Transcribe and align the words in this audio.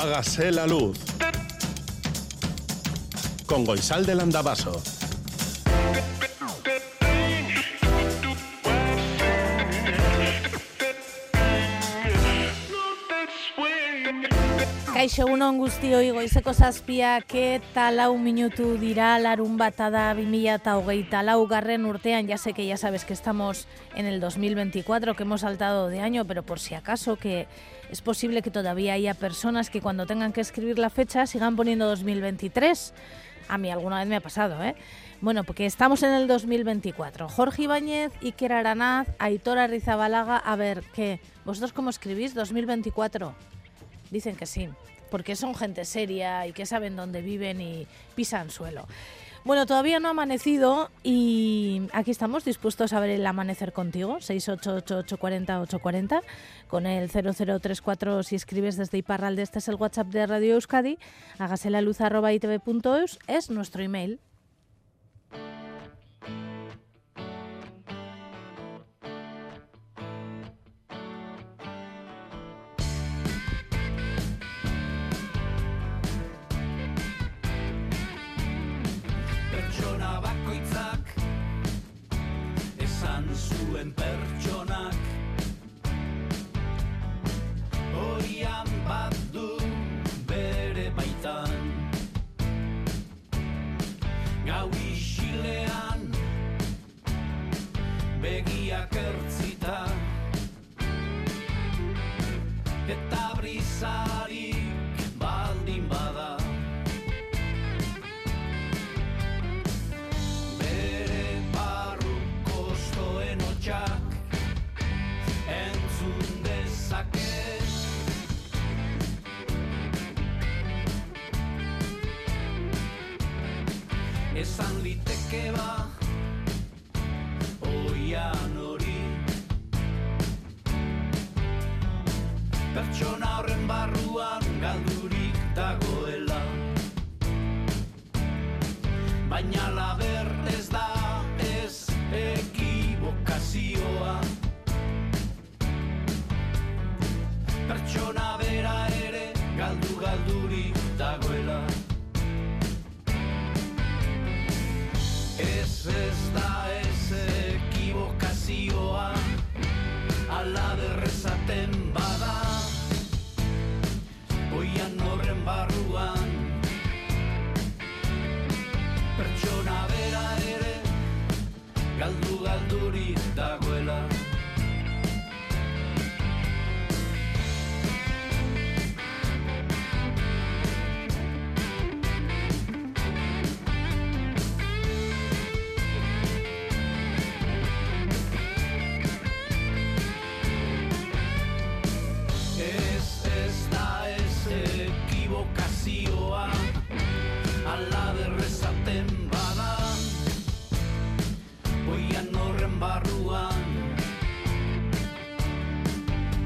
Hágase 0.00 0.52
la 0.52 0.64
luz. 0.64 0.96
Con 3.46 3.64
Goisal 3.64 4.06
del 4.06 4.20
Andabaso. 4.20 4.80
Kaixo 14.98 15.28
egunon 15.28 15.60
guztioi 15.62 16.08
goizeko 16.10 16.50
zazpiak 16.50 17.30
eta 17.38 17.84
lau 17.92 18.16
minutu 18.18 18.72
dira 18.80 19.12
larun 19.22 19.52
batada 19.54 20.08
2008 20.18 21.20
lau 21.22 21.36
garren 21.46 21.84
urtean, 21.86 22.26
ya 22.26 22.34
sé 22.36 22.52
que 22.52 22.66
ya 22.66 22.76
sabes 22.76 23.04
que 23.04 23.12
estamos 23.12 23.68
en 23.94 24.06
el 24.06 24.18
2024, 24.18 25.14
que 25.14 25.22
hemos 25.22 25.42
saltado 25.42 25.86
de 25.86 26.00
año, 26.00 26.24
pero 26.24 26.42
por 26.42 26.58
si 26.58 26.74
acaso 26.74 27.14
que 27.14 27.46
es 27.92 28.02
posible 28.02 28.42
que 28.42 28.50
todavía 28.50 28.94
haya 28.94 29.14
personas 29.14 29.70
que 29.70 29.80
cuando 29.80 30.04
tengan 30.04 30.32
que 30.32 30.40
escribir 30.40 30.80
la 30.80 30.90
fecha 30.90 31.28
sigan 31.28 31.54
poniendo 31.54 31.86
2023. 31.86 32.92
A 33.50 33.56
mí 33.56 33.70
alguna 33.70 34.00
vez 34.00 34.08
me 34.08 34.16
ha 34.16 34.20
pasado, 34.20 34.60
¿eh? 34.64 34.74
Bueno, 35.20 35.44
porque 35.44 35.64
estamos 35.64 36.02
en 36.02 36.10
el 36.10 36.26
2024. 36.26 37.28
Jorge 37.28 37.62
Ibáñez, 37.62 38.10
Iker 38.20 38.52
Aranaz, 38.52 39.06
Aitor 39.20 39.58
Arrizabalaga, 39.58 40.38
a 40.38 40.56
ver, 40.56 40.82
¿qué? 40.92 41.20
¿Vosotros 41.44 41.72
cómo 41.72 41.88
escribís 41.88 42.34
2024? 42.34 43.57
Dicen 44.10 44.36
que 44.36 44.46
sí, 44.46 44.68
porque 45.10 45.36
son 45.36 45.54
gente 45.54 45.84
seria 45.84 46.46
y 46.46 46.52
que 46.52 46.66
saben 46.66 46.96
dónde 46.96 47.22
viven 47.22 47.60
y 47.60 47.86
pisan 48.14 48.50
suelo. 48.50 48.86
Bueno, 49.44 49.66
todavía 49.66 50.00
no 50.00 50.08
ha 50.08 50.10
amanecido 50.10 50.90
y 51.02 51.82
aquí 51.92 52.10
estamos 52.10 52.44
dispuestos 52.44 52.92
a 52.92 53.00
ver 53.00 53.10
el 53.10 53.26
amanecer 53.26 53.72
contigo, 53.72 54.18
688-840-840, 54.18 56.22
con 56.66 56.86
el 56.86 57.08
0034 57.08 58.22
si 58.24 58.36
escribes 58.36 58.76
desde 58.76 58.98
Iparralde, 58.98 59.42
este 59.42 59.60
es 59.60 59.68
el 59.68 59.76
WhatsApp 59.76 60.08
de 60.08 60.26
Radio 60.26 60.54
Euskadi, 60.54 60.98
hágase 61.38 61.70
la 61.70 61.80
luz 61.80 62.00
arroba 62.00 62.32
es 62.32 63.50
nuestro 63.50 63.82
email. 63.82 64.20
Zuen 83.78 83.92
pertsonak. 83.94 84.94
Oian 87.94 88.66
bat 88.88 89.14
du 89.32 89.58
bere 90.26 90.90
baitan. 90.96 91.54
Gau 94.46 94.68
isilean 94.90 96.10
begiak 98.22 98.98
ertzita. 99.06 99.80
Eta 102.88 103.26
brisarik 103.38 104.57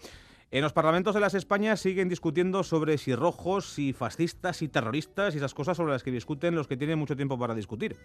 En 0.52 0.62
los 0.62 0.74
parlamentos 0.74 1.16
de 1.16 1.22
las 1.22 1.34
Españas 1.34 1.80
siguen 1.80 2.08
discutiendo 2.08 2.64
sobre 2.64 3.00
si 3.00 3.16
rojos, 3.16 3.66
si 3.66 3.94
fascistas, 3.94 4.58
si 4.58 4.68
terroristas 4.68 5.34
y 5.34 5.38
esas 5.38 5.56
cosas 5.56 5.78
sobre 5.78 5.94
las 5.94 6.04
que 6.04 6.12
discuten 6.12 6.56
los 6.56 6.68
que 6.68 6.78
tienen 6.78 7.00
mucho 7.00 7.16
tiempo 7.16 7.38
para 7.40 7.56
discutir. 7.56 7.98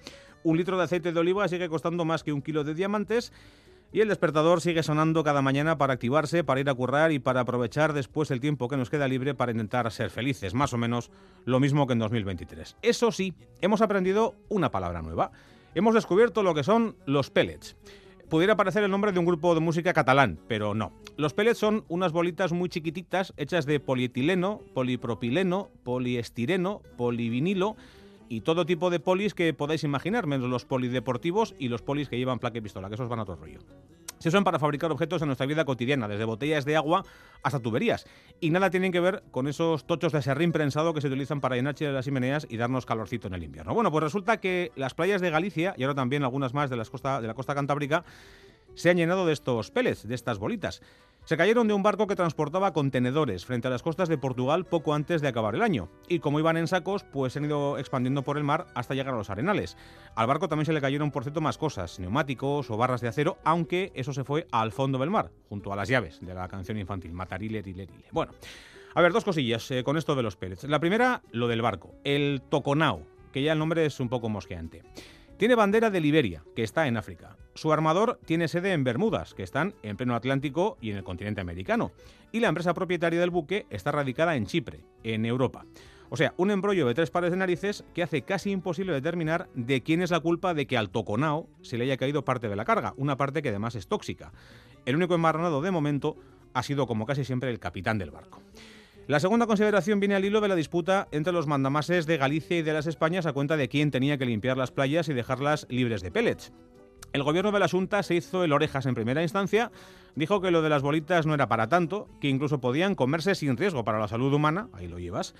Un 0.42 0.56
litro 0.56 0.78
de 0.78 0.84
aceite 0.84 1.12
de 1.12 1.20
oliva 1.20 1.48
sigue 1.48 1.68
costando 1.68 2.04
más 2.06 2.22
que 2.22 2.32
un 2.32 2.40
kilo 2.40 2.64
de 2.64 2.74
diamantes 2.74 3.32
y 3.92 4.00
el 4.00 4.08
despertador 4.08 4.60
sigue 4.60 4.82
sonando 4.82 5.22
cada 5.22 5.40
mañana 5.40 5.78
para 5.78 5.94
activarse, 5.94 6.44
para 6.44 6.60
ir 6.60 6.68
a 6.68 6.74
currar 6.74 7.12
y 7.12 7.18
para 7.18 7.40
aprovechar 7.40 7.92
después 7.92 8.30
el 8.30 8.40
tiempo 8.40 8.68
que 8.68 8.76
nos 8.76 8.90
queda 8.90 9.06
libre 9.06 9.34
para 9.34 9.52
intentar 9.52 9.90
ser 9.92 10.10
felices, 10.10 10.52
más 10.52 10.72
o 10.72 10.78
menos 10.78 11.10
lo 11.44 11.60
mismo 11.60 11.86
que 11.86 11.92
en 11.92 11.98
2023. 12.00 12.76
Eso 12.82 13.12
sí, 13.12 13.34
hemos 13.60 13.82
aprendido 13.82 14.34
una 14.48 14.70
palabra 14.70 15.00
nueva. 15.00 15.30
Hemos 15.74 15.94
descubierto 15.94 16.42
lo 16.42 16.54
que 16.54 16.64
son 16.64 16.96
los 17.06 17.30
pellets 17.30 17.76
pudiera 18.34 18.56
parecer 18.56 18.82
el 18.82 18.90
nombre 18.90 19.12
de 19.12 19.20
un 19.20 19.26
grupo 19.26 19.54
de 19.54 19.60
música 19.60 19.92
catalán, 19.92 20.40
pero 20.48 20.74
no. 20.74 20.92
Los 21.16 21.34
pellets 21.34 21.58
son 21.58 21.84
unas 21.88 22.10
bolitas 22.10 22.52
muy 22.52 22.68
chiquititas 22.68 23.32
hechas 23.36 23.66
de 23.66 23.78
polietileno, 23.80 24.60
polipropileno, 24.74 25.70
poliestireno, 25.84 26.82
polivinilo 26.96 27.76
y 28.28 28.40
todo 28.40 28.66
tipo 28.66 28.90
de 28.90 28.98
polis 28.98 29.34
que 29.34 29.54
podáis 29.54 29.84
imaginar, 29.84 30.26
menos 30.26 30.48
los 30.48 30.64
polideportivos 30.64 31.54
y 31.60 31.68
los 31.68 31.82
polis 31.82 32.08
que 32.08 32.18
llevan 32.18 32.38
placa 32.40 32.60
pistola, 32.60 32.88
que 32.88 32.94
esos 32.94 33.08
van 33.08 33.20
a 33.20 33.22
otro 33.22 33.36
rollo. 33.36 33.60
Se 34.24 34.30
usan 34.30 34.42
para 34.42 34.58
fabricar 34.58 34.90
objetos 34.90 35.20
en 35.20 35.26
nuestra 35.26 35.44
vida 35.44 35.66
cotidiana, 35.66 36.08
desde 36.08 36.24
botellas 36.24 36.64
de 36.64 36.76
agua 36.76 37.04
hasta 37.42 37.60
tuberías. 37.60 38.06
Y 38.40 38.48
nada 38.48 38.70
tienen 38.70 38.90
que 38.90 38.98
ver 38.98 39.22
con 39.30 39.48
esos 39.48 39.86
tochos 39.86 40.12
de 40.12 40.22
serrín 40.22 40.50
prensado 40.50 40.94
que 40.94 41.02
se 41.02 41.08
utilizan 41.08 41.42
para 41.42 41.56
llenar 41.56 41.74
las 41.78 42.06
chimeneas 42.06 42.46
y 42.48 42.56
darnos 42.56 42.86
calorcito 42.86 43.28
en 43.28 43.34
el 43.34 43.42
invierno. 43.42 43.74
Bueno, 43.74 43.92
pues 43.92 44.02
resulta 44.02 44.38
que 44.38 44.72
las 44.76 44.94
playas 44.94 45.20
de 45.20 45.28
Galicia, 45.28 45.74
y 45.76 45.82
ahora 45.82 45.94
también 45.94 46.24
algunas 46.24 46.54
más 46.54 46.70
de, 46.70 46.76
las 46.76 46.88
costa, 46.88 47.20
de 47.20 47.26
la 47.26 47.34
costa 47.34 47.54
cantábrica, 47.54 48.02
se 48.74 48.88
han 48.88 48.96
llenado 48.96 49.26
de 49.26 49.34
estos 49.34 49.70
pellets, 49.70 50.08
de 50.08 50.14
estas 50.14 50.38
bolitas. 50.38 50.80
Se 51.24 51.38
cayeron 51.38 51.66
de 51.66 51.72
un 51.72 51.82
barco 51.82 52.06
que 52.06 52.16
transportaba 52.16 52.74
contenedores 52.74 53.46
frente 53.46 53.68
a 53.68 53.70
las 53.70 53.82
costas 53.82 54.10
de 54.10 54.18
Portugal 54.18 54.66
poco 54.66 54.92
antes 54.92 55.22
de 55.22 55.28
acabar 55.28 55.54
el 55.54 55.62
año. 55.62 55.88
Y 56.06 56.18
como 56.18 56.38
iban 56.38 56.58
en 56.58 56.68
sacos, 56.68 57.02
pues 57.02 57.32
se 57.32 57.38
han 57.38 57.46
ido 57.46 57.78
expandiendo 57.78 58.20
por 58.20 58.36
el 58.36 58.44
mar 58.44 58.66
hasta 58.74 58.92
llegar 58.92 59.14
a 59.14 59.16
los 59.16 59.30
arenales. 59.30 59.78
Al 60.16 60.26
barco 60.26 60.48
también 60.48 60.66
se 60.66 60.74
le 60.74 60.82
cayeron, 60.82 61.10
por 61.10 61.22
cierto, 61.22 61.40
más 61.40 61.56
cosas, 61.56 61.98
neumáticos 61.98 62.70
o 62.70 62.76
barras 62.76 63.00
de 63.00 63.08
acero, 63.08 63.38
aunque 63.42 63.90
eso 63.94 64.12
se 64.12 64.22
fue 64.22 64.46
al 64.52 64.70
fondo 64.70 64.98
del 64.98 65.08
mar, 65.08 65.30
junto 65.48 65.72
a 65.72 65.76
las 65.76 65.88
llaves 65.88 66.20
de 66.20 66.34
la 66.34 66.46
canción 66.46 66.76
infantil, 66.76 67.14
Matarile, 67.14 67.62
Rile, 67.62 67.88
Bueno, 68.12 68.32
a 68.94 69.00
ver, 69.00 69.14
dos 69.14 69.24
cosillas 69.24 69.70
eh, 69.70 69.82
con 69.82 69.96
esto 69.96 70.14
de 70.14 70.22
los 70.22 70.36
pellets. 70.36 70.64
La 70.64 70.78
primera, 70.78 71.22
lo 71.32 71.48
del 71.48 71.62
barco, 71.62 71.94
el 72.04 72.42
Toconao, 72.50 73.00
que 73.32 73.42
ya 73.42 73.52
el 73.52 73.58
nombre 73.58 73.86
es 73.86 73.98
un 73.98 74.10
poco 74.10 74.28
mosqueante. 74.28 74.82
Tiene 75.36 75.56
bandera 75.56 75.90
de 75.90 76.00
Liberia, 76.00 76.44
que 76.54 76.62
está 76.62 76.86
en 76.86 76.96
África. 76.96 77.36
Su 77.54 77.72
armador 77.72 78.20
tiene 78.24 78.46
sede 78.46 78.72
en 78.72 78.84
Bermudas, 78.84 79.34
que 79.34 79.42
están 79.42 79.74
en 79.82 79.96
pleno 79.96 80.14
Atlántico 80.14 80.78
y 80.80 80.90
en 80.90 80.96
el 80.96 81.02
continente 81.02 81.40
americano. 81.40 81.90
Y 82.30 82.38
la 82.38 82.48
empresa 82.48 82.72
propietaria 82.72 83.18
del 83.18 83.30
buque 83.30 83.66
está 83.68 83.90
radicada 83.90 84.36
en 84.36 84.46
Chipre, 84.46 84.84
en 85.02 85.26
Europa. 85.26 85.66
O 86.08 86.16
sea, 86.16 86.34
un 86.36 86.52
embrollo 86.52 86.86
de 86.86 86.94
tres 86.94 87.10
pares 87.10 87.32
de 87.32 87.36
narices 87.36 87.84
que 87.94 88.04
hace 88.04 88.22
casi 88.22 88.52
imposible 88.52 88.92
determinar 88.92 89.48
de 89.54 89.82
quién 89.82 90.02
es 90.02 90.12
la 90.12 90.20
culpa 90.20 90.54
de 90.54 90.68
que 90.68 90.76
al 90.76 90.90
toconao 90.90 91.48
se 91.62 91.78
le 91.78 91.84
haya 91.84 91.96
caído 91.96 92.24
parte 92.24 92.48
de 92.48 92.54
la 92.54 92.64
carga, 92.64 92.94
una 92.96 93.16
parte 93.16 93.42
que 93.42 93.48
además 93.48 93.74
es 93.74 93.88
tóxica. 93.88 94.32
El 94.86 94.94
único 94.94 95.16
embarranado 95.16 95.62
de 95.62 95.72
momento 95.72 96.16
ha 96.52 96.62
sido, 96.62 96.86
como 96.86 97.06
casi 97.06 97.24
siempre, 97.24 97.50
el 97.50 97.58
capitán 97.58 97.98
del 97.98 98.12
barco. 98.12 98.40
La 99.06 99.20
segunda 99.20 99.46
consideración 99.46 100.00
viene 100.00 100.14
al 100.14 100.24
hilo 100.24 100.40
de 100.40 100.48
la 100.48 100.56
disputa 100.56 101.08
entre 101.12 101.34
los 101.34 101.46
mandamases 101.46 102.06
de 102.06 102.16
Galicia 102.16 102.56
y 102.56 102.62
de 102.62 102.72
las 102.72 102.86
Españas 102.86 103.26
a 103.26 103.34
cuenta 103.34 103.58
de 103.58 103.68
quién 103.68 103.90
tenía 103.90 104.16
que 104.16 104.24
limpiar 104.24 104.56
las 104.56 104.70
playas 104.70 105.10
y 105.10 105.12
dejarlas 105.12 105.66
libres 105.68 106.00
de 106.00 106.10
pellets. 106.10 106.54
El 107.12 107.22
gobierno 107.22 107.52
de 107.52 107.58
la 107.58 107.68
Junta 107.68 108.02
se 108.02 108.14
hizo 108.14 108.44
el 108.44 108.52
orejas 108.54 108.86
en 108.86 108.94
primera 108.94 109.22
instancia, 109.22 109.70
dijo 110.14 110.40
que 110.40 110.50
lo 110.50 110.62
de 110.62 110.70
las 110.70 110.80
bolitas 110.80 111.26
no 111.26 111.34
era 111.34 111.48
para 111.48 111.68
tanto, 111.68 112.08
que 112.18 112.28
incluso 112.28 112.62
podían 112.62 112.94
comerse 112.94 113.34
sin 113.34 113.58
riesgo 113.58 113.84
para 113.84 114.00
la 114.00 114.08
salud 114.08 114.32
humana, 114.32 114.70
ahí 114.72 114.88
lo 114.88 114.98
llevas, 114.98 115.34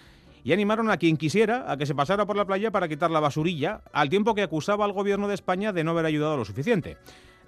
y 0.45 0.53
animaron 0.53 0.91
a 0.91 0.99
quien 0.99 1.17
quisiera 1.17 1.73
a 1.73 1.79
que 1.79 1.87
se 1.87 1.95
pasara 1.95 2.27
por 2.27 2.37
la 2.37 2.45
playa 2.45 2.71
para 2.71 2.87
quitar 2.87 3.11
la 3.11 3.21
basurilla, 3.21 3.81
al 3.95 4.11
tiempo 4.11 4.35
que 4.35 4.43
acusaba 4.43 4.85
al 4.85 4.93
gobierno 4.93 5.27
de 5.27 5.35
España 5.35 5.73
de 5.73 5.85
no 5.85 5.93
haber 5.93 6.05
ayudado 6.05 6.37
lo 6.37 6.45
suficiente. 6.45 6.99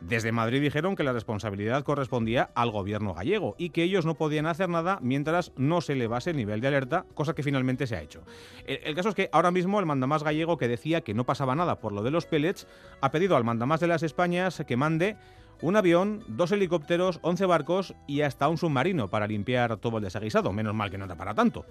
Desde 0.01 0.31
Madrid 0.31 0.61
dijeron 0.61 0.95
que 0.95 1.03
la 1.03 1.13
responsabilidad 1.13 1.83
correspondía 1.83 2.51
al 2.55 2.71
gobierno 2.71 3.15
gallego 3.15 3.55
y 3.59 3.71
que 3.71 3.83
ellos 3.83 4.05
no 4.05 4.15
podían 4.15 4.47
hacer 4.47 4.69
nada 4.69 4.99
mientras 5.01 5.53
no 5.57 5.81
se 5.81 5.95
elevase 5.95 6.31
el 6.31 6.37
nivel 6.37 6.61
de 6.61 6.69
alerta, 6.69 7.07
cosa 7.15 7.35
que 7.35 7.43
finalmente 7.43 7.87
se 7.87 7.97
ha 7.97 8.03
hecho. 8.03 8.23
El, 8.67 8.95
caso 8.95 9.09
es 9.09 9.15
que 9.15 9.29
ahora 9.33 9.51
mismo 9.51 9.81
el 9.81 9.87
mandamás 9.87 10.23
gallego 10.23 10.59
que 10.59 10.69
decía 10.69 11.01
que 11.01 11.15
no 11.15 11.25
pasaba 11.25 11.55
nada 11.55 11.81
por 11.81 11.93
lo 11.93 12.03
de 12.03 12.11
los 12.11 12.27
pellets 12.27 12.67
ha 13.01 13.11
pedido 13.11 13.37
al 13.37 13.45
mandamás 13.45 13.81
de 13.81 13.87
las 13.87 14.03
Españas 14.03 14.63
que 14.67 14.77
mande 14.77 15.17
un 15.63 15.77
avión, 15.77 16.23
dos 16.29 16.53
helicópteros, 16.53 17.19
11 17.23 17.47
barcos 17.47 17.95
y 18.07 18.21
hasta 18.21 18.49
un 18.49 18.59
submarino 18.59 19.09
para 19.09 19.27
limpiar 19.27 19.79
todo 19.79 19.97
el 19.97 20.05
desaguisado. 20.05 20.53
Menos 20.53 20.75
mal 20.75 20.91
que 20.91 20.99
no 20.99 21.07
da 21.07 21.17
para 21.17 21.35
tanto. 21.35 21.65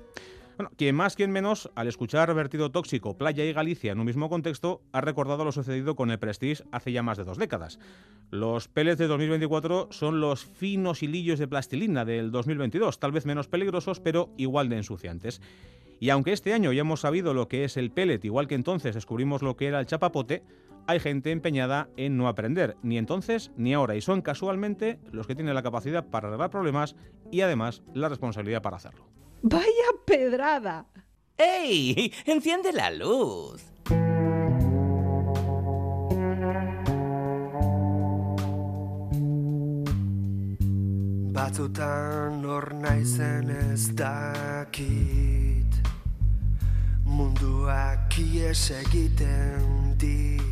Bueno, 0.57 0.71
quien 0.77 0.95
más, 0.95 1.17
quien 1.17 1.31
menos, 1.31 1.69
al 1.75 1.89
escuchar 1.89 2.33
vertido 2.33 2.71
tóxico, 2.71 3.17
playa 3.17 3.43
y 3.43 3.51
Galicia 3.51 3.91
en 3.91 3.99
un 3.99 4.05
mismo 4.05 4.29
contexto, 4.29 4.81
ha 4.93 5.01
recordado 5.01 5.43
lo 5.43 5.51
sucedido 5.51 5.97
con 5.97 6.11
el 6.11 6.19
Prestige 6.19 6.63
hace 6.71 6.93
ya 6.93 7.03
más 7.03 7.17
de 7.17 7.25
dos 7.25 7.37
décadas. 7.37 7.77
Los 8.31 8.69
pellets 8.69 8.97
de 8.97 9.07
2024 9.07 9.89
son 9.91 10.21
los 10.21 10.45
finos 10.45 11.03
hilillos 11.03 11.39
de 11.39 11.49
plastilina 11.49 12.05
del 12.05 12.31
2022, 12.31 12.99
tal 12.99 13.11
vez 13.11 13.25
menos 13.25 13.49
peligrosos, 13.49 13.99
pero 13.99 14.29
igual 14.37 14.69
de 14.69 14.77
ensuciantes. 14.77 15.41
Y 15.99 16.09
aunque 16.09 16.31
este 16.31 16.53
año 16.53 16.71
ya 16.71 16.81
hemos 16.81 17.01
sabido 17.01 17.33
lo 17.33 17.49
que 17.49 17.65
es 17.65 17.75
el 17.75 17.91
pellet, 17.91 18.23
igual 18.23 18.47
que 18.47 18.55
entonces 18.55 18.95
descubrimos 18.95 19.41
lo 19.41 19.57
que 19.57 19.67
era 19.67 19.81
el 19.81 19.87
chapapote, 19.87 20.41
hay 20.87 21.01
gente 21.01 21.31
empeñada 21.31 21.89
en 21.97 22.15
no 22.15 22.29
aprender, 22.29 22.77
ni 22.81 22.97
entonces 22.97 23.51
ni 23.57 23.73
ahora, 23.73 23.95
y 23.97 24.01
son 24.01 24.21
casualmente 24.21 24.99
los 25.11 25.27
que 25.27 25.35
tienen 25.35 25.55
la 25.55 25.63
capacidad 25.63 26.05
para 26.05 26.29
arreglar 26.29 26.49
problemas 26.49 26.95
y 27.29 27.41
además 27.41 27.83
la 27.93 28.07
responsabilidad 28.07 28.61
para 28.61 28.77
hacerlo. 28.77 29.05
Vaya 29.47 29.89
pedrada. 30.05 30.87
¡Ey! 31.37 32.11
Enciende 32.25 32.73
la 32.73 32.89
luz. 32.89 33.61
Batzutan 41.31 42.43
hor 42.43 42.73
naizen 42.73 43.51
ez 43.51 43.93
dakit 43.93 45.44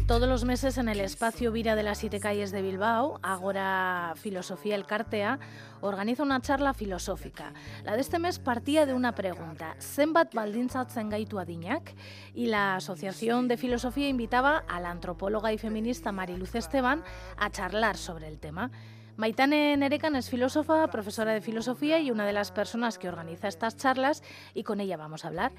todos 0.05 0.29
los 0.29 0.45
meses 0.45 0.77
en 0.77 0.87
el 0.87 0.99
espacio 0.99 1.51
Vira 1.51 1.75
de 1.75 1.81
las 1.81 1.97
Siete 1.97 2.19
Calles 2.19 2.51
de 2.51 2.61
Bilbao, 2.61 3.19
Agora 3.23 4.13
Filosofía 4.17 4.75
El 4.75 4.85
Cartea, 4.85 5.39
organiza 5.81 6.21
una 6.21 6.41
charla 6.41 6.73
filosófica. 6.73 7.53
La 7.83 7.95
de 7.95 8.01
este 8.01 8.19
mes 8.19 8.37
partía 8.37 8.85
de 8.85 8.93
una 8.93 9.15
pregunta, 9.15 9.75
¿zenbat 9.79 10.33
baldintzatzen 10.33 11.09
gaitu 11.09 11.39
adinak? 11.39 11.95
Y 12.35 12.47
la 12.47 12.75
Asociación 12.75 13.47
de 13.47 13.57
Filosofía 13.57 14.07
invitaba 14.07 14.63
a 14.67 14.79
la 14.79 14.91
antropóloga 14.91 15.51
y 15.51 15.57
feminista 15.57 16.11
Mariluz 16.11 16.53
Esteban 16.53 17.03
a 17.37 17.49
charlar 17.49 17.97
sobre 17.97 18.27
el 18.27 18.39
tema. 18.39 18.69
Maitane 19.15 19.77
Nerekan 19.77 20.15
es 20.15 20.29
filósofa, 20.29 20.87
profesora 20.87 21.33
de 21.33 21.41
filosofía 21.41 21.99
y 21.99 22.09
una 22.09 22.25
de 22.25 22.33
las 22.33 22.51
personas 22.51 22.97
que 22.97 23.07
organiza 23.07 23.47
estas 23.47 23.77
charlas 23.77 24.23
y 24.55 24.63
con 24.63 24.79
ella 24.79 24.97
vamos 24.97 25.23
a 25.23 25.27
hablar. 25.27 25.51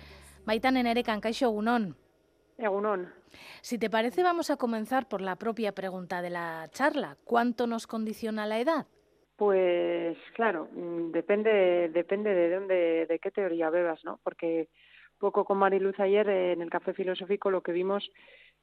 Maitane 0.46 0.82
Nerekan, 0.82 1.20
Kaixo 1.20 1.50
Unón. 1.50 1.96
Egunon. 2.58 3.12
Si 3.62 3.78
te 3.78 3.90
parece, 3.90 4.22
vamos 4.22 4.50
a 4.50 4.56
comenzar 4.56 5.08
por 5.08 5.20
la 5.20 5.36
propia 5.36 5.72
pregunta 5.72 6.22
de 6.22 6.30
la 6.30 6.68
charla. 6.70 7.16
¿Cuánto 7.24 7.66
nos 7.66 7.86
condiciona 7.86 8.46
la 8.46 8.60
edad? 8.60 8.86
Pues 9.36 10.16
claro, 10.34 10.68
mm, 10.72 11.10
depende, 11.10 11.88
depende 11.92 12.32
de 12.32 12.54
dónde, 12.54 13.06
de 13.06 13.18
qué 13.18 13.30
teoría 13.30 13.70
bebas, 13.70 14.04
¿no? 14.04 14.20
Porque 14.22 14.68
poco 15.18 15.44
con 15.44 15.58
Mariluz 15.58 15.98
ayer 15.98 16.28
en 16.28 16.62
el 16.62 16.70
café 16.70 16.92
filosófico 16.92 17.50
lo 17.50 17.62
que 17.62 17.72
vimos 17.72 18.08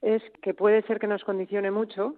es 0.02 0.22
que 0.42 0.54
puede 0.54 0.84
ser 0.84 1.00
que 1.00 1.08
nos 1.08 1.24
condicione 1.24 1.72
mucho, 1.72 2.16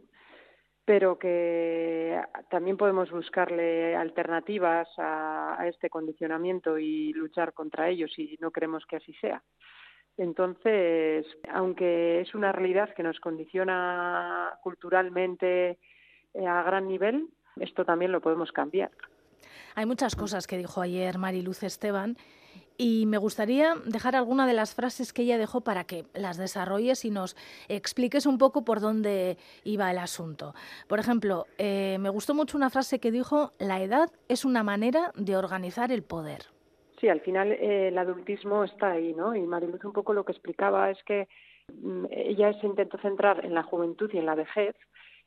pero 0.86 1.18
que 1.18 2.20
también 2.50 2.78
podemos 2.78 3.10
buscarle 3.10 3.96
alternativas 3.96 4.88
a, 4.98 5.66
este 5.68 5.90
condicionamiento 5.90 6.78
y 6.78 7.14
luchar 7.14 7.54
contra 7.54 7.90
ellos 7.90 8.12
si 8.14 8.38
no 8.42 8.52
queremos 8.52 8.86
que 8.86 8.98
así 8.98 9.14
sea. 9.14 9.42
Entonces, 10.18 11.26
aunque 11.52 12.22
es 12.22 12.36
una 12.36 12.52
realidad 12.52 12.94
que 12.94 13.02
nos 13.02 13.20
condiciona 13.20 14.60
culturalmente 14.62 15.80
eh, 16.34 16.48
a 16.48 16.62
gran 16.64 16.88
nivel, 16.88 17.30
esto 17.56 17.86
también 17.86 18.12
lo 18.12 18.22
podemos 18.22 18.52
cambiar. 18.52 18.92
Hay 19.76 19.86
muchas 19.86 20.16
cosas 20.16 20.46
que 20.46 20.58
dijo 20.58 20.82
ayer 20.82 21.18
Mariluz 21.18 21.64
Esteban 21.64 22.18
y 22.78 23.06
me 23.06 23.18
gustaría 23.18 23.76
dejar 23.86 24.16
alguna 24.16 24.48
de 24.48 24.54
las 24.54 24.76
frases 24.76 25.14
que 25.14 25.24
ella 25.24 25.38
dejó 25.38 25.62
para 25.62 25.84
que 25.84 26.06
las 26.14 26.38
desarrolles 26.38 27.06
y 27.06 27.12
nos 27.12 27.36
expliques 27.70 28.26
un 28.26 28.38
poco 28.38 28.64
por 28.66 28.80
dónde 28.80 29.38
iba 29.64 29.92
el 29.92 29.98
asunto. 29.98 30.54
Por 30.88 31.00
ejemplo, 31.00 31.46
eh, 31.58 31.98
me 32.00 32.10
gustó 32.10 32.34
mucho 32.34 32.58
una 32.58 32.70
frase 32.70 33.00
que 33.00 33.12
dijo, 33.12 33.52
la 33.60 33.82
edad 33.82 34.10
es 34.28 34.46
una 34.46 34.64
manera 34.64 35.12
de 35.16 35.38
organizar 35.38 35.92
el 35.92 36.04
poder. 36.04 36.44
Sí, 37.00 37.10
al 37.10 37.22
final 37.22 37.52
eh, 37.52 37.90
el 37.90 37.98
adultismo 37.98 38.64
está 38.64 38.92
ahí, 38.92 39.14
¿no? 39.14 39.36
Y 39.36 39.42
Mariluz 39.42 39.84
un 39.84 39.94
poco 39.94 40.14
lo 40.14 40.24
que 40.24 40.32
explicaba 40.32 40.90
es 40.90 41.04
que 41.04 41.28
Mm, 41.72 42.06
ella 42.12 42.54
se 42.60 42.68
intentó 42.68 42.98
centrar 42.98 43.46
en 43.46 43.54
la 43.54 43.64
juventud 43.64 44.10
y 44.14 44.18
en 44.18 44.26
la 44.26 44.36
vejez 44.36 44.76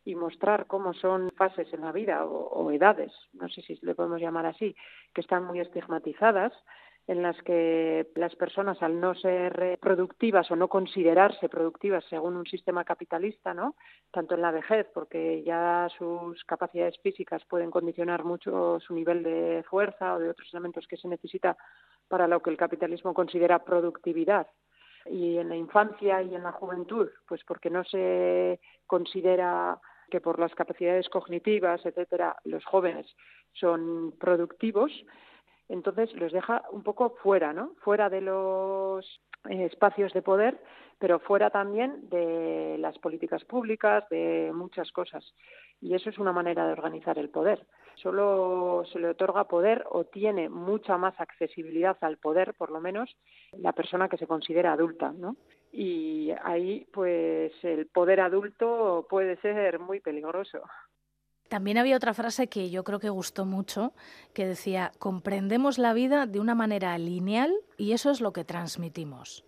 y 0.04 0.14
mostrar 0.14 0.66
cómo 0.66 0.92
son 0.94 1.30
fases 1.36 1.72
en 1.72 1.80
la 1.80 1.92
vida 1.92 2.24
o, 2.24 2.48
o 2.48 2.70
edades, 2.70 3.12
no 3.32 3.48
sé 3.48 3.62
si 3.62 3.78
le 3.82 3.94
podemos 3.94 4.20
llamar 4.20 4.46
así, 4.46 4.76
que 5.14 5.20
están 5.20 5.44
muy 5.44 5.60
estigmatizadas 5.60 6.52
en 7.08 7.22
las 7.22 7.40
que 7.42 8.08
las 8.16 8.34
personas 8.34 8.82
al 8.82 9.00
no 9.00 9.14
ser 9.14 9.78
productivas 9.80 10.50
o 10.50 10.56
no 10.56 10.68
considerarse 10.68 11.48
productivas 11.48 12.04
según 12.10 12.36
un 12.36 12.46
sistema 12.46 12.84
capitalista, 12.84 13.54
¿no? 13.54 13.76
Tanto 14.10 14.34
en 14.34 14.42
la 14.42 14.50
vejez, 14.50 14.88
porque 14.92 15.42
ya 15.44 15.88
sus 15.96 16.42
capacidades 16.44 16.98
físicas 16.98 17.44
pueden 17.44 17.70
condicionar 17.70 18.24
mucho 18.24 18.80
su 18.80 18.92
nivel 18.92 19.22
de 19.22 19.64
fuerza 19.68 20.14
o 20.14 20.18
de 20.18 20.30
otros 20.30 20.52
elementos 20.52 20.86
que 20.88 20.96
se 20.96 21.06
necesita 21.06 21.56
para 22.08 22.26
lo 22.26 22.40
que 22.40 22.50
el 22.50 22.56
capitalismo 22.56 23.14
considera 23.14 23.64
productividad. 23.64 24.48
Y 25.08 25.38
en 25.38 25.48
la 25.48 25.56
infancia 25.56 26.20
y 26.22 26.34
en 26.34 26.42
la 26.42 26.52
juventud, 26.52 27.08
pues 27.28 27.44
porque 27.44 27.70
no 27.70 27.84
se 27.84 28.58
considera 28.86 29.78
que 30.10 30.20
por 30.20 30.40
las 30.40 30.54
capacidades 30.56 31.08
cognitivas, 31.08 31.84
etcétera, 31.86 32.36
los 32.44 32.64
jóvenes 32.64 33.06
son 33.52 34.12
productivos, 34.18 34.92
entonces 35.68 36.12
los 36.14 36.32
deja 36.32 36.62
un 36.70 36.82
poco 36.82 37.10
fuera, 37.22 37.52
¿no? 37.52 37.72
Fuera 37.80 38.08
de 38.08 38.20
los 38.20 39.04
eh, 39.48 39.64
espacios 39.64 40.12
de 40.12 40.22
poder, 40.22 40.60
pero 40.98 41.18
fuera 41.18 41.50
también 41.50 42.08
de 42.08 42.76
las 42.78 42.98
políticas 42.98 43.44
públicas, 43.44 44.08
de 44.08 44.50
muchas 44.54 44.90
cosas. 44.92 45.34
Y 45.80 45.94
eso 45.94 46.08
es 46.08 46.18
una 46.18 46.32
manera 46.32 46.66
de 46.66 46.72
organizar 46.72 47.18
el 47.18 47.28
poder. 47.28 47.66
Solo 47.96 48.84
se 48.92 48.98
le 48.98 49.08
otorga 49.08 49.44
poder 49.44 49.84
o 49.90 50.04
tiene 50.04 50.48
mucha 50.48 50.96
más 50.96 51.18
accesibilidad 51.20 51.96
al 52.00 52.18
poder, 52.18 52.54
por 52.54 52.70
lo 52.70 52.80
menos, 52.80 53.14
la 53.52 53.72
persona 53.72 54.08
que 54.08 54.16
se 54.16 54.26
considera 54.26 54.72
adulta, 54.72 55.12
¿no? 55.12 55.36
Y 55.72 56.30
ahí, 56.42 56.86
pues, 56.92 57.52
el 57.62 57.86
poder 57.86 58.20
adulto 58.20 59.06
puede 59.10 59.36
ser 59.36 59.78
muy 59.78 60.00
peligroso. 60.00 60.62
También 61.48 61.78
había 61.78 61.96
otra 61.96 62.14
frase 62.14 62.48
que 62.48 62.70
yo 62.70 62.82
creo 62.82 62.98
que 62.98 63.08
gustó 63.08 63.44
mucho, 63.44 63.92
que 64.34 64.46
decía, 64.46 64.92
comprendemos 64.98 65.78
la 65.78 65.94
vida 65.94 66.26
de 66.26 66.40
una 66.40 66.54
manera 66.54 66.98
lineal 66.98 67.54
y 67.76 67.92
eso 67.92 68.10
es 68.10 68.20
lo 68.20 68.32
que 68.32 68.44
transmitimos. 68.44 69.44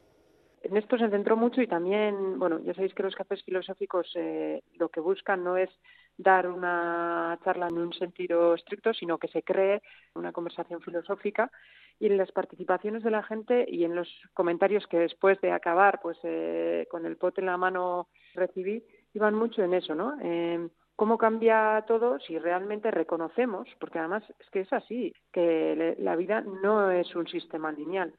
En 0.63 0.77
esto 0.77 0.99
se 0.99 1.09
centró 1.09 1.37
mucho 1.37 1.63
y 1.63 1.67
también, 1.67 2.39
bueno, 2.39 2.61
ya 2.61 2.75
sabéis 2.75 2.95
que 2.95 3.03
los 3.03 3.15
cafés 3.15 3.43
filosóficos 3.45 4.11
eh, 4.15 4.63
lo 4.75 4.89
que 4.89 5.01
buscan 5.01 5.43
no 5.45 5.57
es 5.57 5.71
dar 6.17 6.49
una 6.49 7.39
charla 7.45 7.69
en 7.69 7.79
un 7.79 7.93
sentido 7.93 8.55
estricto, 8.55 8.93
sino 8.93 9.19
que 9.19 9.29
se 9.29 9.43
cree 9.43 9.81
una 10.15 10.33
conversación 10.33 10.81
filosófica 10.83 11.51
y 12.01 12.07
en 12.07 12.17
las 12.17 12.33
participaciones 12.33 13.03
de 13.03 13.11
la 13.11 13.23
gente 13.23 13.67
y 13.69 13.85
en 13.85 13.95
los 13.95 14.09
comentarios 14.35 14.87
que 14.89 14.99
después 14.99 15.41
de 15.41 15.53
acabar, 15.53 16.01
pues 16.03 16.19
eh, 16.25 16.87
con 16.91 17.07
el 17.07 17.17
pote 17.17 17.41
en 17.41 17.47
la 17.47 17.57
mano 17.57 18.09
recibí, 18.35 18.85
iban 19.15 19.35
mucho 19.35 19.63
en 19.63 19.75
eso, 19.75 19.95
¿no? 19.95 20.17
Eh, 20.23 20.69
cómo 20.99 21.17
cambia 21.17 21.85
todo 21.87 22.19
si 22.19 22.41
realmente 22.41 22.91
reconocemos, 22.91 23.69
porque 23.79 24.01
además 24.01 24.25
es 24.41 24.51
que 24.51 24.63
es 24.63 24.73
así, 24.73 25.15
que 25.33 25.95
la 25.97 26.17
vida 26.17 26.41
no 26.41 26.91
es 26.91 27.15
un 27.15 27.29
sistema 27.29 27.71
lineal. 27.71 28.13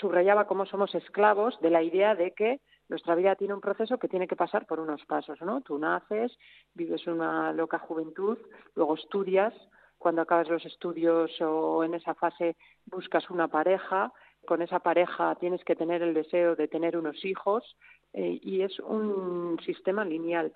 Subrayaba 0.00 0.48
cómo 0.48 0.66
somos 0.66 0.92
esclavos 0.96 1.56
de 1.60 1.70
la 1.70 1.84
idea 1.84 2.16
de 2.16 2.32
que 2.32 2.60
nuestra 2.88 3.14
vida 3.14 3.36
tiene 3.36 3.54
un 3.54 3.60
proceso 3.60 3.96
que 3.96 4.08
tiene 4.08 4.26
que 4.26 4.34
pasar 4.34 4.66
por 4.66 4.80
unos 4.80 5.04
pasos, 5.04 5.40
¿no? 5.40 5.60
Tú 5.60 5.78
naces, 5.78 6.36
vives 6.74 7.06
una 7.06 7.52
loca 7.52 7.78
juventud, 7.78 8.38
luego 8.74 8.96
estudias, 8.96 9.54
cuando 9.98 10.22
acabas 10.22 10.48
los 10.48 10.66
estudios 10.66 11.30
o 11.40 11.84
en 11.84 11.94
esa 11.94 12.16
fase 12.16 12.56
buscas 12.86 13.30
una 13.30 13.46
pareja, 13.46 14.12
con 14.44 14.62
esa 14.62 14.80
pareja 14.80 15.36
tienes 15.36 15.62
que 15.62 15.76
tener 15.76 16.02
el 16.02 16.12
deseo 16.12 16.56
de 16.56 16.66
tener 16.66 16.96
unos 16.96 17.24
hijos 17.24 17.76
eh, 18.14 18.40
y 18.42 18.62
es 18.62 18.80
un 18.80 19.60
sistema 19.64 20.04
lineal 20.04 20.52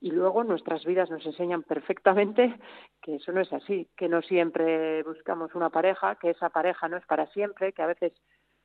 y 0.00 0.10
luego 0.10 0.44
nuestras 0.44 0.84
vidas 0.84 1.10
nos 1.10 1.24
enseñan 1.26 1.62
perfectamente 1.62 2.58
que 3.02 3.16
eso 3.16 3.32
no 3.32 3.40
es 3.40 3.52
así, 3.52 3.88
que 3.96 4.08
no 4.08 4.22
siempre 4.22 5.02
buscamos 5.02 5.54
una 5.54 5.70
pareja, 5.70 6.16
que 6.16 6.30
esa 6.30 6.50
pareja 6.50 6.88
no 6.88 6.96
es 6.96 7.06
para 7.06 7.26
siempre, 7.28 7.72
que 7.72 7.82
a 7.82 7.86
veces 7.86 8.12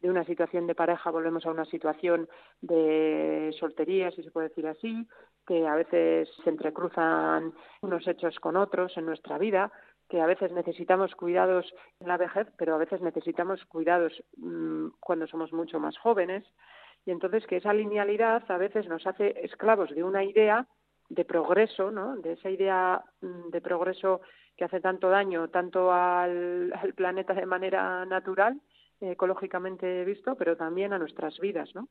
de 0.01 0.10
una 0.10 0.25
situación 0.25 0.68
de 0.68 0.75
pareja 0.75 1.10
volvemos 1.10 1.46
a 1.46 1.51
una 1.51 1.65
situación 1.65 2.27
de 2.62 3.56
soltería, 3.60 4.12
si 4.12 4.24
se 4.24 4.32
puede 4.32 4.50
decir 4.50 4.68
así, 4.68 5.08
que 5.48 5.65
a 5.65 5.75
veces 5.75 6.30
se 6.44 6.50
entrecruzan 6.50 7.54
unos 7.82 8.08
hechos 8.08 8.39
con 8.39 8.58
otros 8.58 8.96
en 8.98 9.06
nuestra 9.06 9.38
vida, 9.38 9.72
que 10.10 10.22
a 10.22 10.27
veces 10.27 10.51
necesitamos 10.51 11.15
cuidados 11.15 11.74
en 12.00 12.08
la 12.08 12.18
vejez, 12.18 12.48
pero 12.58 12.75
a 12.75 12.77
veces 12.77 13.01
necesitamos 13.01 13.65
cuidados 13.65 14.13
mmm, 14.38 14.89
cuando 15.00 15.27
somos 15.27 15.51
mucho 15.54 15.80
más 15.80 15.98
jóvenes. 15.98 16.44
Y 17.06 17.12
entonces 17.12 17.46
que 17.48 17.58
esa 17.58 17.74
linealidad 17.74 18.44
a 18.50 18.58
veces 18.58 18.88
nos 18.88 19.06
hace 19.08 19.34
esclavos 19.44 19.89
de 19.92 20.04
una 20.04 20.24
idea 20.24 20.68
de 21.09 21.25
progreso, 21.25 21.91
¿no? 21.91 22.17
de 22.17 22.33
esa 22.33 22.50
idea 22.50 23.03
mm, 23.21 23.50
de 23.50 23.62
progreso 23.62 24.21
que 24.57 24.65
hace 24.65 24.79
tanto 24.79 25.09
daño 25.09 25.50
tanto 25.50 25.91
al, 25.91 26.74
planeta 26.95 27.33
de 27.33 27.45
manera 27.45 28.05
natural, 28.05 28.59
ecológicamente 29.01 30.05
visto, 30.05 30.35
pero 30.35 30.55
también 30.55 30.93
a 30.93 31.00
nuestras 31.00 31.39
vidas, 31.39 31.69
¿no? 31.75 31.89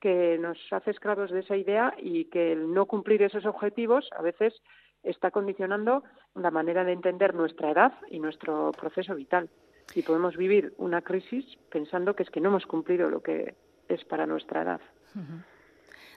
que 0.00 0.38
nos 0.38 0.58
hace 0.72 0.90
esclavos 0.90 1.30
de 1.30 1.40
esa 1.40 1.56
idea 1.56 1.94
y 1.98 2.24
que 2.26 2.52
el 2.52 2.72
no 2.72 2.86
cumplir 2.86 3.22
esos 3.22 3.44
objetivos 3.44 4.08
a 4.16 4.22
veces 4.22 4.54
está 5.02 5.30
condicionando 5.30 6.02
la 6.34 6.50
manera 6.50 6.84
de 6.84 6.92
entender 6.92 7.34
nuestra 7.34 7.70
edad 7.70 7.92
y 8.10 8.18
nuestro 8.18 8.72
proceso 8.72 9.14
vital. 9.14 9.50
Y 9.94 10.02
podemos 10.02 10.36
vivir 10.36 10.72
una 10.78 11.02
crisis 11.02 11.44
pensando 11.70 12.14
que 12.14 12.22
es 12.22 12.30
que 12.30 12.40
no 12.40 12.48
hemos 12.48 12.66
cumplido 12.66 13.10
lo 13.10 13.22
que 13.22 13.54
es 13.88 14.04
para 14.04 14.26
nuestra 14.26 14.62
edad 14.62 14.80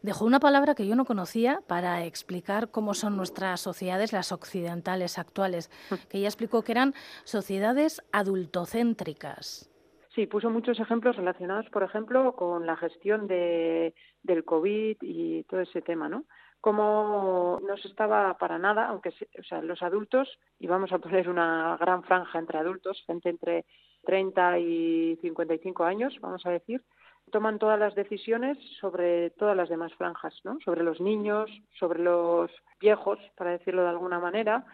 dejó 0.03 0.25
una 0.25 0.39
palabra 0.39 0.75
que 0.75 0.85
yo 0.85 0.95
no 0.95 1.05
conocía 1.05 1.61
para 1.67 2.05
explicar 2.05 2.69
cómo 2.69 2.93
son 2.93 3.17
nuestras 3.17 3.61
sociedades, 3.61 4.13
las 4.13 4.31
occidentales 4.31 5.17
actuales, 5.17 5.71
que 6.09 6.19
ella 6.19 6.27
explicó 6.27 6.61
que 6.61 6.73
eran 6.73 6.93
sociedades 7.23 8.03
adultocéntricas. 8.11 9.71
Sí, 10.13 10.27
puso 10.27 10.51
muchos 10.51 10.79
ejemplos 10.79 11.15
relacionados, 11.15 11.67
por 11.71 11.81
ejemplo, 11.81 12.35
con 12.35 12.67
la 12.67 12.77
gestión 12.77 13.27
de, 13.27 13.95
del 14.21 14.43
COVID 14.45 14.97
y 15.01 15.43
todo 15.45 15.61
ese 15.61 15.81
tema, 15.81 16.07
¿no? 16.07 16.25
Cómo 16.61 17.59
no 17.67 17.77
se 17.77 17.87
estaba 17.87 18.37
para 18.37 18.59
nada, 18.59 18.87
aunque 18.87 19.09
o 19.09 19.43
sea, 19.43 19.61
los 19.61 19.81
adultos, 19.81 20.29
y 20.59 20.67
vamos 20.67 20.91
a 20.91 20.99
poner 20.99 21.29
una 21.29 21.77
gran 21.77 22.03
franja 22.03 22.37
entre 22.37 22.59
adultos, 22.59 23.03
gente 23.07 23.29
entre 23.29 23.65
30 24.03 24.59
y 24.59 25.17
55 25.21 25.83
años, 25.83 26.15
vamos 26.21 26.45
a 26.45 26.51
decir, 26.51 26.83
toman 27.31 27.59
todas 27.59 27.79
las 27.79 27.95
decisiones 27.95 28.57
sobre 28.79 29.31
todas 29.31 29.55
las 29.57 29.69
demás 29.69 29.93
franjas, 29.95 30.39
¿no? 30.43 30.57
Sobre 30.63 30.83
los 30.83 31.01
niños, 31.01 31.49
sobre 31.79 31.99
los 31.99 32.51
viejos, 32.79 33.19
para 33.35 33.51
decirlo 33.51 33.83
de 33.83 33.89
alguna 33.89 34.19
manera, 34.19 34.65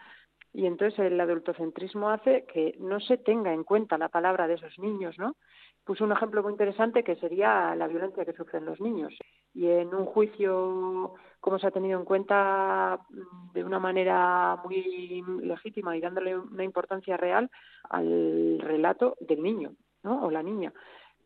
y 0.52 0.66
entonces 0.66 0.98
el 0.98 1.20
adultocentrismo 1.20 2.10
hace 2.10 2.44
que 2.52 2.74
no 2.80 2.98
se 3.00 3.18
tenga 3.18 3.52
en 3.52 3.62
cuenta 3.62 3.98
la 3.98 4.08
palabra 4.08 4.48
de 4.48 4.54
esos 4.54 4.78
niños, 4.78 5.16
¿no? 5.18 5.36
Puso 5.84 6.04
un 6.04 6.12
ejemplo 6.12 6.42
muy 6.42 6.52
interesante 6.52 7.04
que 7.04 7.16
sería 7.16 7.74
la 7.76 7.86
violencia 7.86 8.24
que 8.24 8.32
sufren 8.32 8.64
los 8.64 8.80
niños. 8.80 9.16
Y 9.54 9.68
en 9.68 9.94
un 9.94 10.06
juicio, 10.06 11.14
como 11.40 11.58
se 11.58 11.68
ha 11.68 11.70
tenido 11.70 11.98
en 11.98 12.04
cuenta 12.04 12.98
mm, 13.08 13.52
de 13.52 13.64
una 13.64 13.78
manera 13.78 14.60
muy 14.64 15.22
legítima 15.42 15.96
y 15.96 16.00
dándole 16.00 16.36
una 16.36 16.64
importancia 16.64 17.16
real 17.16 17.50
al 17.88 18.58
relato 18.60 19.16
del 19.20 19.42
niño, 19.42 19.72
¿no? 20.02 20.24
O 20.26 20.30
la 20.30 20.42
niña 20.42 20.72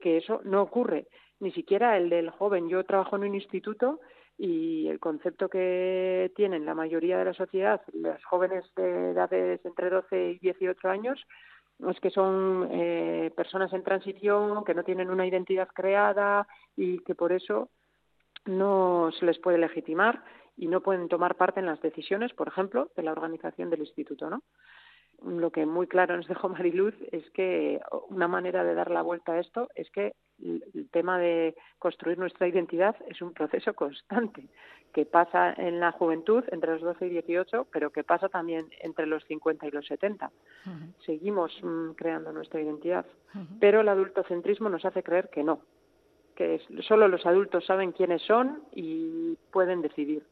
que 0.05 0.19
eso 0.19 0.43
no 0.45 0.61
ocurre, 0.61 1.07
ni 1.41 1.51
siquiera 1.53 1.97
el 1.97 2.11
del 2.11 2.29
joven. 2.29 2.69
Yo 2.69 2.85
trabajo 2.85 3.17
en 3.17 3.25
un 3.25 3.35
instituto 3.35 4.01
y 4.37 4.87
el 4.89 5.01
concepto 5.01 5.49
que 5.49 6.31
tienen 6.37 6.67
la 6.67 6.75
mayoría 6.75 7.17
de 7.17 7.25
la 7.25 7.33
sociedad, 7.33 7.81
los 7.95 8.23
jóvenes 8.27 8.67
de 8.77 9.13
edades 9.13 9.65
entre 9.65 9.89
12 9.89 10.33
y 10.33 10.39
18 10.41 10.89
años, 10.91 11.27
es 11.89 11.99
que 12.01 12.11
son 12.11 12.69
eh, 12.71 13.33
personas 13.35 13.73
en 13.73 13.83
transición, 13.83 14.63
que 14.65 14.75
no 14.75 14.85
tienen 14.85 15.09
una 15.09 15.27
identidad 15.27 15.69
creada 15.69 16.47
y 16.77 16.99
que 16.99 17.15
por 17.15 17.33
eso 17.33 17.71
no 18.45 19.11
se 19.19 19.25
les 19.25 19.39
puede 19.39 19.57
legitimar 19.57 20.23
y 20.55 20.67
no 20.67 20.83
pueden 20.83 21.09
tomar 21.09 21.35
parte 21.37 21.61
en 21.61 21.67
las 21.67 21.81
decisiones, 21.81 22.35
por 22.35 22.49
ejemplo, 22.49 22.91
de 22.95 23.05
la 23.05 23.13
organización 23.13 23.71
del 23.71 23.81
instituto, 23.81 24.29
¿no? 24.29 24.43
Lo 25.27 25.51
que 25.51 25.67
muy 25.67 25.87
claro 25.87 26.17
nos 26.17 26.29
dejó 26.29 26.49
Mariluz 26.51 26.95
es 27.13 27.29
que 27.31 27.81
una 28.09 28.29
manera 28.29 28.65
de 28.65 28.75
dar 28.75 28.91
la 28.91 29.03
vuelta 29.03 29.33
a 29.33 29.41
esto 29.41 29.69
es 29.75 29.91
que 29.91 30.15
el 30.43 30.89
tema 30.91 31.19
de 31.19 31.55
construir 31.79 32.19
nuestra 32.19 32.49
identidad 32.49 32.97
es 33.07 33.23
un 33.23 33.33
proceso 33.33 33.73
constante 33.75 34.49
que 34.93 35.07
pasa 35.07 35.53
en 35.57 35.81
la 35.81 35.93
juventud 35.93 36.45
entre 36.53 36.73
los 36.73 36.83
12 36.83 37.07
y 37.07 37.11
18, 37.11 37.67
pero 37.73 37.91
que 37.91 38.05
pasa 38.05 38.29
también 38.29 38.69
entre 38.81 39.07
los 39.07 39.25
50 39.25 39.67
y 39.67 39.71
los 39.73 39.87
70. 39.87 40.31
Seguimos 41.05 41.53
mm, 41.63 41.91
creando 41.93 42.33
nuestra 42.33 42.61
identidad, 42.61 43.05
pero 43.61 43.81
el 43.81 43.89
adultocentrismo 43.89 44.69
nos 44.69 44.85
hace 44.85 45.03
creer 45.03 45.31
que 45.31 45.43
no, 45.43 45.61
que 46.37 46.61
solo 46.87 47.09
los 47.09 47.27
adultos 47.27 47.67
saben 47.67 47.93
quiénes 47.93 48.23
son 48.23 48.63
y 48.73 49.37
pueden 49.51 49.83
decidir. 49.83 50.25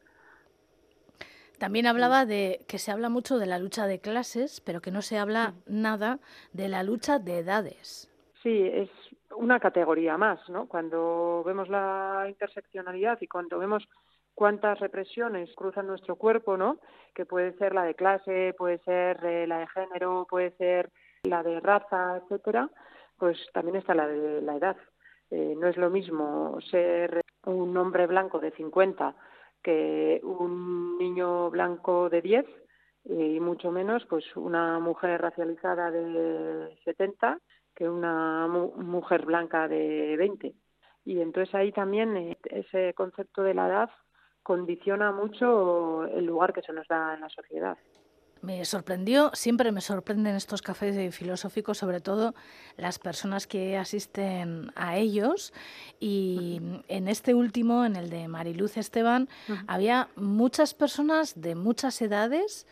También 1.63 1.87
hablaba 1.87 2.25
de 2.25 2.65
que 2.67 2.77
se 2.77 2.91
habla 2.91 3.07
mucho 3.07 3.37
de 3.37 3.45
la 3.45 3.57
lucha 3.57 3.87
de 3.87 4.01
clases, 4.01 4.59
pero 4.59 4.81
que 4.81 4.91
no 4.91 5.01
se 5.01 5.17
habla 5.17 5.53
nada 5.65 6.19
de 6.51 6.67
la 6.67 6.83
lucha 6.83 7.19
de 7.19 7.37
edades. 7.37 8.11
Sí, 8.41 8.67
es 8.67 8.89
una 9.37 9.61
categoría 9.61 10.17
más, 10.17 10.41
¿no? 10.49 10.67
Cuando 10.67 11.41
vemos 11.45 11.69
la 11.69 12.25
interseccionalidad 12.27 13.17
y 13.21 13.27
cuando 13.27 13.59
vemos 13.59 13.87
cuántas 14.35 14.77
represiones 14.81 15.55
cruzan 15.55 15.87
nuestro 15.87 16.17
cuerpo, 16.17 16.57
¿no? 16.57 16.79
Que 17.15 17.25
puede 17.25 17.53
ser 17.53 17.73
la 17.73 17.83
de 17.83 17.95
clase, 17.95 18.53
puede 18.57 18.79
ser 18.79 19.23
eh, 19.23 19.47
la 19.47 19.59
de 19.59 19.67
género, 19.67 20.27
puede 20.29 20.51
ser 20.57 20.89
la 21.23 21.43
de 21.43 21.61
raza, 21.61 22.17
etcétera, 22.17 22.69
pues 23.17 23.37
también 23.53 23.77
está 23.77 23.95
la 23.95 24.07
de 24.07 24.41
la 24.41 24.57
edad. 24.57 24.75
Eh, 25.31 25.55
no 25.57 25.69
es 25.69 25.77
lo 25.77 25.89
mismo 25.89 26.59
ser 26.59 27.21
un 27.45 27.77
hombre 27.77 28.05
blanco 28.05 28.39
de 28.39 28.51
50 28.51 29.15
que 29.63 30.19
un 30.23 30.97
niño 30.97 31.49
blanco 31.49 32.09
de 32.09 32.21
10 32.21 32.45
y 33.05 33.39
mucho 33.39 33.71
menos 33.71 34.05
pues 34.05 34.23
una 34.35 34.79
mujer 34.79 35.21
racializada 35.21 35.91
de 35.91 36.77
70 36.85 37.39
que 37.75 37.89
una 37.89 38.47
mujer 38.47 39.25
blanca 39.25 39.67
de 39.67 40.15
20. 40.17 40.53
Y 41.05 41.19
entonces 41.19 41.53
ahí 41.55 41.71
también 41.71 42.15
eh, 42.15 42.37
ese 42.45 42.93
concepto 42.93 43.43
de 43.43 43.53
la 43.53 43.67
edad 43.67 43.89
condiciona 44.41 45.11
mucho 45.11 46.05
el 46.05 46.25
lugar 46.25 46.53
que 46.53 46.61
se 46.61 46.73
nos 46.73 46.87
da 46.87 47.13
en 47.13 47.21
la 47.21 47.29
sociedad. 47.29 47.77
Me 48.43 48.65
sorprendió, 48.65 49.31
siempre 49.33 49.71
me 49.71 49.79
sorprenden 49.79 50.35
estos 50.35 50.61
cafés 50.61 51.15
filosóficos, 51.15 51.77
sobre 51.77 52.01
todo 52.01 52.35
las 52.75 52.99
personas 52.99 53.47
que 53.47 53.77
asisten 53.77 54.73
a 54.75 54.97
ellos. 54.97 55.53
Y 56.01 56.59
en 56.89 57.07
este 57.07 57.33
último, 57.33 57.85
en 57.85 57.95
el 57.95 58.09
de 58.09 58.27
Mariluz 58.27 58.75
Esteban, 58.75 59.29
había 59.65 60.09
muchas 60.17 60.73
personas 60.73 61.39
de 61.39 61.55
muchas 61.55 62.01
edades, 62.01 62.67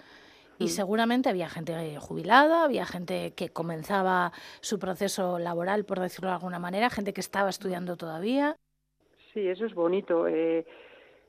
y 0.60 0.68
seguramente 0.68 1.30
había 1.30 1.50
gente 1.50 1.98
jubilada, 2.00 2.64
había 2.66 2.86
gente 2.86 3.34
que 3.34 3.50
comenzaba 3.50 4.32
su 4.60 4.78
proceso 4.78 5.40
laboral, 5.40 5.86
por 5.86 6.00
decirlo 6.00 6.28
de 6.30 6.36
alguna 6.36 6.60
manera, 6.60 6.90
gente 6.90 7.14
que 7.14 7.22
estaba 7.22 7.50
estudiando 7.50 7.96
todavía. 7.96 8.58
Sí, 9.34 9.48
eso 9.48 9.66
es 9.66 9.74
bonito. 9.74 10.28
Eh, 10.28 10.66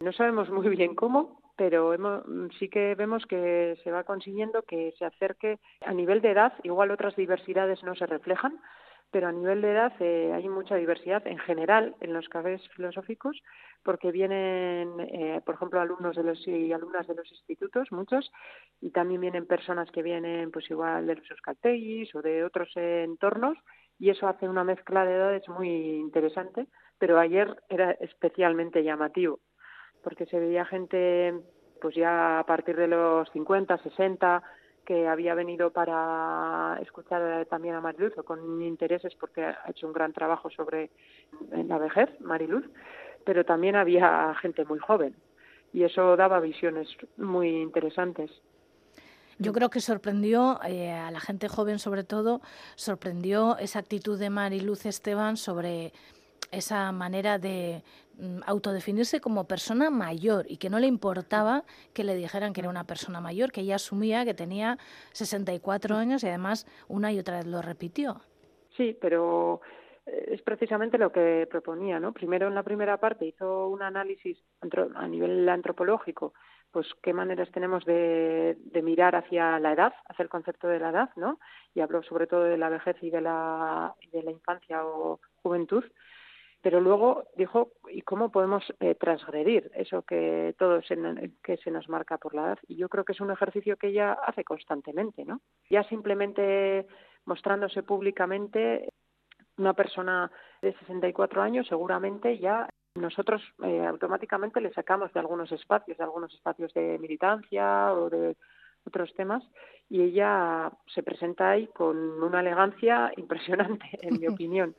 no 0.00 0.12
sabemos 0.12 0.50
muy 0.50 0.68
bien 0.68 0.94
cómo, 0.94 1.41
pero 1.56 1.94
sí 2.58 2.68
que 2.68 2.94
vemos 2.94 3.26
que 3.26 3.78
se 3.82 3.90
va 3.90 4.04
consiguiendo 4.04 4.62
que 4.62 4.92
se 4.98 5.04
acerque 5.04 5.58
a 5.80 5.92
nivel 5.92 6.20
de 6.20 6.30
edad, 6.30 6.52
igual 6.62 6.90
otras 6.90 7.16
diversidades 7.16 7.82
no 7.82 7.94
se 7.94 8.06
reflejan, 8.06 8.58
pero 9.12 9.28
a 9.28 9.32
nivel 9.32 9.60
de 9.60 9.70
edad 9.72 9.92
eh, 10.00 10.32
hay 10.34 10.48
mucha 10.48 10.76
diversidad 10.76 11.26
en 11.26 11.38
general 11.38 11.94
en 12.00 12.14
los 12.14 12.28
cafés 12.30 12.66
filosóficos 12.74 13.42
porque 13.82 14.10
vienen, 14.10 14.88
eh, 15.00 15.42
por 15.44 15.56
ejemplo, 15.56 15.80
alumnos 15.80 16.16
de 16.16 16.22
los 16.22 16.48
y 16.48 16.72
alumnas 16.72 17.06
de 17.06 17.14
los 17.14 17.30
institutos, 17.30 17.92
muchos, 17.92 18.32
y 18.80 18.90
también 18.90 19.20
vienen 19.20 19.46
personas 19.46 19.90
que 19.90 20.02
vienen, 20.02 20.50
pues 20.50 20.70
igual 20.70 21.06
de 21.06 21.16
los 21.16 21.30
euskaltegis 21.30 22.14
o 22.14 22.22
de 22.22 22.42
otros 22.44 22.70
entornos, 22.76 23.58
y 23.98 24.10
eso 24.10 24.28
hace 24.28 24.48
una 24.48 24.64
mezcla 24.64 25.04
de 25.04 25.14
edades 25.14 25.48
muy 25.48 25.68
interesante. 25.68 26.66
Pero 26.98 27.18
ayer 27.18 27.62
era 27.68 27.90
especialmente 27.92 28.84
llamativo 28.84 29.40
porque 30.02 30.26
se 30.26 30.38
veía 30.38 30.64
gente, 30.64 31.34
pues 31.80 31.94
ya 31.94 32.38
a 32.38 32.46
partir 32.46 32.76
de 32.76 32.88
los 32.88 33.30
50, 33.30 33.78
60, 33.78 34.42
que 34.84 35.06
había 35.06 35.34
venido 35.34 35.70
para 35.70 36.78
escuchar 36.82 37.46
también 37.46 37.74
a 37.74 37.80
Mariluz 37.80 38.14
con 38.24 38.60
intereses 38.62 39.14
porque 39.14 39.44
ha 39.44 39.64
hecho 39.68 39.86
un 39.86 39.92
gran 39.92 40.12
trabajo 40.12 40.50
sobre 40.50 40.90
la 41.52 41.78
vejez, 41.78 42.08
Mariluz, 42.20 42.64
pero 43.24 43.44
también 43.44 43.76
había 43.76 44.34
gente 44.40 44.64
muy 44.64 44.78
joven 44.78 45.14
y 45.72 45.84
eso 45.84 46.16
daba 46.16 46.40
visiones 46.40 46.88
muy 47.16 47.62
interesantes. 47.62 48.30
Yo 49.38 49.52
creo 49.52 49.70
que 49.70 49.80
sorprendió 49.80 50.60
eh, 50.64 50.92
a 50.92 51.10
la 51.10 51.20
gente 51.20 51.48
joven 51.48 51.78
sobre 51.78 52.04
todo, 52.04 52.40
sorprendió 52.76 53.56
esa 53.58 53.78
actitud 53.78 54.18
de 54.18 54.30
Mariluz 54.30 54.84
Esteban 54.86 55.36
sobre 55.36 55.92
esa 56.50 56.92
manera 56.92 57.38
de 57.38 57.82
autodefinirse 58.46 59.20
como 59.20 59.46
persona 59.46 59.90
mayor 59.90 60.44
y 60.48 60.58
que 60.58 60.70
no 60.70 60.78
le 60.78 60.86
importaba 60.86 61.64
que 61.94 62.04
le 62.04 62.14
dijeran 62.14 62.52
que 62.52 62.60
era 62.60 62.70
una 62.70 62.84
persona 62.84 63.20
mayor, 63.20 63.52
que 63.52 63.62
ella 63.62 63.76
asumía 63.76 64.24
que 64.24 64.34
tenía 64.34 64.78
64 65.12 65.96
años 65.96 66.22
y 66.22 66.28
además 66.28 66.66
una 66.88 67.12
y 67.12 67.18
otra 67.18 67.38
vez 67.38 67.46
lo 67.46 67.62
repitió. 67.62 68.20
Sí, 68.76 68.96
pero 69.00 69.60
eh, 70.06 70.28
es 70.32 70.42
precisamente 70.42 70.98
lo 70.98 71.12
que 71.12 71.46
proponía, 71.50 72.00
¿no? 72.00 72.12
Primero 72.12 72.48
en 72.48 72.54
la 72.54 72.62
primera 72.62 72.96
parte 72.98 73.26
hizo 73.26 73.68
un 73.68 73.82
análisis 73.82 74.38
a 74.94 75.08
nivel 75.08 75.48
antropológico, 75.48 76.32
pues 76.70 76.86
qué 77.02 77.12
maneras 77.12 77.50
tenemos 77.52 77.84
de, 77.84 78.56
de, 78.58 78.82
mirar 78.82 79.14
hacia 79.14 79.60
la 79.60 79.72
edad, 79.72 79.92
hacia 80.08 80.22
el 80.22 80.30
concepto 80.30 80.68
de 80.68 80.80
la 80.80 80.88
edad, 80.88 81.10
¿no? 81.16 81.38
Y 81.74 81.80
habló 81.80 82.02
sobre 82.02 82.26
todo 82.26 82.44
de 82.44 82.56
la 82.56 82.70
vejez 82.70 82.96
y 83.02 83.10
de 83.10 83.20
la, 83.20 83.94
de 84.10 84.22
la 84.22 84.30
infancia 84.30 84.84
o 84.86 85.20
juventud 85.42 85.84
pero 86.62 86.80
luego 86.80 87.24
dijo 87.36 87.72
y 87.90 88.02
cómo 88.02 88.30
podemos 88.30 88.64
eh, 88.80 88.94
transgredir 88.94 89.70
eso 89.74 90.02
que 90.02 90.54
todo 90.58 90.80
se, 90.82 90.96
que 91.42 91.56
se 91.58 91.70
nos 91.70 91.88
marca 91.88 92.18
por 92.18 92.34
la 92.34 92.46
edad 92.46 92.58
y 92.68 92.76
yo 92.76 92.88
creo 92.88 93.04
que 93.04 93.12
es 93.12 93.20
un 93.20 93.30
ejercicio 93.30 93.76
que 93.76 93.88
ella 93.88 94.12
hace 94.12 94.44
constantemente 94.44 95.24
no 95.24 95.40
ya 95.68 95.82
simplemente 95.84 96.86
mostrándose 97.24 97.82
públicamente 97.82 98.88
una 99.58 99.74
persona 99.74 100.30
de 100.62 100.72
64 100.74 101.42
años 101.42 101.66
seguramente 101.68 102.38
ya 102.38 102.68
nosotros 102.94 103.42
eh, 103.64 103.84
automáticamente 103.84 104.60
le 104.60 104.72
sacamos 104.72 105.12
de 105.12 105.20
algunos 105.20 105.50
espacios 105.52 105.98
de 105.98 106.04
algunos 106.04 106.32
espacios 106.32 106.72
de 106.74 106.98
militancia 106.98 107.92
o 107.92 108.08
de 108.08 108.36
otros 108.84 109.12
temas 109.14 109.42
y 109.88 110.02
ella 110.02 110.72
se 110.86 111.02
presenta 111.02 111.50
ahí 111.50 111.66
con 111.68 111.96
una 112.22 112.40
elegancia 112.40 113.12
impresionante 113.16 113.86
en 114.02 114.20
mi 114.20 114.26
opinión. 114.28 114.74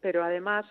Pero 0.00 0.24
además 0.24 0.66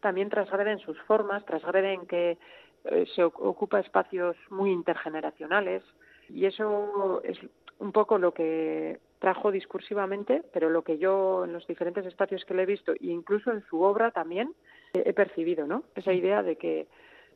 también 0.00 0.28
transgreden 0.28 0.78
sus 0.78 1.00
formas, 1.02 1.44
transgreden 1.44 2.06
que 2.06 2.38
eh, 2.84 3.06
se 3.14 3.24
ocupa 3.24 3.80
espacios 3.80 4.36
muy 4.50 4.70
intergeneracionales 4.70 5.82
y 6.28 6.46
eso 6.46 7.20
es 7.24 7.38
un 7.78 7.92
poco 7.92 8.18
lo 8.18 8.32
que 8.32 8.98
trajo 9.18 9.50
discursivamente, 9.50 10.42
pero 10.52 10.70
lo 10.70 10.82
que 10.82 10.98
yo 10.98 11.44
en 11.44 11.52
los 11.52 11.66
diferentes 11.66 12.06
espacios 12.06 12.44
que 12.44 12.54
le 12.54 12.62
he 12.62 12.66
visto 12.66 12.92
e 12.92 12.98
incluso 13.06 13.50
en 13.50 13.64
su 13.68 13.82
obra 13.82 14.10
también 14.10 14.54
he 14.94 15.12
percibido, 15.12 15.66
¿no? 15.66 15.84
Esa 15.94 16.12
idea 16.12 16.42
de 16.42 16.56
que 16.56 16.86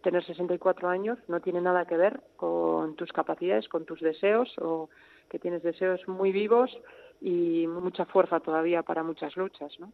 tener 0.03 0.25
64 0.25 0.88
años 0.88 1.18
no 1.29 1.40
tiene 1.40 1.61
nada 1.61 1.85
que 1.87 1.96
ver 1.96 2.20
con 2.37 2.94
tus 2.96 3.12
capacidades, 3.12 3.68
con 3.68 3.85
tus 3.85 4.01
deseos 4.01 4.53
o 4.59 4.88
que 5.29 5.38
tienes 5.38 5.62
deseos 5.62 6.07
muy 6.09 6.33
vivos 6.33 6.70
y 7.20 7.66
mucha 7.66 8.07
fuerza 8.07 8.40
todavía 8.40 8.83
para 8.83 9.03
muchas 9.03 9.37
luchas, 9.37 9.79
¿no? 9.79 9.92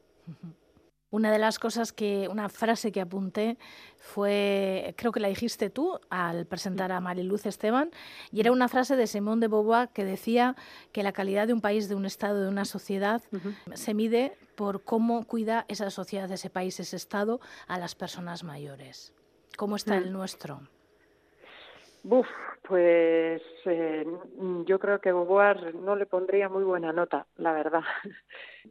Una 1.17 1.33
de 1.33 1.39
las 1.39 1.59
cosas 1.59 1.95
que, 1.95 2.29
una 2.31 2.51
frase 2.51 2.93
que 2.93 3.01
apunté 3.01 3.57
fue, 3.97 4.95
creo 4.99 5.13
que 5.13 5.21
la 5.21 5.29
dijiste 5.29 5.71
tú 5.71 5.99
al 6.11 6.45
presentar 6.45 6.93
a 6.93 7.01
Mariluz 7.01 7.47
Esteban, 7.47 7.91
y 8.31 8.41
era 8.41 8.53
una 8.53 8.69
frase 8.69 8.97
de 8.97 9.07
Simón 9.07 9.41
de 9.41 9.49
Beauvoir 9.49 9.89
que 9.89 10.05
decía 10.05 10.57
que 10.93 11.03
la 11.03 11.13
calidad 11.13 11.47
de 11.47 11.55
un 11.55 11.63
país, 11.63 11.89
de 11.89 11.95
un 11.95 12.05
Estado, 12.05 12.43
de 12.43 12.51
una 12.51 12.67
sociedad, 12.67 13.23
se 13.73 13.95
mide 13.95 14.37
por 14.57 14.85
cómo 14.85 15.25
cuida 15.25 15.65
esa 15.69 15.89
sociedad, 15.89 16.31
ese 16.31 16.51
país, 16.51 16.79
ese 16.81 16.97
Estado 16.97 17.41
a 17.67 17.79
las 17.79 17.95
personas 17.95 18.45
mayores. 18.45 19.15
¿Cómo 19.57 19.77
está 19.77 19.97
el 19.97 20.13
nuestro? 20.13 20.69
Buf, 22.09 22.29
pues 22.63 23.43
eh, 23.65 24.07
yo 24.65 24.79
creo 24.79 25.01
que 25.01 25.11
Beauvoir 25.11 25.75
no 25.75 25.97
le 25.97 26.07
pondría 26.07 26.49
muy 26.49 26.63
buena 26.63 26.93
nota, 26.93 27.27
la 27.35 27.53
verdad. 27.53 27.83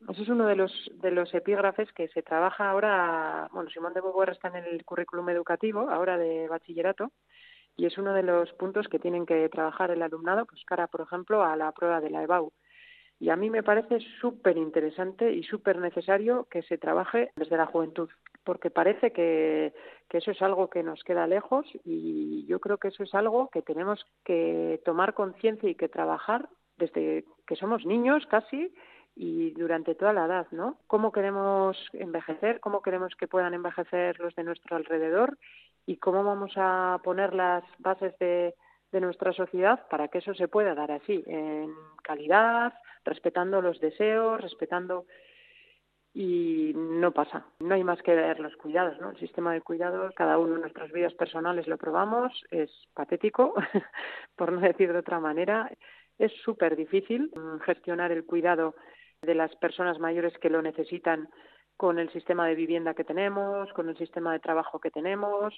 Eso 0.10 0.22
es 0.24 0.30
uno 0.30 0.48
de 0.48 0.56
los 0.56 0.72
de 1.02 1.12
los 1.12 1.34
epígrafes 1.34 1.92
que 1.92 2.08
se 2.08 2.24
trabaja 2.24 2.70
ahora. 2.70 3.50
Bueno, 3.52 3.70
Simón 3.72 3.94
de 3.94 4.00
Beauvoir 4.00 4.30
está 4.30 4.48
en 4.48 4.64
el 4.64 4.86
currículum 4.86 5.28
educativo 5.32 5.90
ahora 5.90 6.18
de 6.18 6.48
bachillerato 6.48 7.12
y 7.76 7.86
es 7.86 7.98
uno 7.98 8.14
de 8.14 8.24
los 8.24 8.54
puntos 8.54 8.88
que 8.88 9.00
tienen 9.00 9.26
que 9.26 9.50
trabajar 9.50 9.92
el 9.92 10.02
alumnado, 10.02 10.46
pues 10.46 10.64
cara, 10.66 10.88
por 10.88 11.02
ejemplo, 11.02 11.44
a 11.44 11.58
la 11.58 11.74
prueba 11.74 12.00
de 12.00 12.12
la 12.12 12.24
EBAU. 12.24 12.54
Y 13.20 13.30
a 13.30 13.36
mí 13.36 13.50
me 13.50 13.64
parece 13.64 14.00
súper 14.20 14.58
interesante 14.58 15.32
y 15.32 15.44
súper 15.44 15.78
necesario 15.78 16.48
que 16.50 16.64
se 16.64 16.78
trabaje 16.78 17.32
desde 17.36 17.58
la 17.58 17.66
juventud, 17.66 18.10
porque 18.44 18.70
parece 18.70 19.12
que, 19.12 19.74
que, 20.10 20.18
eso 20.18 20.32
es 20.32 20.42
algo 20.42 20.70
que 20.70 20.84
nos 20.84 21.04
queda 21.04 21.26
lejos 21.26 21.66
y 21.86 22.46
yo 22.48 22.60
creo 22.60 22.78
que 22.78 22.90
eso 22.90 23.04
es 23.04 23.16
algo 23.16 23.50
que 23.52 23.62
tenemos 23.62 24.06
que 24.26 24.82
tomar 24.84 25.14
conciencia 25.14 25.70
y 25.70 25.76
que 25.76 25.88
trabajar 25.88 26.50
desde 26.78 27.24
que 27.48 27.56
somos 27.56 27.86
niños 27.86 28.26
casi 28.28 28.74
y 29.16 29.52
durante 29.52 29.96
toda 29.96 30.12
la 30.12 30.26
edad, 30.26 30.48
¿no? 30.52 30.78
¿Cómo 30.88 31.12
queremos 31.14 31.78
envejecer? 31.94 32.60
¿Cómo 32.60 32.82
queremos 32.82 33.16
que 33.16 33.28
puedan 33.28 33.54
envejecer 33.54 34.20
los 34.20 34.36
de 34.36 34.44
nuestro 34.44 34.76
alrededor? 34.76 35.38
¿Y 35.86 35.98
cómo 35.98 36.24
vamos 36.24 36.52
a 36.58 37.00
poner 37.04 37.34
las 37.34 37.64
bases 37.80 38.18
de, 38.20 38.56
de 38.96 39.02
nuestra 39.02 39.34
sociedad 39.34 39.86
para 39.90 40.08
que 40.08 40.20
eso 40.20 40.34
se 40.34 40.48
pueda 40.48 40.74
dar 40.74 40.90
así, 40.90 41.22
en 41.28 41.70
calidad, 42.02 42.74
respetando 43.04 43.62
los 43.62 43.82
deseos, 43.82 44.42
respetando 44.42 45.06
y 46.14 46.72
no 46.74 47.12
pasa. 47.12 47.46
No 47.60 47.76
hay 47.76 47.84
más 47.84 48.02
que 48.02 48.16
ver 48.16 48.40
los 48.40 48.56
cuidados, 48.56 48.98
¿no? 49.02 49.10
El 49.10 49.20
sistema 49.20 49.52
de 49.52 49.60
cuidados, 49.60 50.14
cada 50.16 50.38
uno 50.38 50.56
en 50.56 50.62
nuestras 50.62 50.94
vidas 50.94 51.14
personales 51.14 51.68
lo 51.68 51.78
probamos, 51.78 52.32
es 52.52 52.72
patético, 52.94 53.54
por 54.38 54.54
no 54.54 54.62
decir 54.62 54.94
de 54.94 55.00
otra 55.00 55.20
manera. 55.20 55.70
Es 56.18 56.32
súper 56.46 56.78
difícil 56.78 57.34
gestionar 57.66 58.14
el 58.14 58.26
cuidado 58.26 58.76
de 59.22 59.36
las 59.36 59.54
personas 59.58 60.00
mayores 60.00 60.38
que 60.38 60.50
lo 60.50 60.62
necesitan 60.62 61.28
con 61.76 62.00
el 62.00 62.10
sistema 62.14 62.48
de 62.48 62.56
vivienda 62.56 62.94
que 62.94 63.04
tenemos, 63.04 63.74
con 63.74 63.90
el 63.90 63.98
sistema 63.98 64.32
de 64.32 64.40
trabajo 64.40 64.80
que 64.80 64.92
tenemos, 64.92 65.54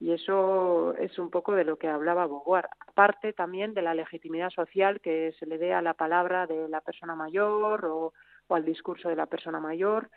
y 0.00 0.12
eso 0.12 0.94
es 0.94 1.18
un 1.18 1.30
poco 1.30 1.54
de 1.54 1.64
lo 1.64 1.76
que 1.76 1.88
hablaba 1.88 2.26
Beauvoir. 2.26 2.68
Aparte 2.86 3.32
también 3.32 3.74
de 3.74 3.82
la 3.82 3.94
legitimidad 3.94 4.50
social 4.50 5.00
que 5.00 5.32
se 5.38 5.46
le 5.46 5.58
dé 5.58 5.74
a 5.74 5.82
la 5.82 5.94
palabra 5.94 6.46
de 6.46 6.68
la 6.68 6.80
persona 6.80 7.16
mayor 7.16 7.84
o, 7.84 8.12
al 8.48 8.64
discurso 8.64 9.08
de 9.08 9.16
la 9.16 9.26
persona 9.26 9.58
mayor, 9.60 10.08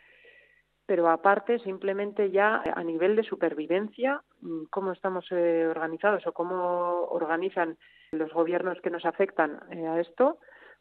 pero 0.86 1.10
aparte 1.10 1.58
simplemente 1.58 2.30
ya 2.30 2.62
a 2.64 2.82
nivel 2.84 3.16
de 3.16 3.24
supervivencia, 3.24 4.22
mm, 4.40 4.64
cómo 4.70 4.92
estamos 4.92 5.26
eh, 5.30 5.66
organizados 5.68 6.26
o 6.26 6.32
cómo 6.32 7.04
organizan 7.10 7.76
los 8.12 8.32
gobiernos 8.32 8.80
que 8.80 8.90
nos 8.90 9.04
afectan 9.04 9.60
eh, 9.70 9.86
a 9.86 10.00
esto, 10.00 10.38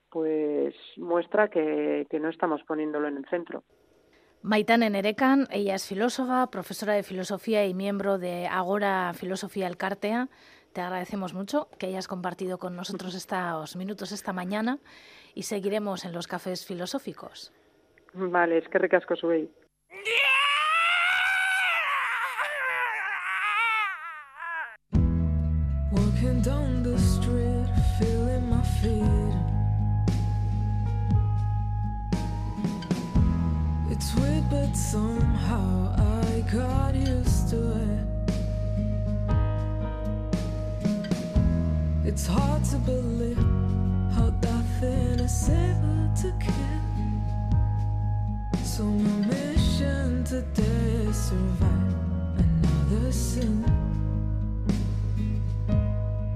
pues 0.09 0.75
muestra 0.97 1.49
que 1.49 2.05
no 2.19 2.29
estamos 2.29 2.61
poniéndolo 2.63 3.07
en 3.07 3.17
el 3.17 3.25
centro. 3.29 3.63
Maitane 4.43 4.89
Nerekan, 4.89 5.47
ella 5.51 5.75
es 5.75 5.85
filósofa, 5.85 6.47
profesora 6.49 6.93
de 6.93 7.03
filosofía 7.03 7.67
y 7.67 7.75
miembro 7.75 8.17
de 8.17 8.47
Agora 8.47 9.13
Filosofía 9.13 9.67
El 9.67 9.77
Cartea. 9.77 10.29
Te 10.73 10.81
agradecemos 10.81 11.35
mucho 11.35 11.67
que 11.77 11.85
hayas 11.85 12.07
compartido 12.07 12.57
con 12.57 12.75
nosotros 12.75 13.13
estos 13.13 13.75
minutos 13.75 14.11
esta 14.11 14.33
mañana 14.33 14.79
y 15.35 15.43
seguiremos 15.43 16.05
en 16.05 16.13
los 16.13 16.25
cafés 16.25 16.65
filosóficos. 16.65 17.53
Vale, 18.15 18.57
es 18.57 18.67
que 18.67 18.79
recasco 18.79 19.15
subéis. 19.15 19.49
It's 42.21 42.29
hard 42.29 42.63
to 42.65 42.77
believe 42.77 43.43
how 44.13 44.29
nothing 44.43 45.19
is 45.25 45.49
able 45.49 46.07
to 46.21 46.31
kill. 46.39 46.53
So 48.63 48.83
my 48.83 49.25
mission 49.25 50.23
today 50.23 51.07
is 51.09 51.17
survive 51.17 51.95
another 52.37 53.11
sin. 53.11 53.65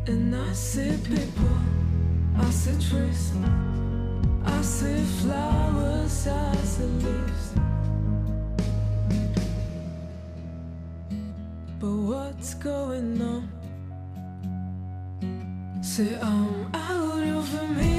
And 0.08 0.36
I 0.36 0.54
see 0.54 0.98
people, 1.04 1.60
I 2.36 2.50
see 2.50 2.90
trees, 2.90 3.32
I 4.44 4.62
see 4.64 5.04
flowers, 5.22 6.28
I 6.28 6.56
see 6.64 6.84
leaves. 7.06 7.54
But 11.80 11.96
what's 12.10 12.56
going 12.56 13.22
on? 13.22 13.55
Say 15.96 16.20
I'm 16.22 16.76
out 16.76 17.24
of. 17.24 17.46
Don't 17.52 17.95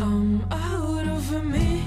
I'm 0.00 0.46
out 0.52 1.06
of 1.08 1.44
me. 1.44 1.82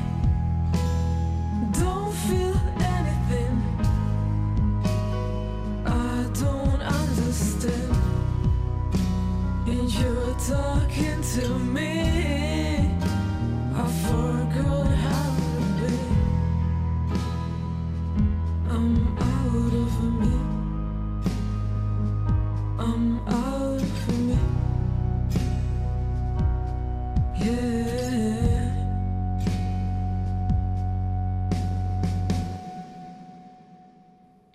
Don't 1.71 2.13
feel 2.27 2.59
anything. 2.93 3.63
I 5.85 6.25
don't 6.33 6.81
understand. 6.81 7.95
And 9.65 9.89
you're 9.93 10.35
talking 10.39 11.21
to 11.35 11.59
me. 11.59 12.00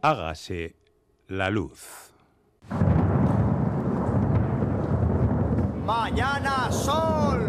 Hágase 0.09 0.77
la 1.27 1.51
luz. 1.51 2.13
Mañana 5.85 6.71
sol. 6.71 7.41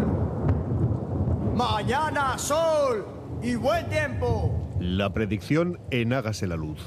Mañana 1.54 2.36
sol. 2.36 3.06
Y 3.44 3.54
buen 3.54 3.88
tiempo. 3.88 4.52
La 4.80 5.12
predicción 5.14 5.78
en 5.92 6.12
Hágase 6.12 6.48
la 6.48 6.56
luz. 6.56 6.80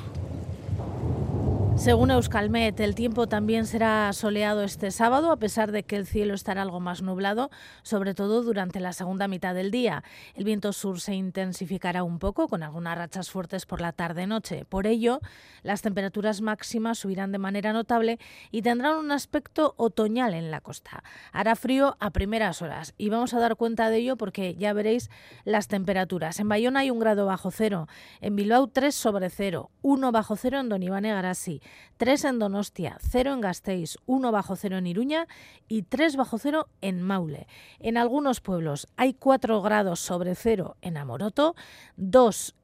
Según 1.75 2.11
Euskalmet, 2.11 2.79
el 2.79 2.93
tiempo 2.93 3.27
también 3.27 3.65
será 3.65 4.13
soleado 4.13 4.61
este 4.61 4.91
sábado, 4.91 5.31
a 5.31 5.37
pesar 5.37 5.71
de 5.71 5.81
que 5.81 5.95
el 5.95 6.05
cielo 6.05 6.35
estará 6.35 6.61
algo 6.61 6.79
más 6.79 7.01
nublado, 7.01 7.49
sobre 7.81 8.13
todo 8.13 8.43
durante 8.43 8.79
la 8.79 8.93
segunda 8.93 9.27
mitad 9.27 9.55
del 9.55 9.71
día. 9.71 10.03
El 10.35 10.43
viento 10.43 10.73
sur 10.73 10.99
se 10.99 11.15
intensificará 11.15 12.03
un 12.03 12.19
poco, 12.19 12.47
con 12.47 12.61
algunas 12.61 12.95
rachas 12.97 13.31
fuertes 13.31 13.65
por 13.65 13.81
la 13.81 13.93
tarde-noche. 13.93 14.63
Por 14.65 14.85
ello, 14.85 15.21
las 15.63 15.81
temperaturas 15.81 16.41
máximas 16.41 16.99
subirán 16.99 17.31
de 17.31 17.39
manera 17.39 17.73
notable 17.73 18.19
y 18.51 18.61
tendrán 18.61 18.97
un 18.97 19.11
aspecto 19.11 19.73
otoñal 19.77 20.35
en 20.35 20.51
la 20.51 20.61
costa. 20.61 21.03
Hará 21.31 21.55
frío 21.55 21.97
a 21.99 22.11
primeras 22.11 22.61
horas 22.61 22.93
y 22.97 23.09
vamos 23.09 23.33
a 23.33 23.39
dar 23.39 23.55
cuenta 23.55 23.89
de 23.89 23.97
ello 23.97 24.17
porque 24.17 24.53
ya 24.53 24.73
veréis 24.73 25.09
las 25.45 25.67
temperaturas. 25.67 26.39
En 26.39 26.47
Bayona 26.47 26.81
hay 26.81 26.91
un 26.91 26.99
grado 26.99 27.25
bajo 27.25 27.49
cero, 27.49 27.87
en 28.19 28.35
Bilbao 28.35 28.67
3 28.67 28.93
sobre 28.93 29.31
cero, 29.31 29.71
1 29.81 30.11
bajo 30.11 30.35
cero 30.35 30.59
en 30.59 30.69
Don 30.69 30.83
Iván 30.83 31.05
Egarasi, 31.61 31.97
3 31.97 32.25
en 32.25 32.39
Donostia, 32.39 32.97
0 33.01 33.33
en 33.33 33.41
Gasteiz, 33.41 33.97
1 34.05 34.31
bajo 34.31 34.55
cero 34.55 34.77
en 34.77 34.87
Iruña 34.87 35.27
y 35.67 35.83
3 35.83 36.15
bajo 36.15 36.37
cero 36.37 36.67
en 36.81 37.01
Maule. 37.01 37.47
En 37.79 37.97
algunos 37.97 38.41
pueblos 38.41 38.87
hay 38.97 39.13
4 39.13 39.61
grados 39.61 39.99
sobre 39.99 40.35
cero 40.35 40.77
en 40.81 40.97
Amoroto, 40.97 41.55
2 41.97 42.55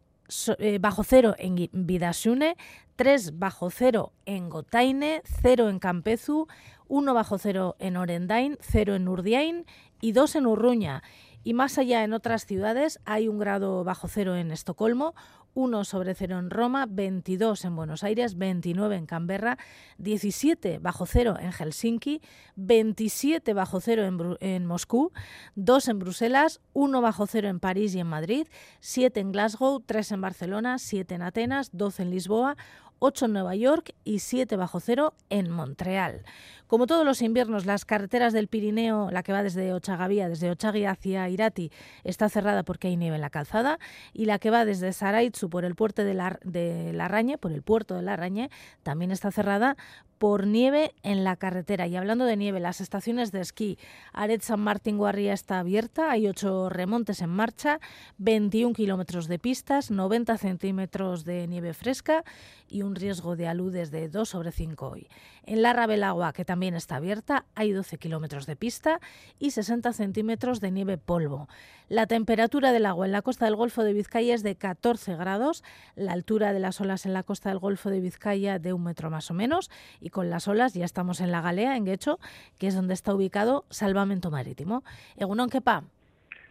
eh, 0.60 0.80
bajo 0.80 1.04
cero 1.04 1.36
en 1.38 1.70
Vidasune, 1.72 2.58
3 2.96 3.38
bajo 3.38 3.70
cero 3.70 4.12
en 4.26 4.50
Gotaine, 4.50 5.22
0 5.42 5.70
en 5.70 5.80
Campezu, 5.80 6.48
1 6.88 7.14
bajo 7.14 7.38
cero 7.38 7.76
en 7.80 7.98
Orendain, 7.98 8.58
0 8.60 8.96
en 8.96 9.08
Urdiain 9.08 9.66
y 10.02 10.14
2 10.14 10.36
en 10.38 10.48
Urruña. 10.48 11.04
Y 11.48 11.54
más 11.54 11.78
allá 11.78 12.04
en 12.04 12.12
otras 12.12 12.46
ciudades 12.46 13.00
hay 13.06 13.30
un 13.30 13.40
grado 13.40 13.86
bajo 13.86 14.10
cero 14.10 14.36
en 14.36 14.52
Estocolmo, 14.52 15.16
1 15.54 15.86
sobre 15.86 16.14
0 16.14 16.40
en 16.40 16.50
Roma, 16.50 16.88
22 16.90 17.64
en 17.64 17.74
Buenos 17.74 18.04
Aires, 18.04 18.38
29 18.38 18.98
en 18.98 19.06
Canberra, 19.06 19.58
17 19.98 20.80
bajo 20.80 21.06
cero 21.06 21.38
en 21.40 21.54
Helsinki, 21.54 22.22
27 22.58 23.54
bajo 23.54 23.80
cero 23.80 24.04
en, 24.04 24.38
en 24.42 24.66
Moscú, 24.66 25.14
2 25.56 25.88
en 25.88 26.00
Bruselas, 26.00 26.60
1 26.74 27.00
bajo 27.00 27.28
cero 27.28 27.48
en 27.48 27.62
París 27.62 27.96
y 27.96 28.02
en 28.02 28.08
Madrid, 28.08 28.50
7 28.82 29.18
en 29.18 29.32
Glasgow, 29.32 29.80
3 29.80 30.12
en 30.12 30.20
Barcelona, 30.20 30.80
7 30.80 31.16
en 31.16 31.22
Atenas, 31.22 31.70
12 31.72 32.04
en 32.04 32.10
Lisboa, 32.10 32.58
8 33.00 33.26
en 33.26 33.34
Nueva 33.34 33.56
York 33.56 33.94
y 34.04 34.20
7 34.20 34.56
bajo 34.58 34.80
cero 34.80 35.14
en 35.30 35.50
Montreal. 35.50 36.24
Como 36.68 36.86
todos 36.86 37.06
los 37.06 37.22
inviernos, 37.22 37.66
las 37.66 37.86
carreteras 37.86 38.34
del 38.34 38.50
Pirineo, 38.50 39.10
la 39.10 39.24
que 39.24 39.32
va 39.32 39.42
desde 39.42 39.74
Ochagavía, 39.74 40.28
desde 40.28 40.52
Ochagui 40.52 40.86
hacia 40.86 41.30
Irati, 41.30 41.72
está 42.04 42.28
cerrada 42.28 42.64
porque 42.64 42.90
hay 42.90 42.98
nieve 42.98 43.16
en 43.16 43.22
la 43.22 43.30
calzada 43.30 43.80
y 44.14 44.26
la 44.26 44.38
que 44.38 44.50
va 44.50 44.66
desde 44.66 44.92
Saraitzu 44.92 45.50
por 45.50 45.64
el 45.64 45.76
puerto 45.76 46.04
de, 46.04 46.14
la, 46.14 46.40
de 46.44 47.38
por 47.40 47.52
el 47.54 47.62
puerto 47.62 47.96
de 47.96 48.02
Larrañe, 48.02 48.50
también 48.84 49.12
está 49.12 49.32
cerrada 49.32 49.78
por 50.18 50.48
nieve 50.48 50.94
en 51.04 51.24
la 51.24 51.36
carretera. 51.36 51.88
Y 51.88 51.96
hablando 51.96 52.26
de 52.26 52.38
nieve, 52.38 52.60
las 52.60 52.82
estaciones 52.82 53.32
de 53.32 53.42
esquí, 53.42 53.78
Aret 54.14 54.42
San 54.42 54.60
Martín 54.60 54.98
Guarría 54.98 55.34
está 55.34 55.60
abierta, 55.60 56.12
hay 56.12 56.28
ocho 56.28 56.70
remontes 56.70 57.22
en 57.22 57.30
marcha, 57.30 57.80
21 58.18 58.74
kilómetros 58.74 59.28
de 59.28 59.40
pistas, 59.40 59.92
90 59.92 60.38
centímetros 60.38 61.24
de 61.24 61.48
nieve 61.48 61.74
fresca 61.74 62.24
y 62.68 62.82
un 62.82 62.96
riesgo 62.96 63.36
de 63.36 63.48
aludes 63.48 63.92
de 63.92 64.10
2 64.10 64.28
sobre 64.28 64.52
5 64.52 64.88
hoy. 64.90 65.08
En 65.44 65.62
la 65.62 65.74
Rabelagua, 65.74 66.34
que 66.34 66.46
también 66.46 66.57
está 66.64 66.98
abierta, 66.98 67.46
hay 67.56 67.72
12 67.72 67.98
kilómetros 67.98 68.46
de 68.46 68.56
pista 68.56 69.00
y 69.40 69.52
60 69.52 69.94
centímetros 69.94 70.60
de 70.60 70.72
nieve 70.72 70.98
polvo. 70.98 71.48
La 71.90 72.08
temperatura 72.08 72.72
del 72.72 72.86
agua 72.86 73.06
en 73.06 73.12
la 73.12 73.22
costa 73.22 73.46
del 73.46 73.56
Golfo 73.56 73.84
de 73.84 73.94
Vizcaya 73.94 74.34
es 74.34 74.44
de 74.44 74.56
14 74.56 75.16
grados, 75.16 75.64
la 75.96 76.14
altura 76.14 76.54
de 76.54 76.60
las 76.60 76.82
olas 76.82 77.06
en 77.06 77.14
la 77.14 77.24
costa 77.24 77.50
del 77.50 77.60
Golfo 77.60 77.90
de 77.90 78.00
Vizcaya 78.00 78.60
de 78.60 78.74
un 78.74 78.84
metro 78.84 79.10
más 79.10 79.30
o 79.32 79.34
menos, 79.34 79.70
y 80.02 80.10
con 80.10 80.30
las 80.30 80.48
olas 80.48 80.74
ya 80.74 80.86
estamos 80.86 81.22
en 81.22 81.32
la 81.32 81.42
Galea, 81.42 81.78
en 81.78 81.86
Guecho, 81.86 82.20
que 82.58 82.68
es 82.68 82.76
donde 82.76 82.94
está 82.94 83.14
ubicado 83.14 83.66
Salvamento 83.70 84.32
Marítimo. 84.32 84.84
Egunon, 85.16 85.50
Kepa. 85.50 85.84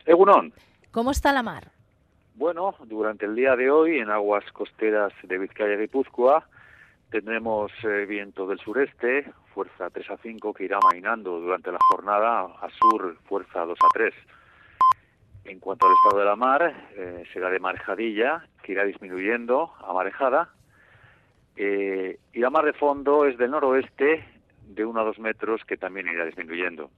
Egunon. 0.06 0.52
¿Cómo 0.92 1.10
está 1.10 1.32
la 1.32 1.42
mar? 1.42 1.72
Bueno, 2.36 2.74
durante 2.84 3.26
el 3.26 3.34
día 3.34 3.56
de 3.56 3.70
hoy 3.70 3.98
en 3.98 4.10
aguas 4.10 4.44
costeras 4.52 5.12
de 5.22 5.38
Vizcaya 5.38 5.74
y 5.74 5.78
Guipúzcoa 5.78 6.46
tendremos 7.10 7.72
eh, 7.84 8.06
viento 8.06 8.46
del 8.46 8.58
sureste, 8.58 9.32
fuerza 9.54 9.90
3 9.90 10.10
a 10.10 10.16
5, 10.16 10.52
que 10.52 10.64
irá 10.64 10.78
mainando 10.80 11.40
durante 11.40 11.72
la 11.72 11.78
jornada 11.90 12.40
a 12.40 12.68
sur, 12.70 13.16
fuerza 13.28 13.64
2 13.64 13.78
a 13.80 13.88
3. 13.94 14.14
En 15.44 15.60
cuanto 15.60 15.86
al 15.86 15.92
estado 15.92 16.20
de 16.20 16.24
la 16.26 16.36
mar, 16.36 16.88
eh, 16.96 17.24
será 17.32 17.50
de 17.50 17.60
marejadilla, 17.60 18.46
que 18.62 18.72
irá 18.72 18.84
disminuyendo 18.84 19.72
a 19.78 19.92
marejada. 19.92 20.50
Eh, 21.56 22.18
y 22.32 22.40
la 22.40 22.50
mar 22.50 22.64
de 22.64 22.72
fondo 22.72 23.24
es 23.24 23.38
del 23.38 23.52
noroeste, 23.52 24.24
de 24.66 24.84
1 24.84 25.00
a 25.00 25.04
2 25.04 25.18
metros, 25.20 25.64
que 25.64 25.76
también 25.76 26.08
irá 26.08 26.24
disminuyendo. 26.24 26.90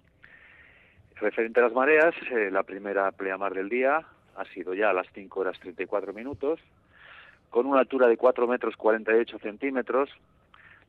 Referente 1.16 1.60
a 1.60 1.64
las 1.64 1.72
mareas, 1.72 2.14
la 2.30 2.62
primera 2.62 3.10
pleamar 3.12 3.52
del 3.52 3.68
día 3.68 4.06
ha 4.36 4.44
sido 4.46 4.72
ya 4.72 4.90
a 4.90 4.92
las 4.92 5.08
5 5.12 5.40
horas 5.40 5.58
34 5.58 6.12
minutos, 6.12 6.60
con 7.50 7.66
una 7.66 7.80
altura 7.80 8.06
de 8.08 8.16
4 8.16 8.46
metros 8.46 8.76
48 8.76 9.38
centímetros. 9.38 10.10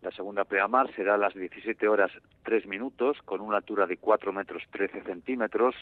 La 0.01 0.11
segunda 0.11 0.45
pleamar 0.45 0.93
será 0.95 1.15
a 1.15 1.17
las 1.17 1.33
17 1.33 1.87
horas 1.87 2.11
3 2.43 2.67
minutos, 2.67 3.17
con 3.25 3.41
una 3.41 3.57
altura 3.57 3.85
de 3.85 3.97
4 3.97 4.31
metros 4.31 4.63
13 4.71 5.01
centímetros. 5.03 5.75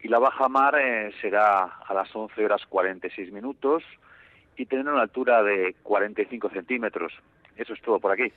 Y 0.00 0.08
la 0.08 0.18
baja 0.18 0.48
mar 0.48 0.76
eh, 0.78 1.12
será 1.20 1.64
a 1.64 1.94
las 1.94 2.14
11 2.14 2.44
horas 2.44 2.62
46 2.68 3.32
minutos 3.32 3.82
y 4.56 4.66
tendrá 4.66 4.92
una 4.92 5.02
altura 5.02 5.42
de 5.42 5.74
45 5.82 6.50
centímetros. 6.50 7.12
Eso 7.56 7.72
es 7.72 7.82
todo 7.82 7.98
por 7.98 8.12
aquí. 8.12 8.32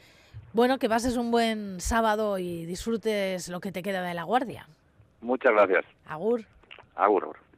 Bueno, 0.53 0.77
que 0.77 0.89
pases 0.89 1.17
un 1.17 1.31
buen 1.31 1.79
sábado 1.79 2.37
y 2.37 2.65
disfrutes 2.65 3.47
lo 3.49 3.59
que 3.59 3.71
te 3.71 3.83
queda 3.83 4.01
de 4.01 4.13
la 4.13 4.23
guardia. 4.23 4.67
Muchas 5.21 5.53
gracias. 5.53 5.85
Agur. 6.05 6.43
Agur. 6.95 7.23
agur. 7.23 7.50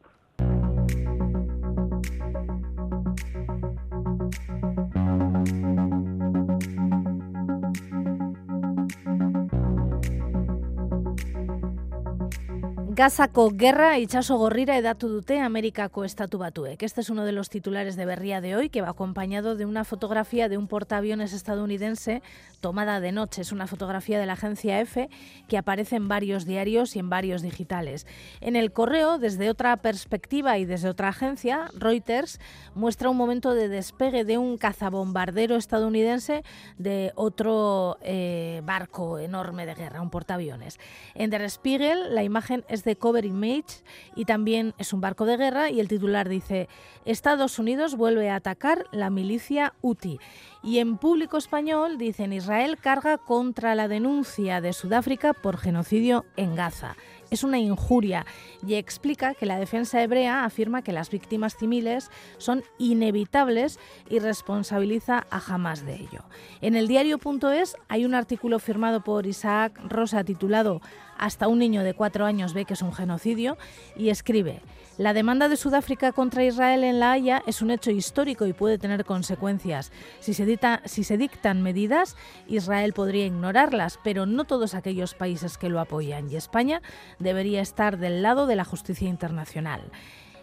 Gazako 12.93 13.47
gerra 13.58 13.95
itxaso 13.97 14.36
gorrira 14.38 14.75
edatu 14.77 15.08
dute 15.10 15.39
Amerikako 15.41 16.03
estatu 16.06 16.38
batuek. 16.38 16.84
Este 16.84 17.01
es 17.01 17.10
uno 17.10 17.25
de 17.25 17.32
los 17.32 17.49
titulares 17.49 17.95
de 17.95 18.06
Berría 18.06 18.39
de 18.39 18.56
hoy, 18.56 18.69
que 18.69 18.84
va 18.84 18.89
acompañado 18.89 19.56
de 19.56 19.65
una 19.65 19.84
fotografía 19.84 20.47
de 20.47 20.60
un 20.60 20.67
portaaviones 20.67 21.34
estadounidense 21.34 22.21
tomada 22.62 22.99
de 22.99 23.12
noche. 23.12 23.41
Es 23.41 23.51
una 23.51 23.65
fotografía 23.65 24.19
de 24.19 24.27
la 24.27 24.34
agencia 24.34 24.79
EFE 24.79 25.10
que 25.47 25.58
aparece 25.58 25.95
en 25.95 26.08
varios 26.08 26.45
diarios 26.45 26.95
y 26.95 26.99
en 26.99 27.10
varios 27.10 27.41
digitales. 27.41 28.06
En 28.41 28.56
el 28.56 28.71
correo, 28.71 29.17
desde 29.17 29.49
otra 29.49 29.75
perspectiva 29.77 30.60
y 30.60 30.65
desde 30.65 30.88
otra 30.88 31.08
agencia, 31.08 31.71
Reuters 31.75 32.39
muestra 32.75 33.10
un 33.10 33.17
momento 33.17 33.56
de 33.56 33.69
despegue 33.69 34.23
de 34.23 34.38
un 34.38 34.60
cazabombardero 34.60 35.56
estadounidense 35.56 36.43
de 36.77 37.12
otro 37.15 37.97
eh, 38.03 38.62
barco 38.63 39.17
enorme 39.17 39.65
de 39.65 39.73
guerra, 39.73 40.03
un 40.03 40.12
portaaviones. 40.12 40.79
En 41.15 41.32
Der 41.32 41.49
Spiegel, 41.49 42.13
la 42.13 42.21
imagen 42.21 42.63
es 42.67 42.83
de 42.84 42.96
Cover 42.96 43.26
Image 43.26 43.84
y 44.15 44.26
también 44.26 44.74
es 44.78 44.93
un 44.93 45.02
barco 45.02 45.26
de 45.26 45.38
guerra 45.38 45.69
y 45.69 45.80
el 45.80 45.88
titular 45.88 46.30
dice 46.30 46.69
Estados 47.06 47.60
Unidos 47.60 47.96
vuelve 47.96 48.30
a 48.30 48.36
atacar 48.36 48.86
la 48.91 49.10
milicia 49.10 49.74
UTI. 49.82 50.19
Y 50.63 50.80
en 50.80 50.98
público 50.98 51.38
español 51.38 51.98
dicen 51.98 52.32
Israel 52.32 52.78
carga 52.78 53.17
contra 53.17 53.76
la 53.76 53.88
denuncia 53.88 54.62
de 54.62 54.74
Sudáfrica 54.74 55.34
por 55.34 55.58
genocidio 55.58 56.26
en 56.38 56.56
Gaza. 56.56 56.96
Es 57.34 57.43
una 57.43 57.58
injuria 57.58 58.28
y 58.65 58.76
explica 58.76 59.34
que 59.34 59.48
la 59.48 59.58
defensa 59.58 60.04
hebrea 60.04 60.46
afirma 60.46 60.84
que 60.84 60.93
las 60.93 61.10
víctimas 61.10 61.58
civiles 61.58 62.12
son 62.38 62.63
inevitables 62.78 63.80
y 64.08 64.19
responsabiliza 64.19 65.26
a 65.32 65.41
Hamas 65.48 65.84
de 65.84 65.96
ello. 65.96 66.24
En 66.62 66.76
el 66.76 66.88
diario.es 66.88 67.76
hay 67.88 68.06
un 68.06 68.13
artículo 68.13 68.60
firmado 68.60 69.04
por 69.04 69.26
Isaac 69.26 69.80
Rosa 69.89 70.24
titulado 70.24 70.80
Hasta 71.17 71.47
un 71.47 71.60
niño 71.60 71.84
de 71.84 71.93
cuatro 71.93 72.26
años 72.26 72.54
ve 72.54 72.65
que 72.65 72.73
es 72.73 72.82
un 72.82 72.93
genocidio 72.93 73.58
y 73.95 74.10
escribe 74.10 74.62
la 74.99 75.13
demanda 75.13 75.49
de 75.49 75.58
Sudáfrica 75.58 76.12
contra 76.12 76.43
Israel 76.43 76.84
en 76.84 76.99
La 76.99 77.13
Haya 77.13 77.41
es 77.47 77.63
un 77.63 77.71
hecho 77.71 77.89
histórico 77.89 78.45
y 78.45 78.54
puede 78.54 78.78
tener 78.78 79.06
consecuencias. 79.06 79.91
Si 80.19 80.36
se, 80.36 81.17
dictan 81.17 81.63
medidas, 81.63 82.15
Israel 82.47 82.93
podría 82.93 83.26
ignorarlas, 83.26 83.99
pero 84.04 84.28
no 84.28 84.43
todos 84.43 84.76
aquellos 84.76 85.15
países 85.15 85.58
que 85.58 85.69
lo 85.69 85.80
apoyan 85.80 86.30
y 86.30 86.36
España 86.36 86.84
debería 87.17 87.62
estar 87.62 87.97
del 87.97 88.21
lado 88.21 88.45
de 88.45 88.56
la 88.56 88.65
justicia 88.65 89.10
internacional. 89.10 89.82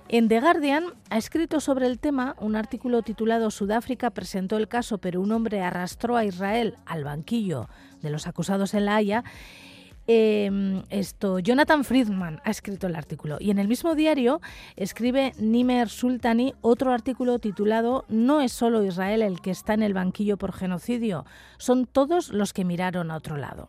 En 0.08 0.26
The 0.26 0.40
Guardian 0.40 0.94
ha 1.10 1.18
escrito 1.18 1.60
sobre 1.60 1.86
el 1.86 2.00
tema 2.00 2.34
un 2.40 2.56
artículo 2.56 3.02
titulado 3.02 3.52
Sudáfrica 3.52 4.10
presentó 4.10 4.56
el 4.56 4.66
caso, 4.66 4.98
pero 4.98 5.20
un 5.20 5.30
hombre 5.30 5.60
arrastró 5.60 6.16
a 6.16 6.24
Israel 6.24 6.74
al 6.86 7.04
banquillo 7.04 7.68
de 8.02 8.10
los 8.10 8.26
acusados 8.26 8.74
en 8.74 8.86
La 8.86 8.96
Haya 8.96 9.22
eh, 10.12 10.82
esto, 10.90 11.38
Jonathan 11.38 11.84
Friedman 11.84 12.40
ha 12.42 12.50
escrito 12.50 12.88
el 12.88 12.96
artículo 12.96 13.36
y 13.38 13.52
en 13.52 13.60
el 13.60 13.68
mismo 13.68 13.94
diario 13.94 14.40
escribe 14.74 15.34
Nimer 15.38 15.88
Sultani 15.88 16.52
otro 16.62 16.92
artículo 16.92 17.38
titulado 17.38 18.06
No 18.08 18.40
es 18.40 18.50
solo 18.50 18.82
Israel 18.82 19.22
el 19.22 19.40
que 19.40 19.52
está 19.52 19.72
en 19.74 19.84
el 19.84 19.94
banquillo 19.94 20.36
por 20.36 20.52
genocidio, 20.52 21.26
son 21.58 21.86
todos 21.86 22.30
los 22.30 22.52
que 22.52 22.64
miraron 22.64 23.12
a 23.12 23.16
otro 23.16 23.36
lado. 23.36 23.68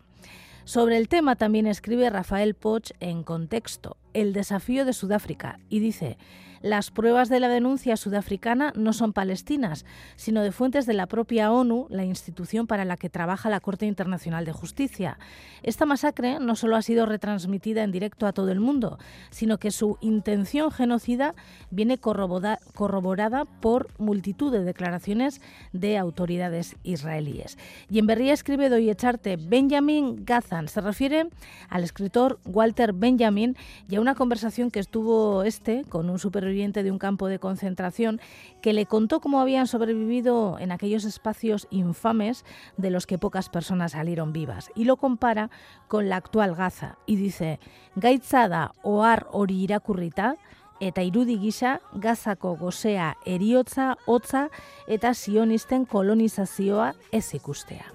Sobre 0.64 0.98
el 0.98 1.10
tema 1.10 1.36
también 1.36 1.68
escribe 1.68 2.10
Rafael 2.10 2.56
Poch 2.56 2.90
en 3.00 3.22
Contexto, 3.22 3.98
el 4.16 4.34
desafío 4.34 4.84
de 4.84 4.94
Sudáfrica, 4.94 5.60
y 5.70 5.78
dice, 5.78 6.18
las 6.62 6.92
pruebas 6.92 7.30
de 7.30 7.40
la 7.40 7.50
denuncia 7.50 7.98
sudafricana 7.98 8.74
no 8.76 8.94
son 8.94 9.14
palestinas, 9.14 9.86
sino 10.16 10.44
de 10.44 10.52
fuentes 10.52 10.86
de 10.86 10.94
la 10.94 11.08
propia 11.08 11.52
ONU, 11.52 11.88
la 11.90 12.06
institución 12.06 12.68
para 12.68 12.86
la 12.86 12.98
que 12.98 13.10
trabaja 13.10 13.50
la 13.50 13.60
Corte 13.60 13.86
Internacional 13.86 14.46
de 14.46 14.52
Justicia. 14.52 15.18
Esta 15.64 15.86
masacre 15.86 16.40
no 16.40 16.56
solo 16.56 16.76
ha 16.76 16.82
sido 16.82 17.06
retransmitida 17.06 17.84
en 17.84 17.92
directo 17.92 18.28
a 18.28 18.34
todo 18.34 18.52
el 18.52 18.60
mundo, 18.60 19.00
sino 19.30 19.58
que 19.58 19.72
su 19.72 19.98
intención 20.02 20.72
genocida 20.72 21.34
viene 21.70 21.98
corroborada 21.98 23.46
por 23.62 23.88
multitud 23.98 24.52
de 24.52 24.64
declaraciones 24.64 25.42
de 25.74 25.98
autoridades 25.98 26.76
israelíes. 26.84 27.58
Y 27.90 28.00
en 28.00 28.08
Berría 28.08 28.34
escribe 28.34 28.70
Doyecharte 28.70 29.38
Benjamin 29.38 30.26
Gazan, 30.26 30.68
se 30.68 30.82
refiere 30.82 31.30
al 31.70 31.84
escritor 31.84 32.40
Walter 32.46 32.94
Benjamin 32.94 33.56
y 33.90 33.96
a 33.96 34.02
una 34.02 34.16
conversación 34.16 34.72
que 34.72 34.80
estuvo 34.80 35.44
este 35.44 35.86
con 35.90 36.10
un 36.10 36.20
de 36.52 36.92
un 36.92 37.00
campo 37.00 37.28
de 37.28 37.40
concentración 37.40 38.20
que 38.62 38.74
le 38.74 38.86
contó 38.86 39.22
cómo 39.22 39.40
habían 39.40 39.68
sobrevivido 39.68 40.58
en 40.60 40.72
aquellos 40.72 41.06
espacios 41.06 41.68
infames 41.72 42.46
de 42.78 42.90
los 42.90 43.08
que 43.08 43.18
pocas 43.18 43.50
personas 43.50 43.94
salieron 43.94 44.34
vivas 44.34 44.70
y 44.76 44.84
lo 44.84 44.98
compara 44.98 45.50
con 45.88 46.10
la 46.10 46.18
actual 46.18 46.54
Gaza 46.54 46.98
y 47.06 47.16
dice 47.16 47.60
Gaitzada 47.96 48.74
ohar 48.84 49.28
hori 49.32 49.64
irakurrita 49.64 50.36
eta 50.82 51.04
irudi 51.04 51.38
gisa 51.40 51.80
Gazako 51.94 52.58
gozea 52.58 53.16
eriotza, 53.26 53.98
hotza 54.06 54.50
eta 54.88 55.14
sionisten 55.14 55.86
kolonizazioa 55.86 56.96
ez 57.12 57.34
ikustea. 57.34 57.86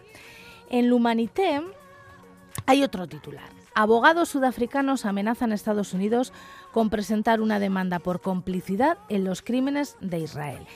En 0.70 0.88
l'Humanité 0.88 1.60
hay 2.66 2.82
otro 2.82 3.06
titular. 3.06 3.50
Abogados 3.78 4.30
sudafricanos 4.30 5.04
amenazan 5.04 5.52
a 5.52 5.54
Estados 5.54 5.92
Unidos 5.92 6.32
con 6.76 6.90
presentar 6.90 7.40
una 7.40 7.58
demanda 7.58 8.00
por 8.00 8.20
complicidad 8.20 8.98
en 9.08 9.24
los 9.24 9.40
crímenes 9.40 9.96
de 10.02 10.18
Israel. 10.18 10.66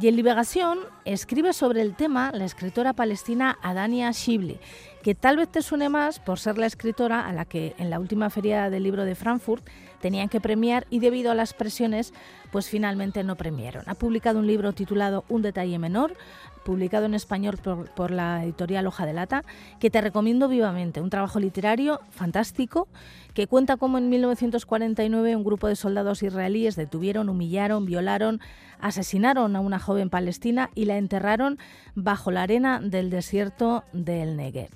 Y 0.00 0.08
en 0.08 0.16
Liberación 0.16 0.80
escribe 1.04 1.52
sobre 1.52 1.80
el 1.80 1.94
tema 1.94 2.32
la 2.34 2.44
escritora 2.44 2.92
palestina 2.94 3.56
Adania 3.62 4.10
Shibli, 4.10 4.58
que 5.04 5.14
tal 5.14 5.36
vez 5.36 5.48
te 5.48 5.62
suene 5.62 5.88
más 5.88 6.18
por 6.18 6.40
ser 6.40 6.58
la 6.58 6.66
escritora 6.66 7.24
a 7.24 7.32
la 7.32 7.44
que 7.44 7.76
en 7.78 7.88
la 7.88 8.00
última 8.00 8.30
feria 8.30 8.68
del 8.68 8.82
libro 8.82 9.04
de 9.04 9.14
Frankfurt 9.14 9.64
tenían 10.04 10.28
que 10.28 10.38
premiar 10.38 10.86
y 10.90 10.98
debido 10.98 11.30
a 11.30 11.34
las 11.34 11.54
presiones, 11.54 12.12
pues 12.52 12.68
finalmente 12.68 13.24
no 13.24 13.36
premiaron. 13.36 13.84
Ha 13.86 13.94
publicado 13.94 14.38
un 14.38 14.46
libro 14.46 14.74
titulado 14.74 15.24
Un 15.30 15.40
detalle 15.40 15.78
menor, 15.78 16.14
publicado 16.62 17.06
en 17.06 17.14
español 17.14 17.58
por, 17.96 18.10
la 18.10 18.44
editorial 18.44 18.86
Hoja 18.86 19.06
de 19.06 19.14
Lata, 19.14 19.44
que 19.80 19.88
te 19.88 20.02
recomiendo 20.02 20.46
vivamente. 20.46 21.00
Un 21.00 21.08
trabajo 21.08 21.40
literario 21.40 22.02
fantástico 22.10 22.86
que 23.32 23.46
cuenta 23.46 23.78
cómo 23.78 23.96
en 23.96 24.10
1949 24.10 25.36
un 25.36 25.42
grupo 25.42 25.68
de 25.68 25.76
soldados 25.76 26.22
israelíes 26.22 26.76
detuvieron, 26.76 27.30
humillaron, 27.30 27.86
violaron, 27.86 28.42
asesinaron 28.80 29.56
a 29.56 29.60
una 29.60 29.78
joven 29.78 30.10
palestina 30.10 30.68
y 30.74 30.84
la 30.84 30.98
enterraron 30.98 31.58
bajo 31.94 32.30
la 32.30 32.42
arena 32.42 32.78
del 32.78 33.08
desierto 33.08 33.84
del 33.94 34.36
Negev. 34.36 34.68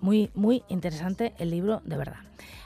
Muy, 0.00 0.30
muy 0.34 0.64
interesante 0.68 1.32
el 1.38 1.50
libro, 1.50 1.80
de 1.84 1.96
verdad. 1.96 2.18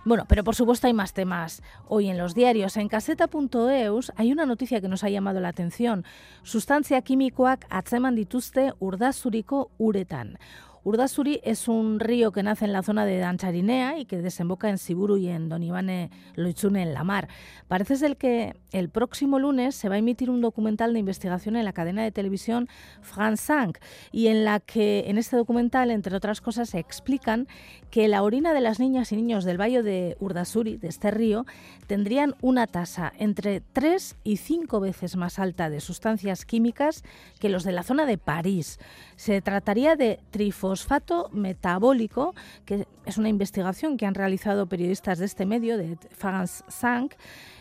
Bueno, 0.07 0.25
pero 0.29 0.45
por 0.45 0.55
supuesto 0.55 0.87
hay 0.87 0.93
más 0.93 1.15
temas. 1.15 1.65
Hoy 1.89 2.09
en 2.09 2.17
los 2.17 2.33
diarios, 2.37 2.77
en 2.77 2.87
caseta.eus, 2.87 4.13
hay 4.15 4.31
una 4.31 4.47
noticia 4.47 4.81
que 4.81 4.87
nos 4.87 5.03
ha 5.03 5.09
llamado 5.09 5.41
la 5.41 5.49
atención. 5.49 6.05
Sustantzia 6.45 7.03
kimikoak 7.03 7.67
atzeman 7.71 8.15
dituzte 8.15 8.73
urdazuriko 8.79 9.73
uretan. 9.79 10.39
Urdazuri 10.85 11.41
es 11.43 11.67
un 11.67 11.99
río 11.99 12.31
que 12.31 12.45
nace 12.45 12.67
en 12.67 12.73
la 12.73 12.85
zona 12.85 13.05
de 13.05 13.19
Dancharinea 13.19 13.99
y 13.99 14.05
que 14.05 14.19
desemboca 14.19 14.69
en 14.69 14.79
Siburu 14.79 15.17
y 15.17 15.27
en 15.27 15.49
Don 15.49 15.65
Ivane 15.65 16.13
Loitzune 16.37 16.83
en 16.83 16.95
la 16.95 17.03
mar. 17.03 17.27
Parece 17.67 17.97
ser 17.97 18.17
que 18.17 18.55
el 18.77 18.91
próximo 18.91 19.39
lunes 19.39 19.75
se 19.75 19.89
va 19.89 19.95
a 19.95 19.99
emitir 19.99 20.29
un 20.29 20.43
documental 20.43 20.93
de 20.93 20.99
investigación 20.99 21.57
en 21.57 21.65
la 21.65 21.73
cadena 21.73 22.03
de 22.03 22.13
televisión 22.13 22.69
France 23.01 23.45
5 23.47 23.81
y 24.13 24.27
en 24.27 24.45
la 24.45 24.61
que 24.61 25.05
en 25.07 25.17
este 25.17 25.35
documental, 25.35 25.91
entre 25.91 26.15
otras 26.15 26.43
cosas, 26.43 26.69
se 26.69 26.79
explican 26.79 27.49
que 27.91 28.07
la 28.07 28.23
orina 28.23 28.53
de 28.53 28.61
las 28.61 28.79
niñas 28.79 29.13
y 29.13 29.17
niños 29.17 29.45
del 29.45 29.59
valle 29.59 29.83
de 29.83 30.19
Urdazuri, 30.21 30.77
de 30.77 30.89
este 30.89 31.11
río, 31.11 31.47
tendrían 31.87 32.35
una 32.43 32.67
tasa 32.67 33.15
entre 33.19 33.63
3 33.73 34.17
y 34.25 34.37
5 34.37 34.79
veces 34.81 35.17
más 35.17 35.39
alta 35.39 35.71
de 35.71 35.81
sustancias 35.81 36.45
químicas 36.45 37.03
que 37.41 37.49
los 37.49 37.65
de 37.65 37.73
la 37.73 37.83
zona 37.83 38.05
de 38.05 38.19
París. 38.19 38.79
Se 39.17 39.41
trataría 39.41 39.97
de 39.97 40.21
trifosfato 40.31 41.31
metabólico, 41.33 42.35
que 42.67 42.87
es 43.07 43.17
una 43.17 43.31
investigación 43.31 43.97
que 43.97 44.05
han 44.05 44.15
realizado 44.15 44.67
periodistas 44.67 45.19
de 45.19 45.25
este 45.25 45.47
medio, 45.47 45.79
de 45.79 45.97
France 46.11 46.63
5, 46.69 47.17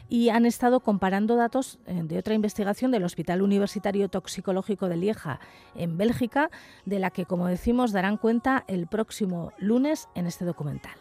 y 0.09 0.29
han 0.29 0.45
estado 0.45 0.79
comparando 0.79 1.35
datos 1.35 1.79
de 1.87 2.17
otra 2.17 2.33
investigación 2.33 2.91
del 2.91 3.03
Hospital 3.03 3.41
Universitario 3.41 4.09
Toxicológico 4.09 4.89
de 4.89 4.97
Lieja 4.97 5.39
en 5.75 5.97
Bélgica, 5.97 6.49
de 6.85 6.99
la 6.99 7.09
que, 7.09 7.25
como 7.25 7.47
decimos, 7.47 7.91
darán 7.91 8.17
cuenta 8.17 8.63
el 8.67 8.87
próximo 8.87 9.51
lunes 9.57 10.07
en 10.15 10.27
este 10.27 10.45
documental. 10.45 10.93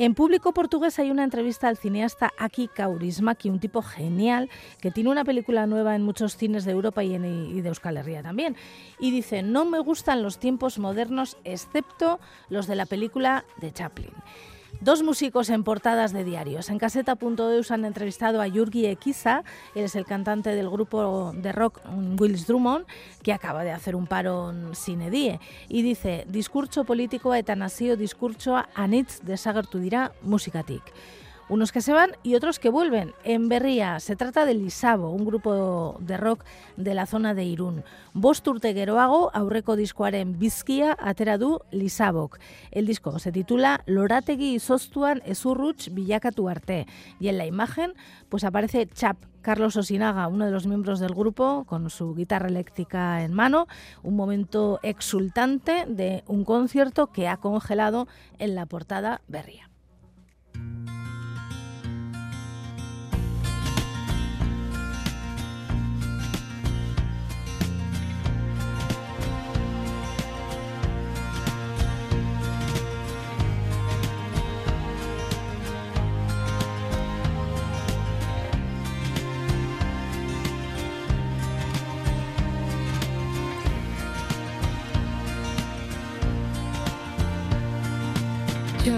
En 0.00 0.14
público 0.14 0.52
portugués 0.52 0.96
hay 1.00 1.10
una 1.10 1.24
entrevista 1.24 1.66
al 1.66 1.76
cineasta 1.76 2.30
Aki 2.38 2.68
Kaurismaki, 2.68 3.50
un 3.50 3.58
tipo 3.58 3.82
genial 3.82 4.48
que 4.80 4.92
tiene 4.92 5.10
una 5.10 5.24
película 5.24 5.66
nueva 5.66 5.96
en 5.96 6.04
muchos 6.04 6.36
cines 6.36 6.64
de 6.64 6.70
Europa 6.70 7.02
y, 7.02 7.16
y 7.16 7.60
de 7.60 7.68
Euskal 7.68 7.96
Herria 7.96 8.22
también. 8.22 8.54
Y 9.00 9.10
dice, 9.10 9.42
no 9.42 9.64
me 9.64 9.80
gustan 9.80 10.22
los 10.22 10.38
tiempos 10.38 10.78
modernos 10.78 11.36
excepto 11.42 12.20
los 12.48 12.68
de 12.68 12.76
la 12.76 12.86
película 12.86 13.44
de 13.60 13.72
Chaplin. 13.72 14.12
Dos 14.80 15.02
músicos 15.02 15.50
en 15.50 15.64
portadas 15.64 16.12
de 16.12 16.22
diarios. 16.22 16.70
En 16.70 16.78
caseta.eus 16.78 17.70
han 17.72 17.84
entrevistado 17.84 18.40
a 18.40 18.46
Yurgi 18.46 18.86
Ekiza, 18.86 19.42
él 19.74 19.84
es 19.84 19.96
el 19.96 20.04
cantante 20.04 20.50
del 20.54 20.70
grupo 20.70 21.32
de 21.34 21.50
rock 21.50 21.80
Willis 22.16 22.46
Drummond, 22.46 22.86
que 23.24 23.32
acaba 23.32 23.64
de 23.64 23.72
hacer 23.72 23.96
un 23.96 24.06
paro 24.06 24.54
sine 24.74 25.10
die. 25.10 25.40
Y 25.68 25.82
dice, 25.82 26.26
discurso 26.28 26.84
político 26.84 27.34
eta 27.34 27.56
nazio 27.56 27.96
discurso 27.96 28.62
anitz 28.74 29.18
desagertu 29.22 29.80
dira 29.80 30.12
musikatik. 30.22 30.82
Unos 31.48 31.72
que 31.72 31.80
se 31.80 31.94
van 31.94 32.10
y 32.22 32.34
otros 32.34 32.58
que 32.58 32.68
vuelven. 32.68 33.14
En 33.24 33.48
Berría 33.48 34.00
se 34.00 34.16
trata 34.16 34.44
de 34.44 34.52
Lisabo, 34.52 35.10
un 35.10 35.24
grupo 35.24 35.96
de 35.98 36.18
rock 36.18 36.44
de 36.76 36.92
la 36.92 37.06
zona 37.06 37.32
de 37.32 37.44
Irún. 37.44 37.84
Bost 38.12 38.46
urte 38.48 38.74
geroago 38.74 39.30
aurreko 39.32 39.74
diskoaren 39.74 40.38
bizkia 40.38 40.94
atera 41.00 41.38
du 41.38 41.60
Lisabok. 41.70 42.38
El 42.70 42.84
disco 42.84 43.18
se 43.18 43.32
titula 43.32 43.80
Lorategi 43.86 44.52
izoztuan 44.56 45.22
ezurruts 45.24 45.88
bilakatu 45.94 46.50
arte. 46.50 46.86
Y 47.18 47.28
en 47.28 47.38
la 47.38 47.46
imagen 47.46 47.94
pues 48.28 48.44
aparece 48.44 48.86
Chap, 48.86 49.16
Carlos 49.40 49.76
Osinaga, 49.76 50.28
uno 50.28 50.44
de 50.44 50.50
los 50.50 50.66
miembros 50.66 51.00
del 51.00 51.14
grupo, 51.14 51.64
con 51.64 51.88
su 51.88 52.14
guitarra 52.14 52.48
eléctrica 52.48 53.22
en 53.24 53.32
mano, 53.32 53.68
un 54.02 54.16
momento 54.16 54.80
exultante 54.82 55.86
de 55.88 56.24
un 56.26 56.44
concierto 56.44 57.06
que 57.06 57.26
ha 57.26 57.38
congelado 57.38 58.06
en 58.38 58.54
la 58.54 58.66
portada 58.66 59.22
Berría. 59.28 59.70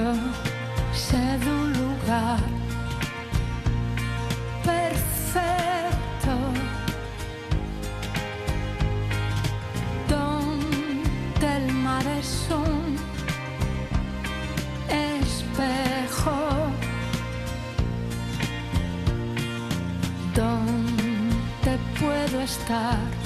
Yo 0.00 0.14
un 1.50 1.72
lugar 1.74 2.40
perfecto 4.64 6.36
donde 10.08 11.56
el 11.56 11.72
mar 11.74 12.06
es 12.18 12.48
un 12.50 12.96
espejo 14.88 16.38
donde 20.34 21.72
puedo 22.00 22.40
estar 22.40 23.19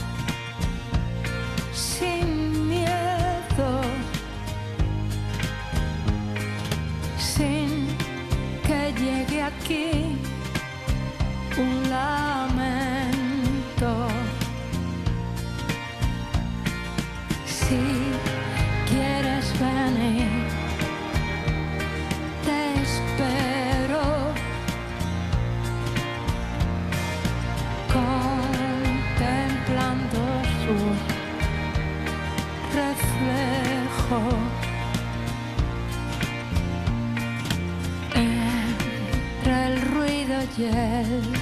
entre 40.56 41.33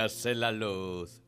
Hágase 0.00 0.34
la 0.34 0.50
luz. 0.50 1.19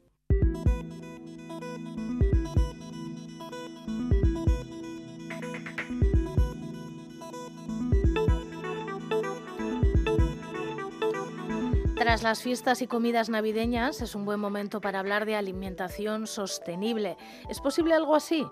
Tras 12.22 12.38
las 12.38 12.42
fiestas 12.44 12.82
y 12.82 12.86
comidas 12.86 13.30
navideñas 13.30 14.00
es 14.00 14.14
un 14.14 14.24
buen 14.24 14.38
momento 14.38 14.80
para 14.80 15.00
hablar 15.00 15.26
de 15.26 15.34
alimentación 15.34 16.28
sostenible. 16.28 17.16
¿Es 17.50 17.60
posible 17.60 17.94
algo 17.94 18.14
así? 18.14 18.46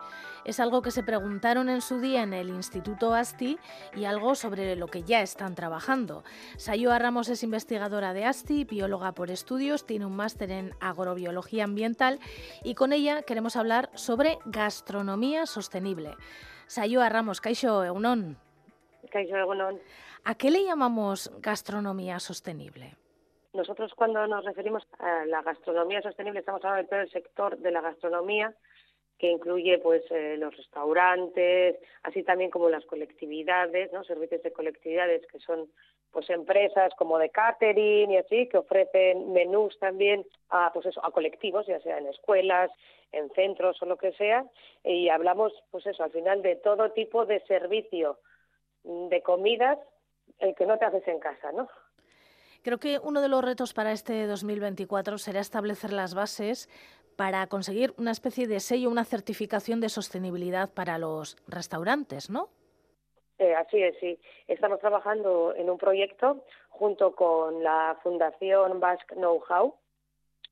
Es 0.45 0.59
algo 0.59 0.83
que 0.83 0.91
se 0.91 1.05
preguntaron 1.05 1.69
en 1.69 1.81
su 1.81 2.01
día 2.01 2.25
en 2.25 2.33
el 2.33 2.49
Instituto 2.49 3.15
ASTI 3.15 3.61
y 3.95 4.07
algo 4.07 4.35
sobre 4.35 4.75
lo 4.75 4.89
que 4.89 5.05
ya 5.05 5.23
están 5.23 5.55
trabajando. 5.55 6.25
Sayoa 6.57 6.99
Ramos 6.99 7.29
es 7.29 7.45
investigadora 7.45 8.13
de 8.13 8.25
ASTI, 8.25 8.65
bióloga 8.65 9.13
por 9.13 9.31
estudios, 9.31 9.87
tiene 9.87 10.05
un 10.05 10.17
máster 10.17 10.51
en 10.51 10.75
agrobiología 10.81 11.63
ambiental 11.63 12.19
y 12.65 12.75
con 12.75 12.93
ella 12.93 13.23
queremos 13.23 13.55
hablar 13.55 13.89
sobre 13.95 14.39
gastronomía 14.47 15.47
sostenible. 15.47 16.17
Sayoa 16.67 17.09
Ramos, 17.09 17.41
Caixo 17.41 17.85
Egunon. 17.85 18.37
Kaixo 19.13 19.37
Egunon. 19.37 19.79
¿A 20.25 20.35
qué 20.35 20.51
le 20.51 20.65
llamamos 20.65 21.31
gastronomía 21.41 22.19
sostenible? 22.19 22.97
Nosotros 23.53 23.93
cuando 23.95 24.27
nos 24.29 24.45
referimos 24.45 24.87
a 24.99 25.25
la 25.27 25.43
gastronomía 25.43 26.03
sostenible 26.03 26.41
estamos 26.41 26.65
hablando 26.65 26.83
de 26.83 26.89
todo 26.89 27.11
sector 27.11 27.59
de 27.59 27.73
la 27.73 27.81
gastronomía 27.81 28.55
que 29.19 29.31
incluye 29.31 29.79
pues 29.79 30.03
eh, 30.11 30.37
los 30.39 30.57
restaurantes, 30.57 31.77
así 32.05 32.23
también 32.23 32.51
como 32.51 32.71
las 32.71 32.87
colectividades, 32.87 33.93
¿no? 33.93 34.03
servicios 34.05 34.43
de 34.43 34.53
colectividades 34.53 35.27
que 35.27 35.39
son 35.41 35.69
pues 36.11 36.31
empresas 36.31 36.93
como 36.97 37.19
de 37.19 37.29
catering 37.31 38.11
y 38.13 38.17
así 38.17 38.49
que 38.49 38.59
ofrecen 38.59 39.33
menús 39.33 39.79
también 39.79 40.25
a 40.49 40.73
pues 40.73 40.87
eso, 40.87 41.05
a 41.05 41.11
colectivos, 41.11 41.67
ya 41.67 41.81
sea 41.81 41.99
en 41.99 42.07
escuelas, 42.07 42.71
en 43.13 43.31
centros 43.31 43.81
o 43.83 43.87
lo 43.87 43.99
que 43.99 44.13
sea, 44.13 44.47
y 44.85 45.09
hablamos 45.09 45.53
pues 45.71 45.87
eso, 45.87 46.03
al 46.03 46.13
final 46.13 46.41
de 46.43 46.57
todo 46.57 46.93
tipo 46.93 47.27
de 47.27 47.41
servicio 47.41 48.19
de 48.85 49.23
comidas 49.23 49.79
el 50.39 50.55
que 50.55 50.67
no 50.67 50.79
te 50.79 50.87
haces 50.87 51.07
en 51.09 51.19
casa, 51.19 51.53
¿no? 51.53 51.69
Creo 52.63 52.79
que 52.79 52.99
uno 53.03 53.23
de 53.23 53.29
los 53.29 53.43
retos 53.43 53.73
para 53.73 53.93
este 53.93 54.27
2024 54.27 55.17
será 55.17 55.41
establecer 55.41 55.93
las 55.93 56.15
bases 56.15 56.69
para 57.17 57.47
conseguir 57.47 57.95
una 57.97 58.11
especie 58.11 58.47
de 58.47 58.61
sello, 58.61 58.91
una 58.91 59.05
certificación 59.05 59.81
de 59.81 59.89
sostenibilidad 59.89 60.71
para 60.73 60.99
los 60.99 61.37
restaurantes, 61.49 62.29
¿no? 62.29 62.51
Eh, 63.39 63.55
así 63.55 63.83
es, 63.83 63.97
sí. 63.99 64.19
Estamos 64.47 64.81
trabajando 64.81 65.55
en 65.55 65.71
un 65.71 65.79
proyecto 65.79 66.45
junto 66.69 67.15
con 67.15 67.63
la 67.63 67.99
Fundación 68.03 68.79
Basque 68.79 69.15
Know-How 69.15 69.75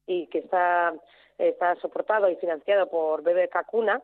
y 0.06 0.26
que 0.28 0.38
está, 0.38 0.94
está 1.36 1.74
soportado 1.76 2.30
y 2.30 2.36
financiado 2.36 2.88
por 2.88 3.22
BBK 3.22 3.66
Cuna. 3.66 4.02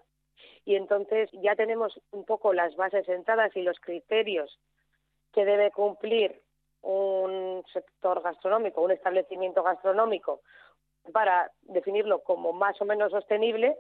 Y 0.66 0.76
entonces 0.76 1.30
ya 1.32 1.57
tenemos 1.57 1.98
un 2.11 2.24
poco 2.24 2.52
las 2.52 2.76
bases 2.76 3.07
sentadas 3.07 3.57
y 3.57 3.62
los 3.62 3.80
criterios 3.80 4.59
que 5.32 5.46
debe 5.46 5.70
cumplir 5.70 6.43
un 6.85 7.64
sector 7.72 8.22
gastronómico, 8.22 8.82
un 8.82 8.93
establecimiento 8.93 9.62
gastronómico, 9.62 10.41
para 11.12 11.51
definirlo 11.62 12.20
como 12.20 12.53
más 12.53 12.80
o 12.80 12.85
menos 12.85 13.11
sostenible. 13.11 13.76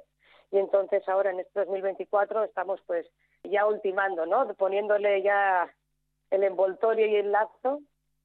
Y 0.50 0.58
entonces 0.58 1.08
ahora 1.08 1.30
en 1.30 1.40
este 1.40 1.60
2024 1.60 2.44
estamos 2.44 2.80
pues 2.86 3.06
ya 3.42 3.66
ultimando, 3.66 4.26
¿no? 4.26 4.46
Poniéndole 4.54 5.22
ya 5.22 5.72
el 6.30 6.44
envoltorio 6.44 7.06
y 7.06 7.16
el 7.16 7.32
lazo 7.32 7.80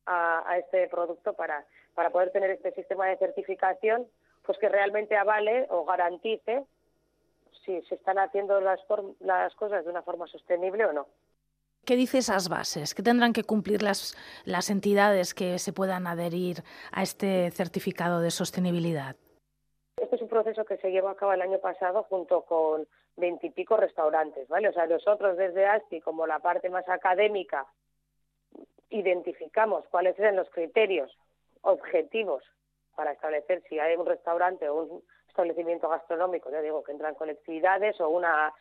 a, 0.05 0.57
este 0.57 0.87
producto 0.87 1.33
para, 1.33 1.65
para 1.93 2.09
poder 2.09 2.31
tener 2.31 2.49
este 2.49 2.71
sistema 2.71 3.07
de 3.07 3.17
certificación 3.17 4.07
pues 4.43 4.57
que 4.57 4.69
realmente 4.69 5.15
avale 5.15 5.67
o 5.69 5.85
garantice 5.85 6.65
si 7.63 7.81
se 7.83 7.95
están 7.95 8.17
haciendo 8.17 8.59
las, 8.61 8.79
las 9.19 9.53
cosas 9.55 9.85
de 9.85 9.91
una 9.91 10.01
forma 10.01 10.25
sostenible 10.27 10.85
o 10.85 10.93
no. 10.93 11.07
¿Qué 11.89 11.95
dice 11.95 12.19
esas 12.19 12.49
bases? 12.49 12.93
¿Qué 12.93 13.01
tendrán 13.01 13.33
que 13.33 13.43
cumplir 13.43 13.81
las, 13.81 14.15
las 14.45 14.69
entidades 14.69 15.33
que 15.33 15.57
se 15.57 15.73
puedan 15.73 16.05
adherir 16.05 16.57
a 16.91 17.01
este 17.01 17.49
certificado 17.49 18.21
de 18.21 18.29
sostenibilidad? 18.29 19.15
Este 19.97 20.15
es 20.15 20.21
un 20.21 20.27
proceso 20.27 20.65
que 20.65 20.77
se 20.77 20.91
llevó 20.91 21.09
a 21.09 21.15
cabo 21.15 21.33
el 21.33 21.41
año 21.41 21.57
pasado 21.57 22.03
junto 22.03 22.43
con 22.43 22.87
veintipico 23.17 23.75
restaurantes, 23.75 24.47
¿vale? 24.49 24.69
O 24.69 24.73
sea, 24.73 24.85
nosotros 24.85 25.35
desde 25.35 25.65
ASTI, 25.65 26.01
como 26.01 26.27
la 26.27 26.37
parte 26.37 26.69
más 26.69 26.87
académica, 26.87 27.65
identificamos 28.91 29.83
cuáles 29.89 30.19
eran 30.19 30.35
los 30.35 30.49
criterios 30.51 31.11
objetivos 31.61 32.43
para 32.95 33.13
establecer 33.13 33.63
si 33.67 33.79
hay 33.79 33.95
un 33.95 34.05
restaurante 34.05 34.69
o 34.69 34.75
un 34.75 35.03
establecimiento 35.27 35.89
gastronómico, 35.89 36.51
ya 36.51 36.61
digo, 36.61 36.83
que 36.83 36.91
entran 36.91 37.15
colectividades 37.15 37.99
o 37.99 38.09
una, 38.09 38.53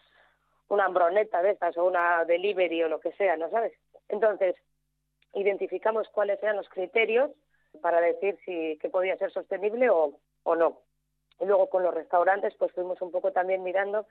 una 0.69 0.85
hambroneta 0.85 1.43
de 1.43 1.51
estas 1.51 1.77
o 1.77 1.85
una 1.85 2.25
delivery 2.25 2.83
o 2.83 2.89
lo 2.89 3.01
que 3.01 3.13
sea, 3.13 3.37
¿no 3.37 3.51
sabes? 3.51 3.73
Entonces, 4.09 4.57
identificamos 5.35 6.09
cuáles 6.09 6.43
eran 6.43 6.57
los 6.57 6.69
criterios 6.69 7.31
para 7.81 8.01
decir 8.01 8.39
si 8.45 8.79
que 8.79 8.89
podía 8.89 9.17
ser 9.17 9.31
sostenible 9.33 9.91
o, 9.91 10.19
o 10.43 10.57
no. 10.57 10.81
Y 11.41 11.47
luego 11.47 11.69
con 11.69 11.83
los 11.83 11.95
restaurantes, 11.95 12.55
pues 12.57 12.73
fuimos 12.73 13.01
un 13.01 13.11
poco 13.11 13.33
también 13.33 13.63
mirando 13.63 14.07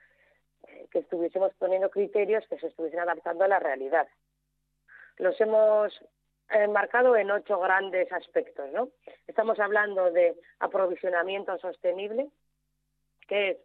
eh, 0.67 0.87
que 0.91 0.99
estuviésemos 0.99 1.53
poniendo 1.55 1.89
criterios 1.89 2.47
que 2.47 2.57
se 2.59 2.67
estuviesen 2.67 2.99
adaptando 2.99 3.43
a 3.43 3.47
la 3.47 3.59
realidad. 3.59 4.07
Los 5.17 5.39
hemos 5.41 5.93
enmarcado 6.49 7.15
en 7.17 7.29
ocho 7.31 7.59
grandes 7.59 8.11
aspectos, 8.11 8.71
¿no? 8.71 8.89
Estamos 9.27 9.59
hablando 9.59 10.11
de 10.11 10.35
aprovisionamiento 10.59 11.57
sostenible, 11.57 12.29
que 13.27 13.49
es 13.49 13.57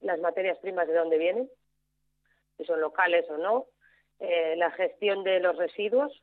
las 0.00 0.20
materias 0.20 0.58
primas 0.58 0.86
de 0.86 0.94
dónde 0.94 1.16
vienen, 1.16 1.50
si 2.56 2.64
son 2.64 2.80
locales 2.80 3.28
o 3.30 3.38
no, 3.38 3.66
eh, 4.20 4.54
la 4.56 4.70
gestión 4.70 5.24
de 5.24 5.40
los 5.40 5.56
residuos, 5.56 6.22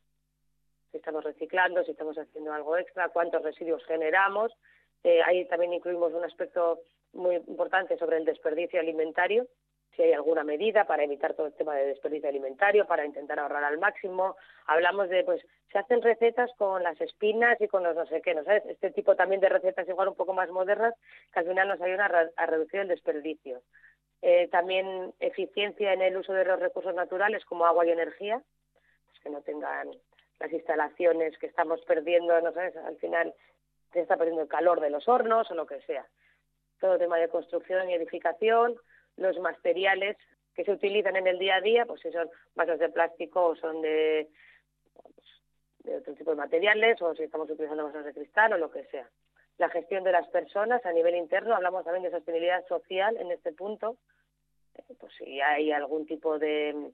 si 0.92 0.98
estamos 0.98 1.24
reciclando, 1.24 1.84
si 1.84 1.92
estamos 1.92 2.18
haciendo 2.18 2.54
algo 2.54 2.78
extra, 2.78 3.10
cuántos 3.10 3.44
residuos 3.44 3.84
generamos. 3.86 4.52
Eh, 5.04 5.22
ahí 5.26 5.46
también 5.46 5.74
incluimos 5.74 6.14
un 6.14 6.24
aspecto 6.24 6.80
muy 7.14 7.36
importante 7.36 7.98
sobre 7.98 8.18
el 8.18 8.26
desperdicio 8.26 8.80
alimentario, 8.80 9.48
si 9.96 10.02
hay 10.02 10.14
alguna 10.14 10.44
medida 10.44 10.86
para 10.86 11.04
evitar 11.04 11.36
todo 11.36 11.48
el 11.48 11.54
tema 11.54 11.76
de 11.76 11.86
desperdicio 11.86 12.30
alimentario, 12.30 12.88
para 12.88 13.06
intentar 13.06 13.40
ahorrar 13.40 13.64
al 13.64 13.78
máximo. 13.78 14.36
Hablamos 14.66 15.10
de, 15.10 15.24
pues, 15.24 15.42
se 15.72 15.78
hacen 15.78 16.02
recetas 16.02 16.50
con 16.58 16.82
las 16.82 17.00
espinas 17.00 17.60
y 17.62 17.68
con 17.68 17.84
los 17.84 17.96
no 17.96 18.06
sé 18.08 18.22
qué, 18.22 18.34
¿no 18.34 18.44
sabes? 18.44 18.66
Este 18.66 18.90
tipo 18.92 19.16
también 19.16 19.42
de 19.42 19.50
recetas 19.50 19.88
igual 19.88 20.08
un 20.08 20.16
poco 20.16 20.34
más 20.34 20.50
modernas 20.50 20.96
que 21.32 21.40
al 21.40 21.48
final 21.48 21.68
nos 21.68 21.82
ayudan 21.82 22.14
a, 22.14 22.30
a 22.36 22.46
reducir 22.48 22.80
el 22.80 22.88
desperdicio. 22.88 23.62
Eh, 24.26 24.48
también 24.48 25.14
eficiencia 25.20 25.92
en 25.92 26.02
el 26.02 26.16
uso 26.16 26.32
de 26.32 26.46
los 26.46 26.58
recursos 26.58 26.96
naturales 26.96 27.44
como 27.44 27.66
agua 27.66 27.86
y 27.86 27.92
energía, 27.92 28.42
pues 29.08 29.20
que 29.20 29.30
no 29.30 29.42
tengan 29.42 29.92
las 30.40 30.50
instalaciones 30.50 31.38
que 31.40 31.48
estamos 31.48 31.82
perdiendo, 31.82 32.40
no 32.40 32.54
sabes, 32.54 32.74
al 32.78 32.96
final 33.00 33.34
se 33.92 34.00
está 34.00 34.16
perdiendo 34.16 34.44
el 34.44 34.48
calor 34.48 34.80
de 34.80 34.92
los 34.92 35.10
hornos 35.10 35.52
o 35.52 35.56
lo 35.56 35.66
que 35.66 35.82
sea. 35.82 36.08
Todo 36.80 36.98
tema 36.98 37.18
de 37.18 37.28
construcción 37.28 37.90
y 37.90 37.96
edificación, 37.96 38.78
los 39.18 39.38
materiales 39.40 40.16
que 40.56 40.64
se 40.64 40.72
utilizan 40.72 41.18
en 41.18 41.28
el 41.28 41.38
día 41.38 41.56
a 41.58 41.62
día, 41.62 41.86
pues 41.86 42.00
si 42.00 42.10
son 42.14 42.30
vasos 42.56 42.80
de 42.80 42.88
plástico 42.88 43.48
o 43.48 43.56
son 43.58 43.82
de, 43.82 44.30
de 45.80 45.98
otro 45.98 46.14
tipo 46.14 46.32
de 46.32 46.38
materiales, 46.38 47.02
o 47.02 47.14
si 47.14 47.24
estamos 47.24 47.50
utilizando 47.50 47.84
vasos 47.84 48.06
de 48.06 48.14
cristal 48.14 48.54
o 48.54 48.58
lo 48.58 48.72
que 48.72 48.86
sea. 48.86 49.10
La 49.58 49.68
gestión 49.68 50.06
de 50.06 50.14
las 50.14 50.30
personas 50.30 50.86
a 50.86 50.94
nivel 50.94 51.16
interno, 51.16 51.54
hablamos 51.54 51.84
también 51.84 52.04
de 52.04 52.12
sostenibilidad 52.12 52.66
social 52.68 53.18
en 53.18 53.30
este 53.30 53.52
punto, 53.52 53.98
pues 55.00 55.14
si 55.18 55.42
hay 55.42 55.72
algún 55.72 56.06
tipo 56.06 56.40
de, 56.40 56.92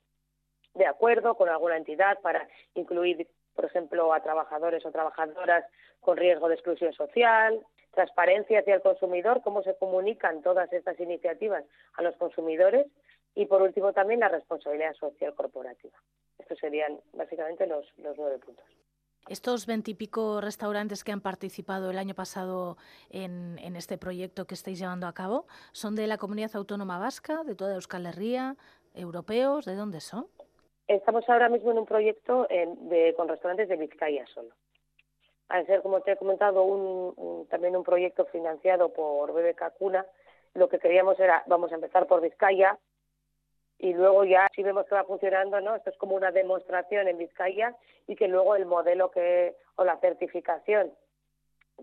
acuerdo 0.88 1.36
con 1.36 1.50
alguna 1.50 1.78
entidad 1.78 2.20
para 2.22 2.48
incluir, 2.76 3.28
por 3.56 3.66
ejemplo, 3.66 4.14
a 4.14 4.22
trabajadores 4.22 4.86
o 4.86 4.92
trabajadoras 4.92 5.66
con 6.00 6.18
riesgo 6.18 6.48
de 6.48 6.56
exclusión 6.56 6.94
social, 6.94 7.66
transparencia 7.92 8.60
hacia 8.60 8.76
el 8.76 8.82
consumidor, 8.82 9.42
cómo 9.44 9.64
se 9.64 9.76
comunican 9.76 10.42
todas 10.42 10.72
estas 10.72 11.00
iniciativas 11.00 11.66
a 11.96 12.02
los 12.02 12.16
consumidores 12.18 12.88
y, 13.36 13.46
por 13.46 13.62
último, 13.62 13.94
también 13.94 14.22
la 14.22 14.30
responsabilidad 14.30 14.94
social 14.94 15.34
corporativa. 15.36 15.98
Estos 16.38 16.58
serían 16.60 17.00
básicamente 17.14 17.68
los 17.68 17.86
nueve 17.98 18.38
puntos. 18.40 18.66
Estos 19.28 19.66
veintipico 19.66 20.42
restaurantes 20.42 21.04
que 21.04 21.12
han 21.12 21.22
participado 21.22 21.92
el 21.92 21.98
año 21.98 22.16
pasado 22.16 22.78
en, 23.10 23.58
este 23.76 23.98
proyecto 23.98 24.46
que 24.46 24.56
estáis 24.56 24.80
llevando 24.80 25.08
a 25.08 25.14
cabo, 25.14 25.46
¿son 25.72 25.96
de 25.96 26.08
la 26.08 26.18
comunidad 26.18 26.56
autónoma 26.56 26.98
vasca, 26.98 27.44
de 27.44 27.56
toda 27.56 27.76
Euskal 27.76 28.06
Herria, 28.06 28.56
europeos? 28.96 29.66
¿De 29.66 29.76
dónde 29.76 30.00
son? 30.00 30.28
Estamos 30.88 31.28
ahora 31.30 31.50
mismo 31.50 31.72
en 31.72 31.78
un 31.80 31.86
proyecto 31.86 32.48
con 33.16 33.28
restaurantes 33.28 33.70
de 33.70 33.78
Vizcaya 33.78 34.26
solo 34.34 34.56
al 35.50 35.66
ser, 35.66 35.82
como 35.82 36.02
te 36.02 36.12
he 36.12 36.18
comentado, 36.18 36.64
un, 36.64 37.48
también 37.50 37.76
un 37.76 37.84
proyecto 37.84 38.26
financiado 38.26 38.90
por 38.90 39.34
BBK 39.34 39.74
Cuna, 39.78 40.06
lo 40.54 40.70
que 40.70 40.80
queríamos 40.80 41.20
era, 41.20 41.44
vamos 41.48 41.72
a 41.72 41.76
empezar 41.76 42.08
por 42.08 42.22
Vizcaya 42.22 42.78
y 43.80 43.94
luego 43.94 44.26
ya 44.26 44.48
si 44.54 44.62
vemos 44.62 44.86
que 44.86 44.96
va 44.96 45.06
funcionando, 45.06 45.62
¿no? 45.62 45.76
Esto 45.76 45.90
es 45.90 45.98
como 45.98 46.16
una 46.16 46.32
demostración 46.32 47.08
en 47.08 47.18
Vizcaya 47.18 47.76
y 48.08 48.16
que 48.16 48.28
luego 48.28 48.56
el 48.56 48.66
modelo 48.66 49.10
que 49.10 49.56
o 49.78 49.86
la 49.86 49.98
certificación 50.00 50.92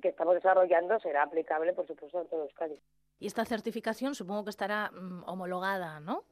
que 0.03 0.09
estamos 0.09 0.35
desarrollando 0.35 1.01
será 1.01 1.23
aplicable, 1.23 1.73
por 1.73 1.87
supuesto, 1.87 2.21
en 2.21 2.29
todo 2.29 2.43
Euskadi. 2.43 2.79
Y 3.19 3.27
esta 3.27 3.47
certificación 3.47 4.15
supongo 4.15 4.45
que 4.45 4.51
estará 4.51 4.91
mm, 4.93 5.25
homologada, 5.27 6.01
¿no? 6.01 6.25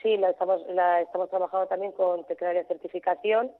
Sí, 0.00 0.16
la 0.16 0.30
estamos, 0.30 0.66
la 0.68 1.02
estamos 1.02 1.28
trabajando 1.28 1.66
también 1.66 1.92
con 1.92 2.24
Tecnaria 2.24 2.64
Certificación, 2.64 3.52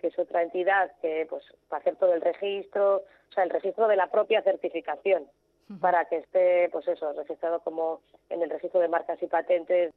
que 0.00 0.08
es 0.08 0.18
otra 0.18 0.42
entidad 0.42 0.90
que 1.00 1.24
pues 1.30 1.44
para 1.68 1.82
hacer 1.82 1.94
todo 1.96 2.14
el 2.14 2.20
registro, 2.20 2.96
o 2.96 3.32
sea, 3.32 3.44
el 3.44 3.50
registro 3.50 3.86
de 3.86 3.94
la 3.94 4.08
propia 4.08 4.42
certificación, 4.42 5.22
uh 5.22 5.72
-huh. 5.72 5.80
para 5.80 6.06
que 6.06 6.16
esté, 6.16 6.68
pues 6.70 6.88
eso, 6.88 7.12
registrado 7.12 7.60
como 7.60 8.00
en 8.28 8.42
el 8.42 8.50
registro 8.50 8.80
de 8.80 8.88
marcas 8.88 9.22
y 9.22 9.28
patentes 9.28 9.94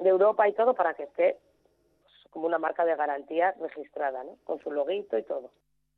de 0.00 0.08
Europa 0.08 0.48
y 0.48 0.52
todo, 0.52 0.74
para 0.74 0.94
que 0.94 1.04
esté 1.04 1.38
pues, 2.02 2.14
como 2.30 2.46
una 2.46 2.58
marca 2.58 2.84
de 2.84 2.96
garantía 2.96 3.54
registrada, 3.60 4.24
¿no? 4.24 4.36
Con 4.44 4.60
su 4.60 4.70
loguito 4.70 5.18
y 5.18 5.22
todo. 5.22 5.50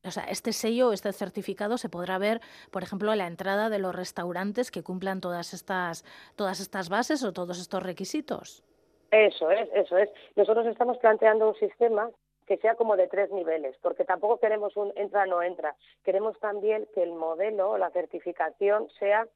O 0.02 0.10
sea, 0.10 0.24
este 0.24 0.52
sello, 0.52 0.92
este 0.92 1.12
certificado 1.12 1.76
se 1.76 1.90
podrá 1.90 2.16
ver, 2.18 2.40
por 2.70 2.82
ejemplo, 2.82 3.10
a 3.10 3.16
la 3.16 3.26
entrada 3.26 3.68
de 3.68 3.78
los 3.78 3.94
restaurantes 3.94 4.70
que 4.70 4.82
cumplan 4.82 5.20
todas 5.20 5.52
estas, 5.52 6.04
todas 6.36 6.60
estas 6.60 6.88
bases 6.88 7.22
o 7.22 7.32
todos 7.32 7.60
estos 7.60 7.82
requisitos. 7.82 8.64
Eso 9.10 9.50
es, 9.50 9.68
eso 9.74 9.98
es. 9.98 10.08
Nosotros 10.36 10.66
estamos 10.66 10.96
planteando 10.98 11.48
un 11.48 11.54
sistema 11.56 12.10
que 12.46 12.56
sea 12.56 12.76
como 12.76 12.96
de 12.96 13.08
tres 13.08 13.30
niveles, 13.30 13.76
porque 13.82 14.04
tampoco 14.04 14.38
queremos 14.38 14.76
un 14.76 14.92
entra 14.96 15.26
no 15.26 15.42
entra. 15.42 15.76
Queremos 16.02 16.38
también 16.40 16.88
que 16.94 17.02
el 17.02 17.12
modelo 17.12 17.70
o 17.70 17.78
la 17.78 17.90
certificación 17.90 18.88
sea 18.98 19.28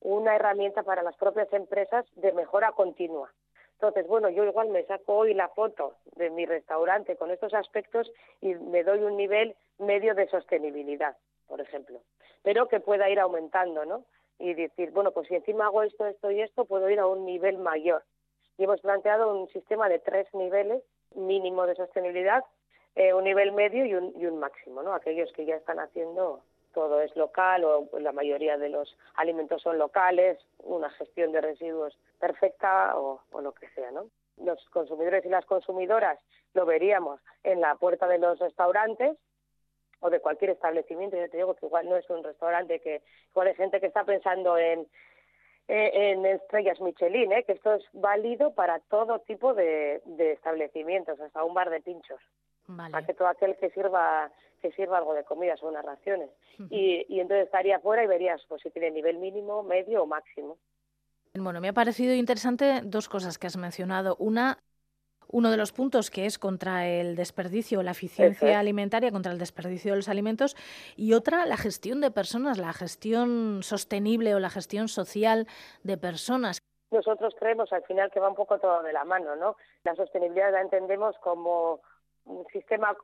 una 0.00 0.36
herramienta 0.36 0.82
para 0.82 1.02
las 1.02 1.16
propias 1.16 1.52
empresas 1.52 2.06
de 2.14 2.32
mejora 2.32 2.72
continua. 2.72 3.32
Entonces, 3.76 4.06
bueno, 4.06 4.30
yo 4.30 4.44
igual 4.44 4.68
me 4.68 4.84
saco 4.84 5.16
hoy 5.16 5.34
la 5.34 5.48
foto 5.48 5.96
de 6.16 6.30
mi 6.30 6.46
restaurante 6.46 7.16
con 7.16 7.30
estos 7.30 7.52
aspectos 7.52 8.10
y 8.40 8.54
me 8.54 8.82
doy 8.82 9.00
un 9.00 9.18
nivel 9.18 9.54
medio 9.78 10.14
de 10.14 10.28
sostenibilidad, 10.28 11.14
por 11.46 11.60
ejemplo, 11.60 12.00
pero 12.42 12.68
que 12.68 12.80
pueda 12.80 13.10
ir 13.10 13.20
aumentando, 13.20 13.84
¿no? 13.84 14.04
Y 14.38 14.54
decir, 14.54 14.92
bueno, 14.92 15.10
pues 15.10 15.28
si 15.28 15.34
encima 15.34 15.66
hago 15.66 15.82
esto, 15.82 16.06
esto 16.06 16.30
y 16.30 16.40
esto, 16.40 16.64
puedo 16.64 16.88
ir 16.88 17.00
a 17.00 17.06
un 17.06 17.26
nivel 17.26 17.58
mayor. 17.58 18.02
Y 18.56 18.64
hemos 18.64 18.80
planteado 18.80 19.34
un 19.34 19.48
sistema 19.48 19.90
de 19.90 19.98
tres 19.98 20.26
niveles 20.32 20.82
mínimo 21.14 21.66
de 21.66 21.74
sostenibilidad, 21.74 22.44
eh, 22.94 23.12
un 23.12 23.24
nivel 23.24 23.52
medio 23.52 23.84
y 23.84 23.94
un, 23.94 24.14
y 24.16 24.24
un 24.24 24.38
máximo, 24.38 24.82
¿no? 24.82 24.94
Aquellos 24.94 25.30
que 25.32 25.44
ya 25.44 25.56
están 25.56 25.80
haciendo 25.80 26.40
todo 26.76 27.00
es 27.00 27.16
local 27.16 27.64
o 27.64 27.88
la 27.98 28.12
mayoría 28.12 28.58
de 28.58 28.68
los 28.68 28.98
alimentos 29.14 29.62
son 29.62 29.78
locales, 29.78 30.38
una 30.58 30.90
gestión 30.90 31.32
de 31.32 31.40
residuos 31.40 31.98
perfecta 32.20 32.98
o, 32.98 33.22
o 33.32 33.40
lo 33.40 33.52
que 33.52 33.66
sea, 33.70 33.90
¿no? 33.92 34.10
Los 34.36 34.62
consumidores 34.68 35.24
y 35.24 35.30
las 35.30 35.46
consumidoras 35.46 36.18
lo 36.52 36.66
veríamos 36.66 37.18
en 37.44 37.62
la 37.62 37.76
puerta 37.76 38.06
de 38.06 38.18
los 38.18 38.38
restaurantes 38.38 39.16
o 40.00 40.10
de 40.10 40.20
cualquier 40.20 40.50
establecimiento. 40.50 41.16
Yo 41.16 41.30
te 41.30 41.38
digo 41.38 41.54
que 41.54 41.64
igual 41.64 41.88
no 41.88 41.96
es 41.96 42.10
un 42.10 42.22
restaurante 42.22 42.80
que 42.80 43.00
igual 43.30 43.48
hay 43.48 43.54
gente 43.54 43.80
que 43.80 43.86
está 43.86 44.04
pensando 44.04 44.58
en 44.58 44.86
eh, 45.68 46.12
en 46.12 46.26
estrellas 46.26 46.78
Michelin, 46.80 47.32
¿eh? 47.32 47.42
que 47.44 47.52
esto 47.52 47.72
es 47.72 47.84
válido 47.94 48.54
para 48.54 48.80
todo 48.80 49.18
tipo 49.20 49.54
de, 49.54 50.02
de 50.04 50.32
establecimientos, 50.32 51.18
hasta 51.18 51.42
un 51.42 51.54
bar 51.54 51.70
de 51.70 51.80
pinchos. 51.80 52.20
Vale. 52.68 52.92
Para 52.92 53.06
que 53.06 53.14
todo 53.14 53.28
aquel 53.28 53.56
que 53.56 53.70
sirva 53.70 54.30
que 54.60 54.72
sirva 54.72 54.98
algo 54.98 55.14
de 55.14 55.24
comida 55.24 55.56
son 55.56 55.70
unas 55.70 55.84
raciones. 55.84 56.30
Y, 56.70 57.04
y 57.08 57.20
entonces 57.20 57.46
estaría 57.46 57.78
fuera 57.80 58.02
y 58.02 58.06
verías 58.06 58.42
pues, 58.48 58.62
si 58.62 58.70
tiene 58.70 58.90
nivel 58.90 59.18
mínimo, 59.18 59.62
medio 59.62 60.02
o 60.02 60.06
máximo. 60.06 60.58
Bueno, 61.34 61.60
me 61.60 61.68
ha 61.68 61.72
parecido 61.72 62.14
interesante 62.14 62.80
dos 62.82 63.08
cosas 63.08 63.38
que 63.38 63.46
has 63.46 63.56
mencionado. 63.56 64.16
Una, 64.18 64.58
uno 65.28 65.50
de 65.50 65.56
los 65.56 65.72
puntos 65.72 66.10
que 66.10 66.24
es 66.24 66.38
contra 66.38 66.86
el 66.88 67.16
desperdicio, 67.16 67.82
la 67.82 67.90
eficiencia 67.90 68.58
alimentaria, 68.58 69.12
contra 69.12 69.32
el 69.32 69.38
desperdicio 69.38 69.92
de 69.92 69.96
los 69.96 70.08
alimentos, 70.08 70.56
y 70.96 71.12
otra, 71.12 71.46
la 71.46 71.56
gestión 71.56 72.00
de 72.00 72.10
personas, 72.10 72.58
la 72.58 72.72
gestión 72.72 73.62
sostenible 73.62 74.34
o 74.34 74.40
la 74.40 74.50
gestión 74.50 74.88
social 74.88 75.46
de 75.82 75.98
personas. 75.98 76.58
Nosotros 76.90 77.34
creemos 77.38 77.72
al 77.72 77.82
final 77.82 78.10
que 78.10 78.20
va 78.20 78.28
un 78.28 78.36
poco 78.36 78.58
todo 78.58 78.82
de 78.82 78.92
la 78.92 79.04
mano, 79.04 79.36
¿no? 79.36 79.56
La 79.84 79.94
sostenibilidad 79.94 80.52
la 80.52 80.62
entendemos 80.62 81.16
como 81.18 81.80
un 82.24 82.46
sistema 82.52 82.96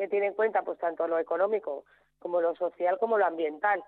que 0.00 0.08
tiene 0.08 0.28
en 0.28 0.32
cuenta 0.32 0.62
pues 0.62 0.78
tanto 0.78 1.06
lo 1.06 1.18
económico 1.18 1.84
como 2.20 2.40
lo 2.40 2.56
social 2.56 2.98
como 2.98 3.18
lo 3.18 3.26
ambiental. 3.26 3.84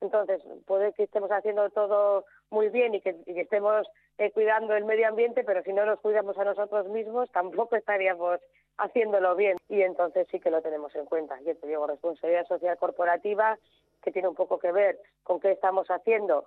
Entonces, 0.00 0.40
puede 0.66 0.92
que 0.92 1.02
estemos 1.02 1.32
haciendo 1.32 1.68
todo 1.70 2.24
muy 2.50 2.68
bien 2.68 2.94
y 2.94 3.00
que, 3.00 3.16
estemos 3.26 3.84
eh, 4.18 4.30
cuidando 4.30 4.76
el 4.76 4.84
medio 4.84 5.08
ambiente, 5.08 5.42
pero 5.42 5.64
si 5.64 5.72
no 5.72 5.84
nos 5.84 5.98
cuidamos 5.98 6.38
a 6.38 6.44
nosotros 6.44 6.86
mismos, 6.86 7.28
tampoco 7.32 7.74
estaríamos 7.74 8.38
haciéndolo 8.76 9.34
bien. 9.34 9.56
Y 9.68 9.82
entonces 9.82 10.28
sí 10.30 10.38
que 10.38 10.52
lo 10.52 10.62
tenemos 10.62 10.94
en 10.94 11.06
cuenta. 11.06 11.40
Yo 11.40 11.56
te 11.56 11.66
digo, 11.66 11.88
responsabilidad 11.88 12.46
social 12.46 12.78
corporativa, 12.78 13.58
que 14.00 14.12
tiene 14.12 14.28
un 14.28 14.36
poco 14.36 14.60
que 14.60 14.70
ver 14.70 15.00
con 15.24 15.40
qué 15.40 15.50
estamos 15.50 15.88
haciendo 15.88 16.46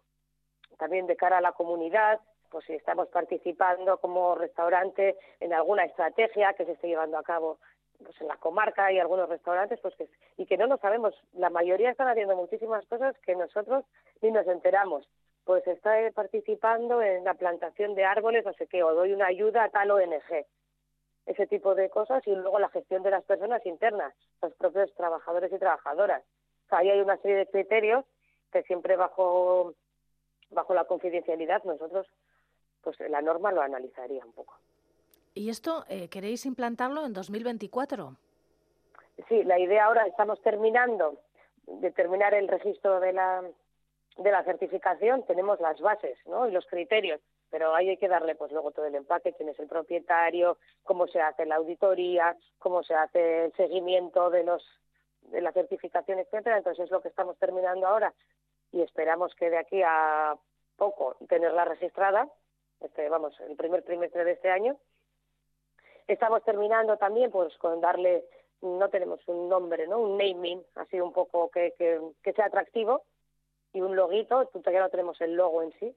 también 0.78 1.05
de 1.05 1.18
cara 1.18 1.39
a 1.39 1.41
la 1.41 1.51
comunidad, 1.51 2.22
pues 2.49 2.64
si 2.64 2.74
estamos 2.76 3.09
participando 3.09 3.97
como 3.97 4.36
restaurante 4.36 5.18
en 5.41 5.53
alguna 5.53 5.84
estrategia 5.84 6.53
que 6.53 6.64
se 6.64 6.72
esté 6.72 6.88
llevando 6.88 7.18
a 7.18 7.24
cabo 7.24 7.57
pues 8.04 8.20
en 8.22 8.28
la 8.28 8.38
comarca 8.38 8.86
hay 8.86 8.99
algunos 8.99 9.30
restaurantes 9.30 9.80
pues 9.82 9.95
que 9.95 10.10
y 10.38 10.45
que 10.45 10.58
no 10.58 10.68
lo 10.68 10.78
sabemos. 10.78 11.14
La 11.34 11.49
mayoría 11.49 11.91
están 11.91 12.08
haciendo 12.08 12.36
muchísimas 12.36 12.86
cosas 12.88 13.18
que 13.20 13.36
nosotros 13.36 13.86
ni 14.22 14.32
nos 14.32 14.47
enteramos. 14.47 15.08
Pues 15.43 15.66
está 15.68 15.93
participando 16.14 17.02
en 17.02 17.24
la 17.24 17.34
plantación 17.34 17.95
de 17.95 18.06
árboles 18.06 18.45
no 18.45 18.54
sé 18.54 18.68
qué 18.68 18.84
o 18.84 18.93
doy 18.93 19.14
una 19.14 19.28
ayuda 19.28 19.64
a 19.64 19.70
tal 19.70 19.91
ONG 19.91 20.45
ese 21.26 21.47
tipo 21.47 21.76
de 21.76 21.89
cosas 21.89 22.26
y 22.28 22.36
luego 22.36 22.60
la 22.60 22.70
gestión 22.70 23.04
de 23.04 23.12
las 23.12 23.24
personas 23.24 23.66
internas 23.66 24.14
los 24.41 24.54
propios 24.56 24.93
trabajadores 24.95 25.52
y 25.52 25.60
trabajadoras. 25.60 26.24
O 26.66 26.70
sea, 26.70 26.80
ahí 26.80 26.89
hay 26.89 26.99
una 26.99 27.18
serie 27.18 27.38
de 27.38 27.47
criterios 27.47 28.06
que 28.52 28.64
siempre 28.64 28.95
bajo 28.95 29.74
bajo 30.49 30.74
la 30.74 30.86
confidencialidad 30.86 31.64
nosotros 31.64 32.08
pues 32.82 32.99
la 32.99 33.22
norma 33.22 33.52
lo 33.52 33.62
analizaría 33.62 34.26
un 34.26 34.34
poco 34.34 34.58
¿Y 35.34 35.49
esto 35.49 35.86
eh, 35.89 36.09
queréis 36.09 36.45
implantarlo 36.45 37.05
en 37.05 37.13
2024? 37.13 38.15
Sí, 39.27 39.43
la 39.43 39.59
idea 39.59 39.86
ahora 39.86 40.07
estamos 40.07 40.41
terminando 40.41 41.19
de 41.67 41.91
terminar 41.91 42.34
el 42.34 42.47
registro 42.47 42.99
de 42.99 43.13
la 43.13 43.43
de 44.17 44.29
la 44.29 44.43
certificación, 44.43 45.25
tenemos 45.25 45.61
las 45.61 45.79
bases, 45.79 46.17
¿no? 46.27 46.47
Y 46.47 46.51
los 46.51 46.65
criterios 46.67 47.21
pero 47.51 47.75
ahí 47.75 47.89
hay 47.89 47.97
que 47.97 48.07
darle 48.07 48.34
pues 48.34 48.51
luego 48.51 48.71
todo 48.71 48.86
el 48.86 48.95
empaque, 48.95 49.34
quién 49.34 49.49
es 49.49 49.59
el 49.59 49.67
propietario, 49.67 50.57
cómo 50.84 51.05
se 51.07 51.21
hace 51.21 51.45
la 51.45 51.57
auditoría, 51.57 52.36
cómo 52.57 52.82
se 52.82 52.95
hace 52.95 53.45
el 53.45 53.53
seguimiento 53.53 54.32
de 54.32 54.43
los 54.45 54.63
de 55.23 55.41
la 55.41 55.51
certificación, 55.51 56.17
etcétera. 56.19 56.57
Entonces 56.57 56.86
es 56.86 56.91
lo 56.91 57.01
que 57.01 57.09
estamos 57.09 57.38
terminando 57.38 57.86
ahora 57.86 58.13
y 58.71 58.82
esperamos 58.82 59.36
que 59.36 59.49
de 59.49 59.57
aquí 59.57 59.82
a 59.86 60.36
poco 60.77 61.17
tenerla 61.27 61.65
registrada, 61.65 62.27
este, 62.79 63.07
vamos, 63.09 63.38
el 63.41 63.55
primer 63.57 63.84
trimestre 63.84 64.23
de 64.23 64.32
este 64.32 64.49
año. 64.49 64.77
Estamos 66.12 66.43
terminando 66.43 66.97
también 66.97 67.32
pues 67.32 67.57
con 67.57 67.80
darle, 67.80 68.26
no 68.62 68.89
tenemos 68.89 69.26
un 69.28 69.47
nombre, 69.47 69.88
¿no? 69.88 69.99
Un 69.99 70.18
naming, 70.18 70.62
así 70.76 70.99
un 70.99 71.14
poco 71.14 71.49
que, 71.49 71.74
que, 71.78 72.01
que 72.22 72.34
sea 72.34 72.45
atractivo 72.45 73.03
y 73.74 73.80
un 73.80 73.95
loguito, 73.95 74.45
todavía 74.47 74.82
no 74.82 74.89
tenemos 74.89 75.20
el 75.22 75.36
logo 75.36 75.64
en 75.64 75.72
sí. 75.80 75.95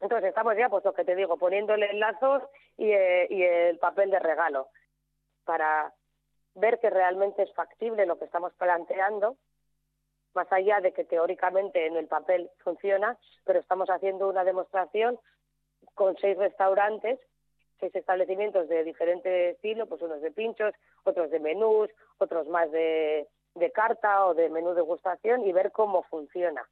Entonces 0.00 0.28
estamos 0.28 0.54
ya, 0.56 0.68
pues 0.68 0.84
lo 0.84 0.92
que 0.92 1.04
te 1.04 1.16
digo, 1.16 1.38
poniéndole 1.38 1.94
lazos 1.94 2.42
eh, 2.76 3.26
y 3.30 3.42
el 3.42 3.78
papel 3.78 4.10
de 4.10 4.18
regalo 4.18 4.68
para 5.44 5.94
ver 6.54 6.78
que 6.80 6.90
realmente 6.90 7.42
es 7.42 7.54
factible 7.54 8.04
lo 8.04 8.18
que 8.18 8.26
estamos 8.26 8.52
planteando, 8.54 9.36
más 10.34 10.52
allá 10.52 10.80
de 10.80 10.92
que 10.92 11.04
teóricamente 11.04 11.86
en 11.86 11.96
el 11.96 12.06
papel 12.06 12.50
funciona, 12.58 13.16
pero 13.44 13.60
estamos 13.60 13.88
haciendo 13.88 14.28
una 14.28 14.44
demostración 14.44 15.18
con 15.94 16.16
seis 16.18 16.36
restaurantes, 16.36 17.18
seis 17.82 17.96
establecimientos 17.96 18.68
de 18.68 18.84
diferente 18.84 19.50
estilo, 19.50 19.86
pues 19.86 20.00
unos 20.02 20.22
de 20.22 20.30
pinchos, 20.30 20.72
otros 21.02 21.32
de 21.32 21.40
menús, 21.40 21.90
otros 22.18 22.46
más 22.46 22.70
de, 22.70 23.26
de 23.56 23.72
carta 23.72 24.26
o 24.26 24.34
de 24.34 24.48
menú 24.48 24.72
degustación 24.72 25.44
y 25.44 25.52
ver 25.52 25.72
cómo 25.72 26.04
funciona. 26.04 26.62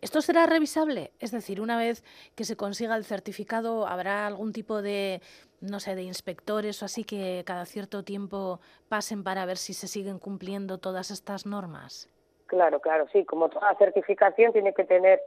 ¿Esto 0.00 0.20
será 0.20 0.46
revisable? 0.46 1.10
Es 1.18 1.32
decir, 1.32 1.60
una 1.60 1.76
vez 1.76 2.04
que 2.36 2.44
se 2.44 2.56
consiga 2.56 2.94
el 2.94 3.04
certificado, 3.04 3.88
¿habrá 3.88 4.28
algún 4.28 4.52
tipo 4.52 4.80
de, 4.82 5.20
no 5.60 5.80
sé, 5.80 5.96
de 5.96 6.02
inspectores 6.02 6.80
o 6.80 6.84
así 6.84 7.02
que 7.02 7.42
cada 7.44 7.66
cierto 7.66 8.04
tiempo 8.04 8.60
pasen 8.88 9.24
para 9.24 9.44
ver 9.46 9.56
si 9.56 9.74
se 9.74 9.88
siguen 9.88 10.20
cumpliendo 10.20 10.78
todas 10.78 11.10
estas 11.10 11.44
normas? 11.44 12.08
Claro, 12.46 12.80
claro, 12.80 13.08
sí. 13.12 13.24
Como 13.24 13.48
toda 13.48 13.74
certificación 13.74 14.52
tiene 14.52 14.72
que 14.72 14.84
tener 14.84 15.20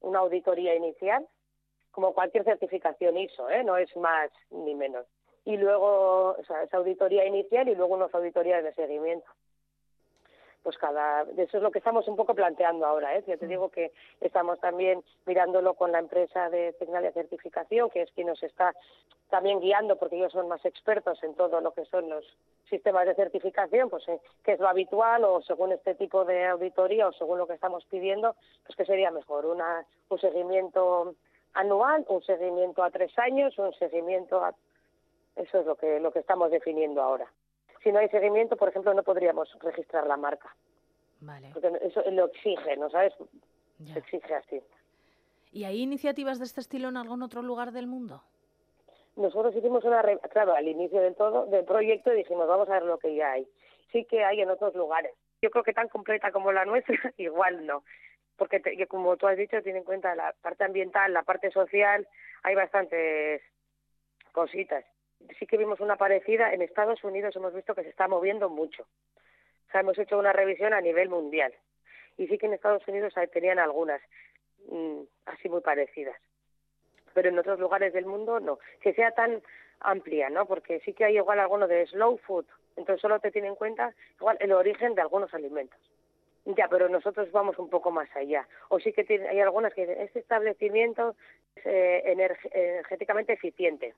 una 0.00 0.18
auditoría 0.18 0.74
inicial, 0.74 1.26
como 1.94 2.12
cualquier 2.12 2.44
certificación 2.44 3.16
ISO, 3.16 3.48
¿eh? 3.48 3.62
no 3.62 3.76
es 3.76 3.94
más 3.96 4.30
ni 4.50 4.74
menos. 4.74 5.06
Y 5.44 5.56
luego, 5.56 6.36
o 6.38 6.44
sea, 6.44 6.62
esa 6.62 6.78
auditoría 6.78 7.24
inicial 7.24 7.68
y 7.68 7.74
luego 7.74 7.94
unas 7.94 8.14
auditorías 8.14 8.64
de 8.64 8.74
seguimiento 8.74 9.30
pues 10.64 10.78
cada 10.78 11.22
eso 11.36 11.58
es 11.58 11.62
lo 11.62 11.70
que 11.70 11.78
estamos 11.78 12.08
un 12.08 12.16
poco 12.16 12.34
planteando 12.34 12.86
ahora 12.86 13.14
¿eh? 13.14 13.22
yo 13.26 13.38
te 13.38 13.46
digo 13.46 13.68
que 13.68 13.92
estamos 14.20 14.58
también 14.60 15.04
mirándolo 15.26 15.74
con 15.74 15.92
la 15.92 15.98
empresa 15.98 16.48
de 16.48 16.72
Tecnalia 16.72 17.12
Certificación 17.12 17.90
que 17.90 18.02
es 18.02 18.10
quien 18.12 18.28
nos 18.28 18.42
está 18.42 18.74
también 19.28 19.60
guiando 19.60 19.96
porque 19.96 20.16
ellos 20.16 20.32
son 20.32 20.48
más 20.48 20.64
expertos 20.64 21.22
en 21.22 21.34
todo 21.34 21.60
lo 21.60 21.72
que 21.72 21.84
son 21.84 22.08
los 22.08 22.24
sistemas 22.70 23.06
de 23.06 23.14
certificación 23.14 23.90
pues 23.90 24.08
eh, 24.08 24.18
que 24.42 24.52
es 24.52 24.58
lo 24.58 24.68
habitual 24.68 25.24
o 25.24 25.42
según 25.42 25.72
este 25.72 25.94
tipo 25.94 26.24
de 26.24 26.46
auditoría 26.46 27.08
o 27.08 27.12
según 27.12 27.38
lo 27.38 27.46
que 27.46 27.54
estamos 27.54 27.84
pidiendo 27.84 28.34
pues 28.64 28.74
que 28.74 28.86
sería 28.86 29.10
mejor 29.10 29.44
una 29.44 29.84
un 30.08 30.18
seguimiento 30.18 31.14
anual 31.54 32.04
un 32.08 32.22
seguimiento 32.22 32.82
a 32.82 32.90
tres 32.90 33.16
años 33.18 33.56
un 33.58 33.72
seguimiento 33.74 34.44
a 34.44 34.54
eso 35.36 35.60
es 35.60 35.66
lo 35.66 35.76
que 35.76 36.00
lo 36.00 36.12
que 36.12 36.20
estamos 36.20 36.50
definiendo 36.50 37.02
ahora 37.02 37.28
si 37.84 37.92
no 37.92 37.98
hay 37.98 38.08
seguimiento, 38.08 38.56
por 38.56 38.70
ejemplo, 38.70 38.94
no 38.94 39.02
podríamos 39.02 39.48
registrar 39.60 40.06
la 40.06 40.16
marca. 40.16 40.56
Vale. 41.20 41.50
Porque 41.52 41.70
eso 41.82 42.02
lo 42.10 42.26
exige, 42.26 42.76
¿no 42.78 42.90
sabes? 42.90 43.12
Ya. 43.78 43.92
Se 43.92 43.98
exige 44.00 44.34
así. 44.34 44.62
¿Y 45.52 45.64
hay 45.64 45.82
iniciativas 45.82 46.38
de 46.38 46.46
este 46.46 46.60
estilo 46.60 46.88
en 46.88 46.96
algún 46.96 47.22
otro 47.22 47.42
lugar 47.42 47.70
del 47.72 47.86
mundo? 47.86 48.22
Nosotros 49.16 49.54
hicimos 49.54 49.84
una, 49.84 50.02
claro, 50.32 50.54
al 50.54 50.66
inicio 50.66 51.00
del 51.00 51.14
todo 51.14 51.46
del 51.46 51.64
proyecto 51.64 52.10
dijimos, 52.10 52.48
vamos 52.48 52.68
a 52.68 52.72
ver 52.72 52.82
lo 52.82 52.98
que 52.98 53.14
ya 53.14 53.32
hay. 53.32 53.46
Sí 53.92 54.04
que 54.06 54.24
hay 54.24 54.40
en 54.40 54.50
otros 54.50 54.74
lugares. 54.74 55.12
Yo 55.40 55.50
creo 55.50 55.62
que 55.62 55.72
tan 55.72 55.88
completa 55.88 56.32
como 56.32 56.50
la 56.50 56.64
nuestra, 56.64 56.96
igual 57.18 57.66
no. 57.66 57.84
Porque, 58.36 58.60
te, 58.60 58.86
como 58.86 59.16
tú 59.16 59.26
has 59.26 59.36
dicho, 59.36 59.62
tiene 59.62 59.78
en 59.78 59.84
cuenta 59.84 60.14
la 60.14 60.34
parte 60.42 60.64
ambiental, 60.64 61.12
la 61.12 61.22
parte 61.22 61.50
social, 61.50 62.06
hay 62.42 62.54
bastantes 62.54 63.42
cositas 64.32 64.84
sí 65.38 65.46
que 65.46 65.56
vimos 65.56 65.80
una 65.80 65.96
parecida. 65.96 66.52
En 66.52 66.62
Estados 66.62 67.02
Unidos 67.04 67.34
hemos 67.36 67.54
visto 67.54 67.74
que 67.74 67.82
se 67.82 67.88
está 67.88 68.08
moviendo 68.08 68.48
mucho. 68.48 68.82
O 68.82 69.70
sea, 69.70 69.80
hemos 69.80 69.98
hecho 69.98 70.18
una 70.18 70.32
revisión 70.32 70.72
a 70.72 70.80
nivel 70.80 71.08
mundial. 71.08 71.52
Y 72.16 72.26
sí 72.28 72.38
que 72.38 72.46
en 72.46 72.54
Estados 72.54 72.86
Unidos 72.86 73.14
tenían 73.32 73.58
algunas 73.58 74.00
mmm, 74.68 75.02
así 75.26 75.48
muy 75.48 75.60
parecidas. 75.60 76.16
Pero 77.12 77.28
en 77.28 77.38
otros 77.38 77.58
lugares 77.58 77.92
del 77.92 78.06
mundo 78.06 78.40
no. 78.40 78.58
Que 78.80 78.92
sea 78.94 79.12
tan 79.12 79.42
amplia, 79.80 80.30
¿no? 80.30 80.46
Porque 80.46 80.80
sí 80.80 80.92
que 80.92 81.04
hay 81.04 81.16
igual 81.16 81.40
alguno 81.40 81.66
de 81.66 81.86
slow 81.86 82.18
food. 82.18 82.46
Entonces 82.76 83.00
solo 83.00 83.20
te 83.20 83.30
tiene 83.30 83.48
en 83.48 83.54
cuenta 83.54 83.94
igual 84.18 84.36
el 84.40 84.52
origen 84.52 84.94
de 84.94 85.02
algunos 85.02 85.32
alimentos. 85.34 85.78
Ya, 86.46 86.68
pero 86.68 86.88
nosotros 86.88 87.32
vamos 87.32 87.58
un 87.58 87.70
poco 87.70 87.90
más 87.90 88.14
allá. 88.14 88.46
O 88.68 88.78
sí 88.78 88.92
que 88.92 89.04
tiene, 89.04 89.28
hay 89.28 89.40
algunas 89.40 89.72
que 89.72 89.86
dicen, 89.86 90.02
este 90.02 90.18
establecimiento 90.18 91.16
es 91.56 91.64
eh, 91.64 92.02
energéticamente 92.04 93.32
eficiente. 93.32 93.94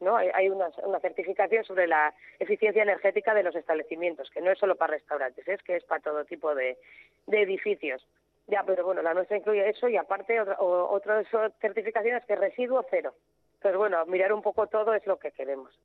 ¿no? 0.00 0.16
Hay 0.16 0.48
una, 0.48 0.68
una, 0.84 1.00
certificación 1.00 1.64
sobre 1.64 1.86
la 1.86 2.14
eficiencia 2.38 2.82
energética 2.82 3.34
de 3.34 3.42
los 3.42 3.56
establecimientos, 3.56 4.30
que 4.30 4.42
no 4.42 4.52
es 4.52 4.58
solo 4.58 4.76
para 4.76 4.92
restaurantes, 4.92 5.48
es 5.48 5.62
que 5.62 5.76
es 5.76 5.84
para 5.84 6.02
todo 6.02 6.24
tipo 6.24 6.54
de, 6.54 6.78
edificios. 7.26 8.06
Ya, 8.46 8.62
pero 8.62 8.84
bueno, 8.84 9.02
la 9.02 9.14
nuestra 9.14 9.38
incluye 9.38 9.68
eso 9.68 9.88
y 9.88 9.96
aparte 9.96 10.40
otra, 10.40 10.60
otras 10.60 11.26
certificaciones 11.60 12.24
que 12.26 12.36
residuo 12.36 12.84
cero. 12.90 13.14
Entonces, 13.54 13.78
bueno, 13.78 14.04
mirar 14.06 14.32
un 14.32 14.42
poco 14.42 14.68
todo 14.68 14.94
es 14.94 15.04
lo 15.06 15.18
que 15.18 15.32
queremos. 15.32 15.76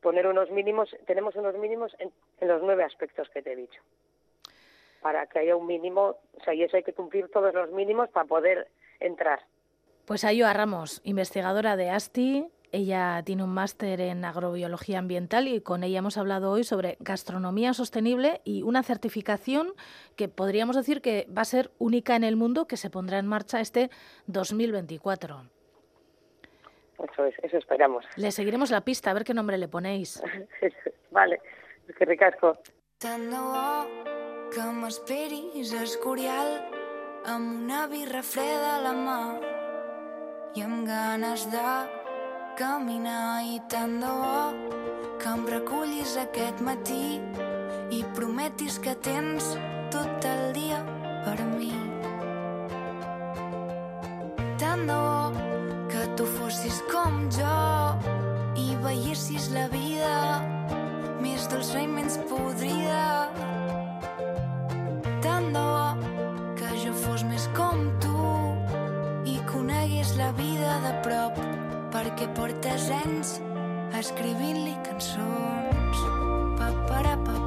Poner 0.00 0.26
unos 0.26 0.50
mínimos, 0.50 0.96
tenemos 1.06 1.36
unos 1.36 1.54
mínimos 1.56 1.94
en 2.00 2.48
los 2.48 2.62
nueve 2.62 2.82
aspectos 2.82 3.28
que 3.28 3.42
te 3.42 3.52
he 3.52 3.56
dicho. 3.56 3.80
Para 5.04 5.26
que 5.26 5.38
haya 5.40 5.54
un 5.54 5.66
mínimo, 5.66 6.16
o 6.32 6.44
sea, 6.46 6.54
y 6.54 6.62
eso 6.62 6.78
hay 6.78 6.82
que 6.82 6.94
cumplir 6.94 7.30
todos 7.30 7.52
los 7.52 7.70
mínimos 7.72 8.08
para 8.08 8.24
poder 8.24 8.68
entrar. 9.00 9.40
Pues 10.06 10.24
Ayoa 10.24 10.54
Ramos, 10.54 11.02
investigadora 11.04 11.76
de 11.76 11.90
ASTI, 11.90 12.48
ella 12.72 13.22
tiene 13.22 13.44
un 13.44 13.52
máster 13.52 14.00
en 14.00 14.24
agrobiología 14.24 15.00
ambiental 15.00 15.46
y 15.46 15.60
con 15.60 15.84
ella 15.84 15.98
hemos 15.98 16.16
hablado 16.16 16.50
hoy 16.50 16.64
sobre 16.64 16.96
gastronomía 17.00 17.74
sostenible 17.74 18.40
y 18.44 18.62
una 18.62 18.82
certificación 18.82 19.74
que 20.16 20.28
podríamos 20.28 20.74
decir 20.74 21.02
que 21.02 21.28
va 21.36 21.42
a 21.42 21.44
ser 21.44 21.70
única 21.78 22.16
en 22.16 22.24
el 22.24 22.36
mundo 22.36 22.66
que 22.66 22.78
se 22.78 22.88
pondrá 22.88 23.18
en 23.18 23.26
marcha 23.26 23.60
este 23.60 23.90
2024. 24.28 25.42
Eso 27.12 27.26
es, 27.26 27.34
eso 27.42 27.58
esperamos. 27.58 28.06
Le 28.16 28.30
seguiremos 28.30 28.70
la 28.70 28.80
pista, 28.80 29.10
a 29.10 29.14
ver 29.14 29.24
qué 29.24 29.34
nombre 29.34 29.58
le 29.58 29.68
ponéis. 29.68 30.22
vale, 31.10 31.42
que 31.98 32.04
ricasco. 32.06 32.58
Que 34.54 34.64
m'esperis 34.70 35.72
a 35.74 35.80
Escorial 35.82 36.52
amb 37.26 37.48
una 37.64 37.80
birra 37.90 38.20
freda 38.22 38.68
a 38.76 38.82
la 38.84 38.92
mà 38.94 39.16
i 40.54 40.62
amb 40.62 40.84
ganes 40.86 41.48
de 41.50 41.72
caminar 42.60 43.42
i 43.50 43.58
tant 43.72 43.96
de 44.04 44.12
bo 44.20 44.44
que 45.18 45.32
em 45.32 45.42
recullis 45.50 46.14
aquest 46.22 46.62
matí 46.68 47.18
i 47.98 48.04
prometis 48.14 48.78
que 48.78 48.94
tens 49.08 49.50
tot 49.90 50.30
el 50.30 50.46
dia 50.60 50.78
per 51.26 51.34
mi. 51.50 51.74
Tant 54.62 54.86
de 54.86 55.02
bo 55.02 55.44
que 55.90 56.06
tu 56.14 56.30
fossis 56.38 56.78
com 56.94 57.24
jo 57.40 57.58
i 58.54 58.70
veiessis 58.86 59.50
la 59.58 59.66
vida 59.74 60.16
més 61.26 61.50
dolça 61.50 61.82
i 61.82 61.90
menys 61.90 62.22
podrida. 62.30 63.23
La 70.24 70.32
vida 70.32 70.72
de 70.80 70.92
prop 71.04 71.36
perquè 71.92 72.26
portes 72.38 72.86
anys 73.02 73.34
escrivint-li 73.98 74.72
cançons. 74.86 76.04
Papara, 76.56 76.64
papara, 76.64 77.16
papara, 77.26 77.43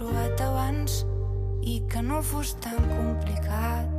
trobat 0.00 0.40
abans 0.40 1.02
i 1.60 1.74
que 1.92 2.00
no 2.00 2.22
fos 2.24 2.54
tan 2.64 2.78
complicat 2.88 3.90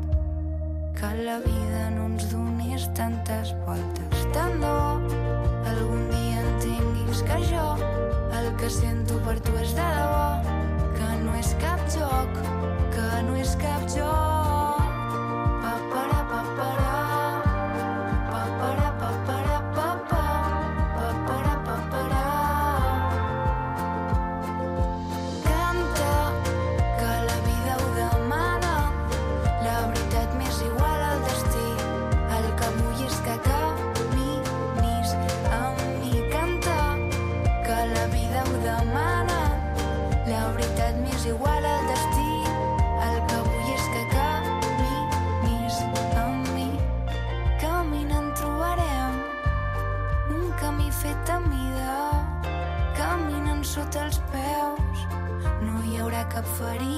que 0.98 1.10
la 1.28 1.38
vida 1.44 1.82
no 1.94 2.08
ens 2.10 2.26
donés 2.32 2.88
tantes 2.98 3.54
voltes. 3.68 4.24
Tant 4.34 4.58
bo 4.64 4.80
algun 5.70 6.08
dia 6.10 6.42
entenguis 6.42 7.22
que 7.30 7.38
jo 7.52 7.68
el 8.40 8.50
que 8.58 8.74
sento 8.82 9.22
per 9.28 9.38
tu 9.46 9.54
és 9.62 9.78
de 9.78 9.92
debò 10.00 10.51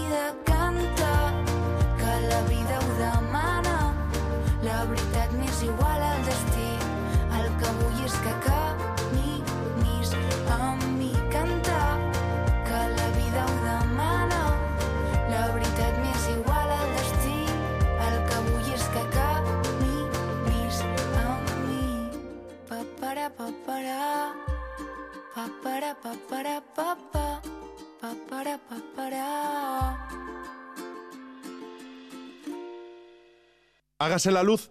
ferida 0.04 0.36
canta 0.44 1.32
que 1.98 2.28
la 2.28 2.42
vida 2.44 2.80
ho 2.80 2.94
demana. 2.98 3.94
La 4.64 4.86
veritat 4.86 5.32
m'és 5.32 5.64
igual 5.64 6.02
al 6.02 6.26
destí. 6.26 6.70
El 7.40 7.48
que 7.60 7.70
vull 7.80 8.04
és 8.06 8.16
que 8.26 8.34
caminis 8.48 10.14
amb 10.58 10.84
mi 10.98 11.12
canta 11.32 11.80
que 12.68 12.82
la 12.98 13.08
vida 13.18 13.46
ho 13.46 13.56
demana. 13.64 14.42
La 15.32 15.48
veritat 15.56 15.98
m'és 16.04 16.30
igual 16.36 16.76
al 16.80 16.88
destí. 17.00 17.40
El 18.08 18.16
que 18.30 18.44
vull 18.50 18.72
és 18.76 18.86
que 18.94 19.04
caminis 19.18 20.84
amb 21.26 21.52
mi. 21.68 21.88
Papara 22.70 23.30
papara 23.30 24.34
papara 25.36 25.96
papara 26.04 27.23
papa 28.04 28.16
papara 28.20 28.58
papara 28.68 29.98
Hágase 33.98 34.30
la 34.32 34.44
luz. 34.44 34.70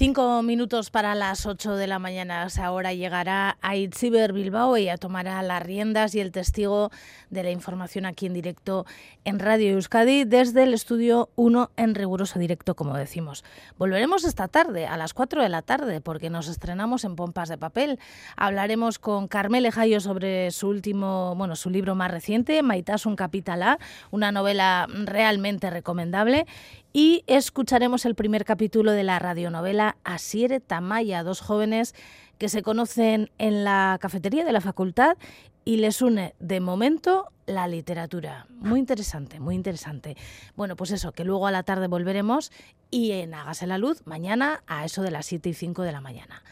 Cinco 0.00 0.40
minutos 0.40 0.88
para 0.88 1.14
las 1.14 1.44
ocho 1.44 1.76
de 1.76 1.86
la 1.86 1.98
mañana. 1.98 2.48
Ahora 2.62 2.94
llegará 2.94 3.58
a 3.60 3.76
Itziber 3.76 4.32
Bilbao. 4.32 4.74
Ella 4.76 4.96
tomará 4.96 5.42
las 5.42 5.62
riendas 5.62 6.14
y 6.14 6.20
el 6.20 6.32
testigo 6.32 6.90
de 7.28 7.42
la 7.42 7.50
información 7.50 8.06
aquí 8.06 8.24
en 8.24 8.32
directo 8.32 8.86
en 9.26 9.38
Radio 9.38 9.72
Euskadi 9.72 10.24
desde 10.24 10.62
el 10.62 10.72
estudio 10.72 11.28
1 11.36 11.72
en 11.76 11.94
riguroso 11.94 12.38
directo, 12.38 12.74
como 12.74 12.96
decimos. 12.96 13.44
Volveremos 13.76 14.24
esta 14.24 14.48
tarde 14.48 14.86
a 14.86 14.96
las 14.96 15.12
4 15.12 15.42
de 15.42 15.50
la 15.50 15.60
tarde 15.60 16.00
porque 16.00 16.30
nos 16.30 16.48
estrenamos 16.48 17.04
en 17.04 17.14
Pompas 17.14 17.50
de 17.50 17.58
Papel. 17.58 17.98
Hablaremos 18.36 18.98
con 18.98 19.28
Carmele 19.28 19.70
Jayo 19.70 20.00
sobre 20.00 20.50
su 20.50 20.68
último, 20.68 21.34
bueno, 21.36 21.56
su 21.56 21.68
libro 21.68 21.94
más 21.94 22.10
reciente, 22.10 22.62
Maitasun 22.62 23.16
Capitalá, 23.16 23.78
una 24.10 24.32
novela 24.32 24.86
realmente 25.04 25.68
recomendable 25.68 26.46
y 26.92 27.24
escucharemos 27.26 28.04
el 28.04 28.14
primer 28.14 28.44
capítulo 28.44 28.92
de 28.92 29.04
la 29.04 29.18
radionovela 29.18 29.96
Asiere 30.04 30.60
Tamaya, 30.60 31.22
dos 31.22 31.40
jóvenes 31.40 31.94
que 32.38 32.48
se 32.48 32.62
conocen 32.62 33.30
en 33.38 33.64
la 33.64 33.98
cafetería 34.00 34.44
de 34.44 34.52
la 34.52 34.60
facultad 34.60 35.16
y 35.64 35.76
les 35.76 36.02
une 36.02 36.34
de 36.40 36.60
momento 36.60 37.30
la 37.46 37.68
literatura. 37.68 38.46
Muy 38.58 38.80
interesante, 38.80 39.40
muy 39.40 39.54
interesante. 39.54 40.16
Bueno, 40.56 40.76
pues 40.76 40.90
eso, 40.90 41.12
que 41.12 41.24
luego 41.24 41.46
a 41.46 41.50
la 41.50 41.62
tarde 41.62 41.86
volveremos 41.86 42.50
y 42.90 43.12
en 43.12 43.34
Hágase 43.34 43.66
la 43.66 43.78
Luz 43.78 44.06
mañana 44.06 44.62
a 44.66 44.84
eso 44.84 45.02
de 45.02 45.10
las 45.10 45.26
7 45.26 45.50
y 45.50 45.54
5 45.54 45.82
de 45.82 45.92
la 45.92 46.00
mañana. 46.00 46.42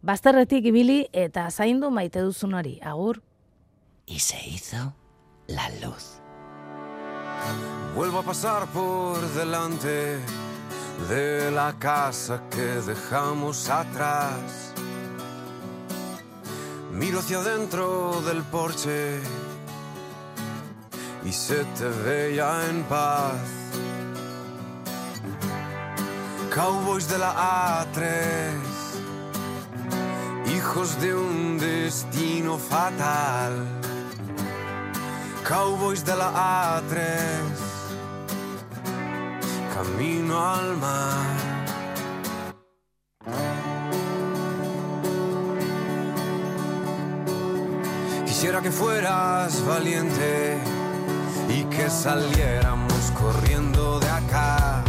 Bazterretik 0.00 0.64
ibili 0.64 1.08
eta 1.12 1.50
zaindu 1.50 1.90
maite 1.90 2.20
duzun 2.22 2.54
hori. 2.54 2.78
Agur. 2.82 3.22
Y 4.06 4.20
se 4.20 4.38
hizo 4.48 4.94
la 5.48 5.68
luz. 5.80 6.20
Vuelvo 7.98 8.20
a 8.20 8.22
pasar 8.22 8.64
por 8.68 9.20
delante 9.34 10.20
de 11.08 11.50
la 11.50 11.74
casa 11.80 12.44
que 12.48 12.80
dejamos 12.86 13.68
atrás. 13.68 14.72
Miro 16.92 17.18
hacia 17.18 17.38
adentro 17.38 18.22
del 18.24 18.44
porche 18.44 19.18
y 21.24 21.32
se 21.32 21.64
te 21.76 21.88
veía 21.88 22.68
en 22.70 22.84
paz. 22.84 23.34
Cowboys 26.54 27.08
de 27.08 27.18
la 27.18 27.82
A3, 27.82 28.52
hijos 30.54 31.00
de 31.00 31.16
un 31.16 31.58
destino 31.58 32.58
fatal. 32.58 33.66
Cowboys 35.44 36.04
de 36.04 36.14
la 36.14 36.80
A3, 36.80 37.67
camino 39.78 40.34
al 40.44 40.76
mar. 40.76 41.36
Quisiera 48.26 48.60
que 48.60 48.72
fueras 48.72 49.64
valiente 49.64 50.58
y 51.48 51.62
que 51.74 51.88
saliéramos 51.88 53.02
corriendo 53.20 54.00
de 54.00 54.08
acá. 54.08 54.82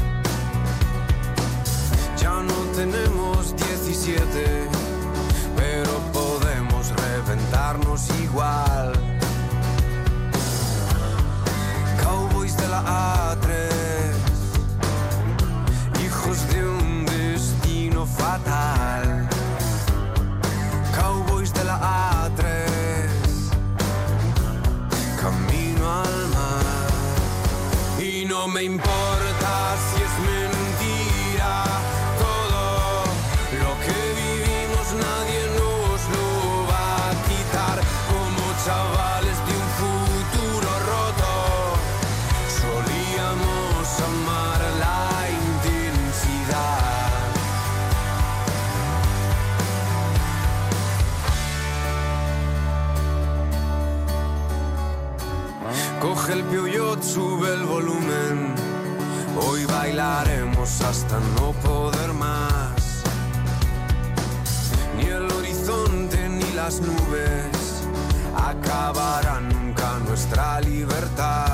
Ya 2.18 2.42
no 2.42 2.60
tenemos 2.76 3.56
17, 3.56 4.70
pero 5.56 5.92
podemos 6.20 6.84
reventarnos 7.06 8.10
igual. 8.24 8.94
Cowboys 12.04 12.58
de 12.58 12.68
la 12.68 12.82
A3, 12.82 13.29
Y 28.40 28.42
no 28.42 28.48
me 28.48 28.64
importa 28.64 29.09
nubes 66.82 67.84
acabarán 68.36 69.50
nunca 69.50 70.00
nuestra 70.06 70.62
libertad. 70.62 71.49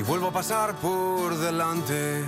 Si 0.00 0.06
vuelvo 0.06 0.28
a 0.28 0.32
pasar 0.32 0.74
por 0.76 1.36
delante 1.36 2.24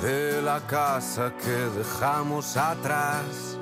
de 0.00 0.40
la 0.40 0.58
casa 0.60 1.34
que 1.36 1.50
dejamos 1.76 2.56
atrás, 2.56 3.58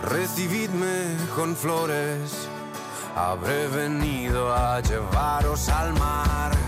recibidme 0.00 1.14
con 1.36 1.54
flores, 1.56 2.48
habré 3.14 3.68
venido 3.68 4.50
a 4.54 4.80
llevaros 4.80 5.68
al 5.68 5.92
mar. 5.92 6.63